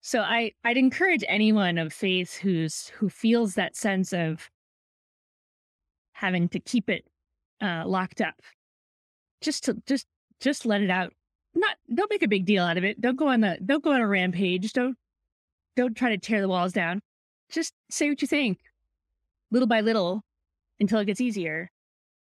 So 0.00 0.20
I, 0.20 0.52
I'd 0.64 0.76
encourage 0.76 1.24
anyone 1.28 1.78
of 1.78 1.92
faith 1.92 2.36
who's 2.36 2.88
who 2.88 3.08
feels 3.08 3.54
that 3.54 3.76
sense 3.76 4.12
of 4.12 4.50
having 6.14 6.48
to 6.48 6.58
keep 6.58 6.88
it 6.88 7.04
uh, 7.60 7.84
locked 7.86 8.20
up, 8.20 8.34
just 9.40 9.64
to 9.64 9.82
just 9.86 10.06
just 10.40 10.66
let 10.66 10.80
it 10.80 10.90
out 10.90 11.12
not 11.54 11.76
don't 11.92 12.10
make 12.10 12.22
a 12.22 12.28
big 12.28 12.44
deal 12.44 12.64
out 12.64 12.76
of 12.76 12.84
it. 12.84 13.00
Don't 13.00 13.16
go 13.16 13.28
on 13.28 13.40
the 13.40 13.58
don't 13.64 13.82
go 13.82 13.92
on 13.92 14.00
a 14.00 14.08
rampage. 14.08 14.72
Don't 14.72 14.96
don't 15.76 15.96
try 15.96 16.10
to 16.10 16.18
tear 16.18 16.40
the 16.40 16.48
walls 16.48 16.72
down. 16.72 17.00
Just 17.50 17.74
say 17.90 18.08
what 18.08 18.22
you 18.22 18.28
think, 18.28 18.58
little 19.50 19.68
by 19.68 19.80
little, 19.80 20.22
until 20.80 20.98
it 20.98 21.06
gets 21.06 21.20
easier. 21.20 21.70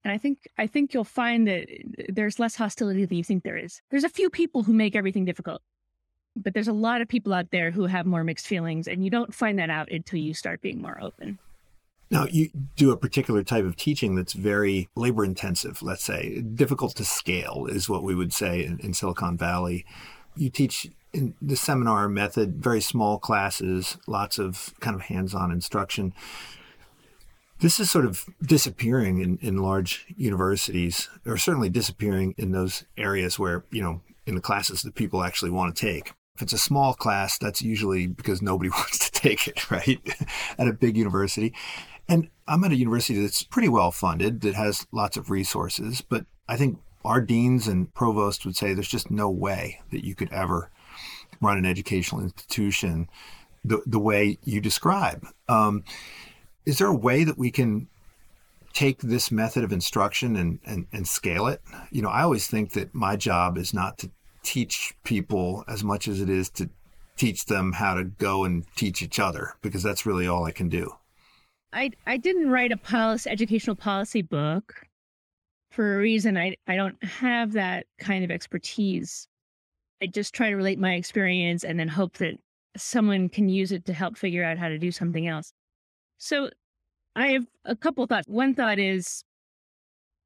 And 0.04 0.12
I 0.12 0.18
think 0.18 0.40
I 0.58 0.68
think 0.68 0.94
you'll 0.94 1.04
find 1.04 1.48
that 1.48 1.68
there's 2.10 2.40
less 2.40 2.56
hostility 2.56 3.06
than 3.06 3.18
you 3.18 3.24
think 3.24 3.44
there 3.44 3.58
is. 3.58 3.82
There's 3.92 4.04
a 4.04 4.10
few 4.10 4.30
people 4.30 4.64
who 4.64 4.74
make 4.74 4.96
everything 4.96 5.26
difficult, 5.26 5.62
but 6.36 6.54
there's 6.54 6.68
a 6.68 6.74
lot 6.74 7.02
of 7.02 7.08
people 7.08 7.34
out 7.34 7.52
there 7.52 7.72
who 7.72 7.86
have 7.86 8.06
more 8.06 8.24
mixed 8.24 8.48
feelings, 8.48 8.88
and 8.88 9.04
you 9.04 9.10
don't 9.10 9.34
find 9.34 9.60
that 9.60 9.70
out 9.70 9.92
until 9.92 10.20
you 10.20 10.34
start 10.34 10.62
being 10.62 10.82
more 10.82 10.98
open. 11.02 11.38
Now, 12.12 12.26
you 12.26 12.50
do 12.76 12.92
a 12.92 12.98
particular 12.98 13.44
type 13.44 13.66
of 13.66 13.76
teaching 13.76 14.16
that's 14.16 14.34
very 14.34 14.90
labor 14.96 15.24
intensive, 15.24 15.84
let's 15.84 16.04
say. 16.04 16.42
Difficult 16.42 16.96
to 16.96 17.06
scale 17.06 17.68
is 17.70 17.88
what 17.88 18.04
we 18.04 18.16
would 18.16 18.34
say 18.34 18.66
in, 18.66 18.80
in, 18.80 18.94
Silicon 18.94 19.38
Valley. 19.38 19.86
You 20.36 20.50
teach 20.50 20.88
in 21.14 21.36
the 21.40 21.56
seminar 21.56 22.10
method, 22.10 22.64
very 22.64 22.82
small 22.82 23.20
classes, 23.20 23.98
lots 24.08 24.40
of 24.40 24.74
kind 24.80 24.96
of 24.96 25.04
hands 25.04 25.36
on 25.36 25.52
instruction. 25.52 26.14
This 27.60 27.80
is 27.80 27.92
sort 27.92 28.06
of 28.06 28.26
disappearing 28.42 29.20
in, 29.20 29.38
in 29.42 29.58
large 29.58 30.06
universities, 30.16 31.10
or 31.26 31.38
certainly 31.38 31.70
disappearing 31.70 32.34
in 32.38 32.52
those 32.52 32.86
areas 32.98 33.38
where, 33.38 33.66
you 33.70 33.84
know, 33.84 34.02
in 34.26 34.36
the 34.36 34.42
classes 34.42 34.82
that 34.84 34.96
people 34.96 35.24
actually 35.24 35.52
want 35.52 35.76
to 35.76 35.86
take. 35.86 36.14
If 36.36 36.44
it's 36.44 36.54
a 36.54 36.58
small 36.58 36.94
class, 36.94 37.38
that's 37.38 37.62
usually 37.62 38.08
because 38.08 38.42
nobody 38.42 38.70
wants 38.76 39.10
to 39.10 39.12
take 39.12 39.48
it, 39.48 39.70
right? 39.70 40.00
At 40.58 40.68
a 40.68 40.74
big 40.74 40.96
university. 40.96 41.54
And 42.10 42.30
I'm 42.48 42.64
at 42.64 42.72
a 42.72 42.76
university 42.76 43.22
that's 43.22 43.44
pretty 43.44 43.70
well 43.70 43.92
funded, 43.92 44.42
that 44.42 44.56
has 44.56 44.88
lots 44.92 45.16
of 45.16 45.30
resources, 45.30 46.02
but 46.02 46.26
I 46.48 46.58
think 46.58 46.80
our 47.06 47.22
deans 47.22 47.68
and 47.68 47.94
provosts 47.94 48.44
would 48.46 48.58
say 48.58 48.74
there's 48.74 48.90
just 48.90 49.12
no 49.12 49.30
way 49.30 49.82
that 49.92 50.04
you 50.04 50.16
could 50.16 50.34
ever 50.34 50.72
run 51.40 51.60
an 51.60 51.66
educational 51.66 52.22
institution 52.22 53.08
the, 53.64 53.82
the 53.86 54.00
way 54.00 54.40
you 54.44 54.60
describe. 54.60 55.28
Um, 55.48 55.84
is 56.66 56.80
there 56.80 56.88
a 56.88 56.96
way 56.96 57.24
that 57.24 57.38
we 57.38 57.52
can 57.52 57.88
take 58.74 59.02
this 59.02 59.32
method 59.32 59.64
of 59.64 59.72
instruction 59.72 60.36
and, 60.36 60.60
and, 60.66 60.88
and 60.92 61.08
scale 61.08 61.48
it? 61.48 61.62
You 61.92 62.02
know, 62.02 62.10
I 62.10 62.24
always 62.24 62.48
think 62.48 62.74
that 62.74 62.94
my 62.94 63.16
job 63.16 63.58
is 63.58 63.74
not 63.74 63.98
to 64.00 64.12
teach 64.42 64.96
people 65.04 65.64
as 65.68 65.84
much 65.84 66.08
as 66.08 66.22
it 66.22 66.30
is 66.30 66.50
to 66.52 66.70
teach 67.18 67.46
them 67.46 67.74
how 67.74 67.94
to 67.94 68.04
go 68.06 68.46
and 68.46 68.66
teach 68.76 69.02
each 69.02 69.20
other, 69.20 69.54
because 69.62 69.84
that's 69.84 70.06
really 70.06 70.28
all 70.28 70.46
I 70.46 70.52
can 70.52 70.70
do. 70.70 70.96
I 71.74 71.92
I 72.06 72.18
didn't 72.18 72.50
write 72.50 72.72
a 72.72 72.78
policy 72.78 73.30
educational 73.30 73.76
policy 73.76 74.22
book 74.22 74.88
for 75.72 75.96
a 75.96 76.00
reason. 76.00 76.38
I 76.38 76.56
I 76.68 76.76
don't 76.76 77.02
have 77.04 77.54
that 77.54 77.86
kind 78.00 78.24
of 78.24 78.32
expertise. 78.32 79.28
I 80.02 80.08
just 80.08 80.34
try 80.34 80.50
to 80.50 80.56
relate 80.56 80.80
my 80.80 80.94
experience 80.96 81.64
and 81.64 81.80
then 81.80 81.88
hope 81.88 82.18
that 82.18 82.36
someone 82.78 83.30
can 83.30 83.50
use 83.50 83.72
it 83.72 83.86
to 83.86 83.94
help 83.94 84.18
figure 84.18 84.44
out 84.44 84.58
how 84.58 84.70
to 84.70 84.78
do 84.78 84.92
something 84.92 85.28
else. 85.28 85.52
So 86.18 86.50
I 87.16 87.28
have 87.30 87.46
a 87.66 87.76
couple 87.76 88.06
thoughts. 88.08 88.28
One 88.28 88.56
thought 88.56 88.80
is 88.80 89.24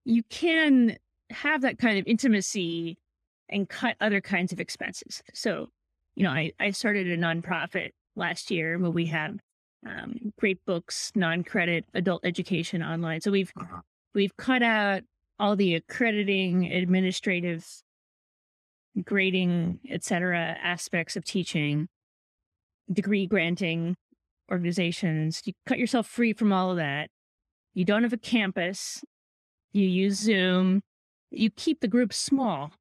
you 0.05 0.23
can 0.29 0.97
have 1.29 1.61
that 1.61 1.79
kind 1.79 1.97
of 1.97 2.05
intimacy 2.07 2.97
and 3.49 3.67
cut 3.67 3.95
other 3.99 4.21
kinds 4.21 4.51
of 4.51 4.59
expenses. 4.59 5.23
So, 5.33 5.69
you 6.15 6.23
know, 6.23 6.31
I, 6.31 6.51
I 6.59 6.71
started 6.71 7.07
a 7.07 7.17
nonprofit 7.17 7.91
last 8.15 8.51
year 8.51 8.77
where 8.77 8.91
we 8.91 9.05
have 9.07 9.39
um, 9.85 10.33
great 10.39 10.63
books, 10.65 11.11
non-credit 11.15 11.85
adult 11.93 12.25
education 12.25 12.81
online. 12.81 13.21
So 13.21 13.31
we've 13.31 13.51
uh-huh. 13.59 13.81
we've 14.13 14.35
cut 14.37 14.63
out 14.63 15.03
all 15.39 15.55
the 15.55 15.75
accrediting, 15.75 16.71
administrative, 16.71 17.65
grading, 19.03 19.79
etc. 19.89 20.57
aspects 20.61 21.15
of 21.15 21.25
teaching, 21.25 21.87
degree 22.91 23.25
granting 23.25 23.95
organizations. 24.51 25.41
You 25.45 25.53
cut 25.65 25.79
yourself 25.79 26.07
free 26.07 26.33
from 26.33 26.53
all 26.53 26.71
of 26.71 26.77
that. 26.77 27.09
You 27.73 27.85
don't 27.85 28.03
have 28.03 28.13
a 28.13 28.17
campus. 28.17 29.03
You 29.71 29.87
use 29.87 30.19
Zoom. 30.19 30.81
You 31.31 31.49
keep 31.49 31.81
the 31.81 31.87
group 31.87 32.13
small. 32.13 32.71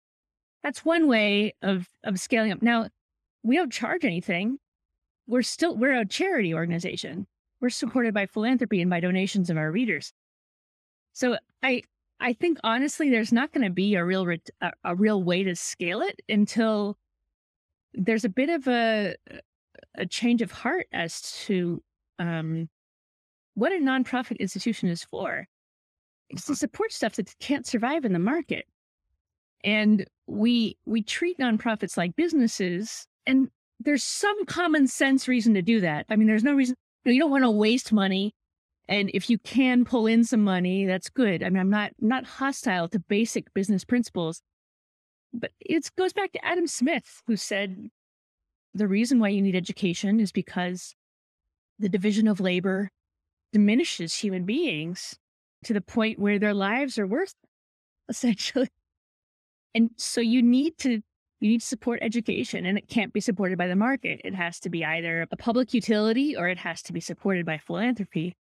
That's 0.62 0.84
one 0.84 1.09
way 1.09 1.55
of 1.62 1.88
of 2.05 2.20
scaling 2.20 2.53
up. 2.53 2.62
Now, 2.62 2.88
we 3.42 3.57
don't 3.57 3.72
charge 3.72 4.05
anything 4.05 4.59
we're 5.27 5.43
still 5.43 5.77
we're 5.77 5.99
a 5.99 6.07
charity 6.07 6.55
organization. 6.55 7.27
We're 7.61 7.70
supported 7.70 8.12
by 8.12 8.27
philanthropy 8.27 8.81
and 8.81 8.91
by 8.91 9.01
donations 9.01 9.51
of 9.51 9.57
our 9.57 9.70
readers. 9.70 10.12
So 11.12 11.37
I 11.62 11.83
I 12.20 12.33
think 12.33 12.59
honestly, 12.62 13.11
there's 13.11 13.33
not 13.33 13.53
going 13.53 13.64
to 13.64 13.73
be 13.73 13.95
a 13.95 14.05
real 14.05 14.27
a, 14.61 14.73
a 14.85 14.95
real 14.95 15.23
way 15.23 15.43
to 15.43 15.57
scale 15.57 16.01
it 16.01 16.20
until 16.29 16.97
there's 17.95 18.25
a 18.25 18.29
bit 18.29 18.49
of 18.49 18.66
a 18.68 19.14
a 19.97 20.07
change 20.07 20.43
of 20.43 20.51
heart 20.51 20.87
as 20.93 21.20
to 21.47 21.83
um, 22.18 22.68
what 23.55 23.73
a 23.73 23.77
nonprofit 23.77 24.39
institution 24.39 24.89
is 24.89 25.05
for. 25.05 25.47
It's 26.31 26.47
to 26.47 26.57
support 26.57 26.93
stuff 26.93 27.16
that 27.16 27.35
can't 27.41 27.66
survive 27.66 28.05
in 28.05 28.12
the 28.12 28.18
market, 28.18 28.66
and 29.64 30.07
we 30.27 30.79
we 30.87 31.03
treat 31.03 31.39
nonprofits 31.39 31.97
like 31.97 32.16
businesses, 32.16 33.07
and 33.27 33.51
there's 33.85 34.03
some 34.03 34.45
common 34.47 34.87
sense 34.87 35.28
reason 35.28 35.55
to 35.55 35.62
do 35.62 35.80
that. 35.80 36.07
I 36.09 36.16
mean, 36.16 36.26
there's 36.26 36.45
no 36.45 36.55
reason 36.55 36.76
you 37.05 37.18
don't 37.18 37.30
want 37.30 37.45
to 37.45 37.51
waste 37.51 37.93
money. 37.93 38.35
And 38.89 39.11
if 39.14 39.30
you 39.30 39.39
can 39.39 39.85
pull 39.85 40.07
in 40.07 40.24
some 40.24 40.43
money, 40.43 40.87
that's 40.87 41.09
good. 41.09 41.43
I 41.43 41.49
mean, 41.49 41.61
I'm 41.61 41.70
not 41.70 41.93
not 42.01 42.24
hostile 42.24 42.89
to 42.89 42.99
basic 42.99 43.53
business 43.55 43.85
principles, 43.85 44.43
but 45.33 45.53
it 45.61 45.91
goes 45.97 46.12
back 46.12 46.33
to 46.33 46.45
Adam 46.45 46.66
Smith, 46.66 47.22
who 47.26 47.37
said 47.37 47.89
the 48.74 48.89
reason 48.89 49.18
why 49.18 49.28
you 49.28 49.43
need 49.43 49.57
education 49.57 50.20
is 50.20 50.33
because 50.33 50.95
the 51.78 51.89
division 51.89 52.28
of 52.28 52.41
labor 52.41 52.91
diminishes 53.53 54.16
human 54.16 54.45
beings 54.45 55.16
to 55.64 55.72
the 55.72 55.80
point 55.80 56.18
where 56.18 56.39
their 56.39 56.55
lives 56.55 56.99
are 56.99 57.07
worth 57.07 57.35
essentially. 58.09 58.68
And 59.74 59.91
so 59.97 60.20
you 60.20 60.43
need 60.43 60.76
to 60.78 61.03
you 61.43 61.49
need 61.49 61.61
to 61.61 61.66
support 61.66 61.99
education 62.03 62.64
and 62.66 62.78
it 62.78 62.88
can't 62.88 63.12
be 63.12 63.20
supported 63.20 63.59
by 63.59 63.66
the 63.66 63.74
market. 63.74 64.20
It 64.24 64.32
has 64.34 64.61
to 64.61 64.70
be 64.70 64.84
either 64.84 65.26
a 65.32 65.36
public 65.36 65.74
utility 65.74 66.36
or 66.36 66.49
it 66.49 66.59
has 66.59 66.82
to 66.82 66.93
be 66.93 67.01
supported 67.01 67.45
by 67.45 67.59
philanthropy. 67.59 68.36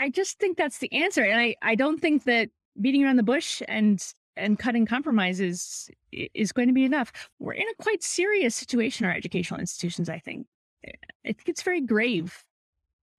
I 0.00 0.10
just 0.10 0.38
think 0.38 0.56
that's 0.56 0.78
the 0.78 0.92
answer. 0.92 1.24
And 1.24 1.40
I, 1.40 1.56
I 1.62 1.74
don't 1.74 2.00
think 2.00 2.24
that 2.24 2.50
beating 2.80 3.04
around 3.04 3.16
the 3.16 3.22
bush 3.22 3.62
and 3.66 4.04
and 4.36 4.56
cutting 4.56 4.86
compromises 4.86 5.90
is 6.12 6.52
going 6.52 6.68
to 6.68 6.74
be 6.74 6.84
enough. 6.84 7.10
We're 7.40 7.54
in 7.54 7.66
a 7.66 7.82
quite 7.82 8.04
serious 8.04 8.54
situation, 8.54 9.04
our 9.04 9.12
educational 9.12 9.58
institutions, 9.58 10.08
I 10.08 10.20
think. 10.20 10.46
Eh, 10.86 10.92
I 11.24 11.32
think 11.32 11.48
it's 11.48 11.62
very 11.62 11.80
grave. 11.80 12.44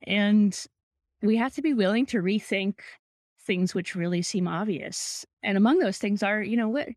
And 0.08 0.58
we 1.22 1.36
have 1.36 1.54
to 1.56 1.62
be 1.62 1.74
willing 1.74 2.06
to 2.06 2.22
rethink 2.22 2.76
things 3.42 3.76
which 3.76 3.96
really 3.96 4.22
seem 4.22 4.48
obvious. 4.48 5.26
And 5.44 5.58
among 5.58 5.80
those 5.80 5.98
things 5.98 6.24
are, 6.24 6.42
you 6.42 6.56
know, 6.56 6.70
what 6.70 6.88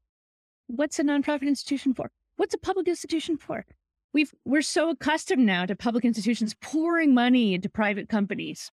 what's 0.72 0.98
a 0.98 1.04
nonprofit 1.04 1.42
institution 1.42 1.94
for? 1.94 2.10
What's 2.36 2.54
a 2.54 2.58
public 2.58 2.88
institution 2.88 3.36
for? 3.36 3.64
We've 4.12 4.32
we're 4.44 4.62
so 4.62 4.90
accustomed 4.90 5.46
now 5.46 5.66
to 5.66 5.76
public 5.76 6.04
institutions 6.04 6.54
pouring 6.60 7.14
money 7.14 7.54
into 7.54 7.68
private 7.68 8.08
companies 8.08 8.70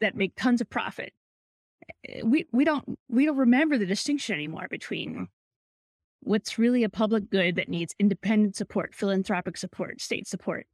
that 0.00 0.16
make 0.16 0.36
tons 0.36 0.60
of 0.60 0.70
profit. 0.70 1.12
Eh, 2.08 2.22
we 2.24 2.46
we 2.52 2.64
don't 2.64 2.98
we 3.08 3.24
don't 3.24 3.36
remember 3.36 3.78
the 3.78 3.86
distinction 3.86 4.34
anymore 4.34 4.66
between 4.70 5.28
what's 6.20 6.58
really 6.58 6.84
a 6.84 6.88
public 6.88 7.30
good 7.30 7.56
that 7.56 7.68
needs 7.68 7.94
independent 7.98 8.56
support, 8.56 8.94
philanthropic 8.94 9.56
support, 9.56 10.00
state 10.00 10.26
support, 10.26 10.66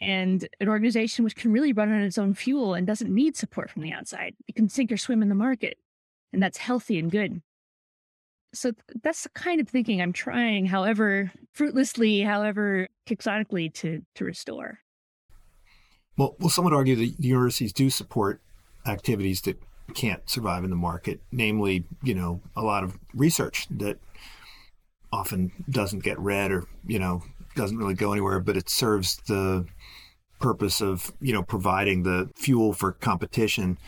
and 0.00 0.48
an 0.60 0.68
organization 0.68 1.24
which 1.24 1.36
can 1.36 1.52
really 1.52 1.72
run 1.72 1.90
on 1.90 2.02
its 2.02 2.18
own 2.18 2.34
fuel 2.34 2.74
and 2.74 2.86
doesn't 2.86 3.12
need 3.12 3.36
support 3.36 3.70
from 3.70 3.82
the 3.82 3.92
outside. 3.92 4.34
It 4.46 4.54
can 4.54 4.68
sink 4.68 4.92
or 4.92 4.96
swim 4.96 5.22
in 5.22 5.28
the 5.28 5.34
market, 5.34 5.78
and 6.32 6.42
that's 6.42 6.58
healthy 6.58 6.98
and 6.98 7.10
good. 7.10 7.42
So 8.54 8.72
that's 9.02 9.24
the 9.24 9.28
kind 9.30 9.60
of 9.60 9.68
thinking 9.68 10.00
I'm 10.00 10.12
trying, 10.12 10.66
however 10.66 11.30
fruitlessly, 11.52 12.22
however 12.22 12.88
quixotically, 13.06 13.68
to 13.74 14.00
to 14.14 14.24
restore. 14.24 14.78
Well, 16.16 16.34
well, 16.40 16.50
some 16.50 16.64
would 16.64 16.74
argue 16.74 16.96
that 16.96 17.20
universities 17.20 17.72
do 17.72 17.90
support 17.90 18.40
activities 18.86 19.42
that 19.42 19.60
can't 19.94 20.28
survive 20.28 20.64
in 20.64 20.70
the 20.70 20.76
market, 20.76 21.20
namely, 21.30 21.84
you 22.02 22.14
know, 22.14 22.40
a 22.56 22.62
lot 22.62 22.84
of 22.84 22.98
research 23.14 23.66
that 23.70 23.98
often 25.12 25.52
doesn't 25.70 26.02
get 26.02 26.18
read 26.18 26.50
or, 26.50 26.64
you 26.86 26.98
know, 26.98 27.22
doesn't 27.56 27.78
really 27.78 27.94
go 27.94 28.12
anywhere, 28.12 28.40
but 28.40 28.56
it 28.56 28.68
serves 28.68 29.16
the 29.28 29.66
purpose 30.40 30.80
of, 30.80 31.12
you 31.20 31.32
know, 31.32 31.42
providing 31.42 32.02
the 32.02 32.30
fuel 32.36 32.72
for 32.72 32.92
competition 32.92 33.78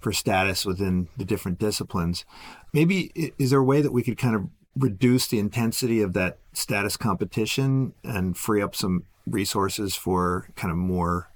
for 0.00 0.12
status 0.12 0.64
within 0.64 1.08
the 1.16 1.24
different 1.24 1.58
disciplines. 1.58 2.24
Maybe 2.72 3.32
is 3.38 3.50
there 3.50 3.58
a 3.58 3.64
way 3.64 3.82
that 3.82 3.92
we 3.92 4.02
could 4.02 4.18
kind 4.18 4.36
of 4.36 4.48
reduce 4.76 5.26
the 5.26 5.38
intensity 5.38 6.00
of 6.00 6.12
that 6.12 6.38
status 6.52 6.96
competition 6.96 7.92
and 8.04 8.36
free 8.36 8.62
up 8.62 8.74
some 8.74 9.04
resources 9.26 9.94
for 9.94 10.48
kind 10.56 10.70
of 10.70 10.76
more 10.76 11.28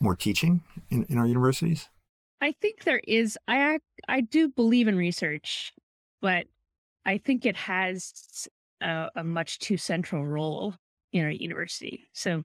more 0.00 0.16
teaching 0.16 0.62
in, 0.90 1.04
in 1.04 1.18
our 1.18 1.26
universities? 1.26 1.88
I 2.40 2.52
think 2.52 2.84
there 2.84 3.00
is. 3.06 3.38
I 3.48 3.78
I 4.08 4.20
do 4.20 4.48
believe 4.48 4.88
in 4.88 4.96
research, 4.96 5.72
but 6.20 6.46
I 7.06 7.18
think 7.18 7.46
it 7.46 7.56
has 7.56 8.48
a, 8.80 9.08
a 9.16 9.24
much 9.24 9.58
too 9.58 9.76
central 9.76 10.26
role 10.26 10.74
in 11.12 11.24
our 11.24 11.30
university. 11.30 12.04
So 12.12 12.42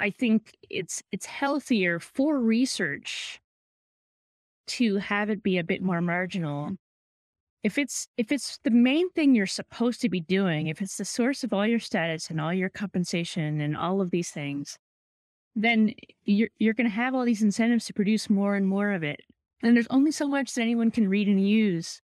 I 0.00 0.10
think 0.10 0.56
it's 0.68 1.02
it's 1.12 1.26
healthier 1.26 2.00
for 2.00 2.38
research 2.38 3.40
to 4.66 4.96
have 4.96 5.30
it 5.30 5.42
be 5.42 5.58
a 5.58 5.64
bit 5.64 5.82
more 5.82 6.00
marginal. 6.00 6.76
If 7.62 7.78
it's 7.78 8.08
if 8.16 8.32
it's 8.32 8.58
the 8.64 8.70
main 8.70 9.10
thing 9.10 9.34
you're 9.34 9.46
supposed 9.46 10.00
to 10.00 10.08
be 10.08 10.20
doing, 10.20 10.66
if 10.66 10.82
it's 10.82 10.96
the 10.96 11.04
source 11.04 11.44
of 11.44 11.52
all 11.52 11.66
your 11.66 11.78
status 11.78 12.28
and 12.28 12.40
all 12.40 12.52
your 12.52 12.68
compensation 12.68 13.60
and 13.60 13.76
all 13.76 14.00
of 14.00 14.10
these 14.10 14.30
things, 14.30 14.78
then 15.54 15.94
you're 16.24 16.48
you're 16.58 16.74
going 16.74 16.88
to 16.88 16.94
have 16.94 17.14
all 17.14 17.24
these 17.24 17.42
incentives 17.42 17.84
to 17.86 17.94
produce 17.94 18.28
more 18.28 18.56
and 18.56 18.66
more 18.66 18.92
of 18.92 19.04
it. 19.04 19.20
And 19.62 19.76
there's 19.76 19.86
only 19.90 20.10
so 20.10 20.26
much 20.26 20.54
that 20.54 20.62
anyone 20.62 20.90
can 20.90 21.08
read 21.08 21.28
and 21.28 21.46
use. 21.46 22.00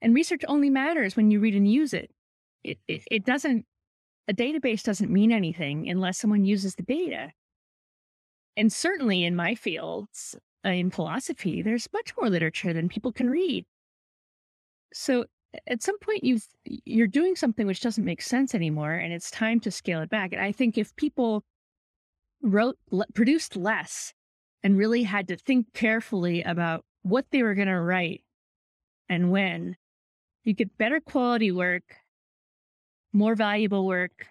And 0.00 0.14
research 0.14 0.42
only 0.46 0.70
matters 0.70 1.16
when 1.16 1.30
you 1.30 1.40
read 1.40 1.54
and 1.54 1.70
use 1.70 1.92
it. 1.92 2.10
It 2.62 2.78
it, 2.86 3.02
it 3.10 3.24
doesn't 3.24 3.66
a 4.28 4.34
database 4.34 4.82
doesn't 4.82 5.10
mean 5.10 5.32
anything 5.32 5.88
unless 5.88 6.18
someone 6.18 6.44
uses 6.44 6.74
the 6.74 6.82
data. 6.82 7.32
And 8.56 8.72
certainly 8.72 9.24
in 9.24 9.36
my 9.36 9.54
fields, 9.54 10.34
uh, 10.64 10.70
in 10.70 10.90
philosophy, 10.90 11.62
there's 11.62 11.88
much 11.92 12.12
more 12.16 12.30
literature 12.30 12.72
than 12.72 12.88
people 12.88 13.12
can 13.12 13.30
read. 13.30 13.64
So 14.92 15.26
at 15.66 15.82
some 15.82 15.98
point 15.98 16.24
you 16.24 16.38
you're 16.64 17.06
doing 17.06 17.36
something 17.36 17.66
which 17.66 17.80
doesn't 17.80 18.04
make 18.04 18.22
sense 18.22 18.54
anymore 18.54 18.92
and 18.92 19.12
it's 19.12 19.30
time 19.30 19.60
to 19.60 19.70
scale 19.70 20.00
it 20.00 20.10
back. 20.10 20.32
And 20.32 20.42
I 20.42 20.52
think 20.52 20.76
if 20.76 20.94
people 20.96 21.44
wrote, 22.42 22.76
produced 23.14 23.56
less 23.56 24.12
and 24.62 24.76
really 24.76 25.02
had 25.02 25.28
to 25.28 25.36
think 25.36 25.72
carefully 25.74 26.42
about 26.42 26.84
what 27.02 27.26
they 27.30 27.42
were 27.42 27.54
going 27.54 27.68
to 27.68 27.80
write 27.80 28.22
and 29.08 29.30
when, 29.30 29.76
you 30.42 30.52
get 30.52 30.76
better 30.78 31.00
quality 31.00 31.50
work, 31.52 31.96
more 33.12 33.34
valuable 33.34 33.86
work, 33.86 34.26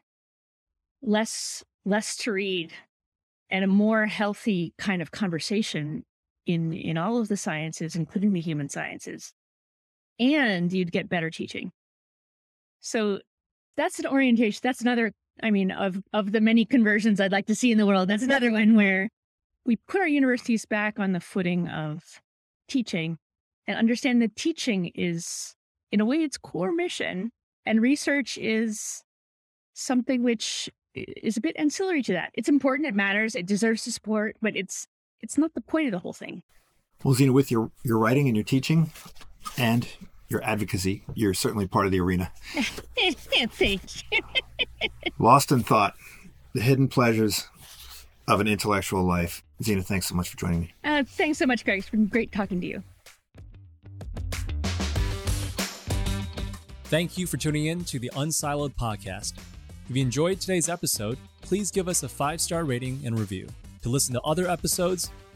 less 1.02 1.64
less 1.86 2.16
to 2.18 2.32
read, 2.32 2.74
and 3.50 3.64
a 3.64 3.68
more 3.68 4.06
healthy 4.06 4.74
kind 4.78 5.02
of 5.02 5.12
conversation 5.12 6.04
in 6.46 6.74
in 6.74 6.98
all 6.98 7.18
of 7.18 7.28
the 7.28 7.38
sciences, 7.38 7.96
including 7.96 8.34
the 8.34 8.42
human 8.42 8.70
sciences. 8.70 9.34
And 10.20 10.72
you'd 10.72 10.92
get 10.92 11.10
better 11.10 11.30
teaching. 11.30 11.72
So 12.80 13.20
that's 13.76 14.00
an 14.00 14.08
orientation. 14.08 14.62
That's 14.64 14.82
another 14.82 15.12
I 15.44 15.52
mean, 15.52 15.72
of 15.72 16.02
of 16.14 16.32
the 16.32 16.42
many 16.42 16.66
conversions 16.66 17.20
I'd 17.20 17.32
like 17.32 17.48
to 17.48 17.56
see 17.56 17.72
in 17.72 17.78
the 17.78 17.86
world, 17.86 18.10
that's 18.10 18.24
another 18.32 18.52
one 18.52 18.76
where 18.76 19.10
we 19.66 19.78
put 19.88 20.02
our 20.02 20.08
universities 20.08 20.66
back 20.66 21.00
on 21.00 21.12
the 21.12 21.20
footing 21.20 21.68
of 21.68 22.22
teaching 22.68 23.18
and 23.68 23.78
understand 23.78 24.22
that 24.22 24.36
teaching 24.36 24.92
is, 24.94 25.56
in 25.92 26.00
a 26.00 26.06
way, 26.06 26.18
its 26.18 26.38
core 26.38 26.72
mission, 26.72 27.32
and 27.66 27.82
research 27.82 28.38
is 28.38 29.04
something 29.74 30.24
which 30.24 30.70
is 30.94 31.36
a 31.36 31.42
bit 31.42 31.56
ancillary 31.58 32.04
to 32.04 32.14
that. 32.14 32.30
It's 32.36 32.48
important, 32.48 32.88
it 32.88 32.96
matters, 32.96 33.36
it 33.36 33.46
deserves 33.46 33.82
support, 33.82 34.38
but 34.42 34.56
it's 34.56 34.88
it's 35.22 35.38
not 35.38 35.54
the 35.54 35.62
point 35.62 35.88
of 35.88 35.92
the 35.92 36.00
whole 36.00 36.14
thing. 36.14 36.44
Well, 37.04 37.14
Zena, 37.14 37.34
with 37.34 37.52
your 37.52 37.72
your 37.84 37.98
writing 37.98 38.28
and 38.28 38.38
your 38.38 38.46
teaching, 38.46 38.92
and 39.58 39.88
your 40.30 40.44
advocacy. 40.44 41.04
You're 41.14 41.34
certainly 41.34 41.68
part 41.68 41.86
of 41.86 41.92
the 41.92 42.00
arena. 42.00 42.32
Thanks. 42.98 44.04
Lost 45.20 45.52
in 45.52 45.64
Thought 45.64 45.96
The 46.54 46.62
Hidden 46.62 46.88
Pleasures 46.90 47.48
of 48.28 48.40
an 48.40 48.48
Intellectual 48.48 49.04
Life. 49.04 49.44
Zena, 49.64 49.82
thanks 49.82 50.08
so 50.08 50.16
much 50.16 50.30
for 50.30 50.38
joining 50.38 50.62
me. 50.62 50.74
Uh, 50.84 51.04
thanks 51.04 51.38
so 51.38 51.46
much, 51.46 51.64
Greg. 51.64 51.80
It's 51.80 51.90
been 51.90 52.08
great 52.08 52.32
talking 52.32 52.60
to 52.62 52.68
you. 52.68 52.84
Thank 56.86 57.18
you 57.18 57.26
for 57.26 57.38
tuning 57.38 57.66
in 57.66 57.84
to 57.86 58.00
the 58.00 58.12
Unsiloed 58.16 58.76
podcast. 58.76 59.34
If 59.90 59.96
you 59.96 60.02
enjoyed 60.02 60.40
today's 60.40 60.70
episode, 60.70 61.18
please 61.42 61.72
give 61.72 61.88
us 61.88 62.04
a 62.04 62.10
five 62.10 62.42
star 62.42 62.64
rating 62.64 63.02
and 63.06 63.18
review. 63.18 63.48
To 63.84 63.90
listen 63.90 64.14
to 64.16 64.22
other 64.22 64.48
episodes, 64.48 65.12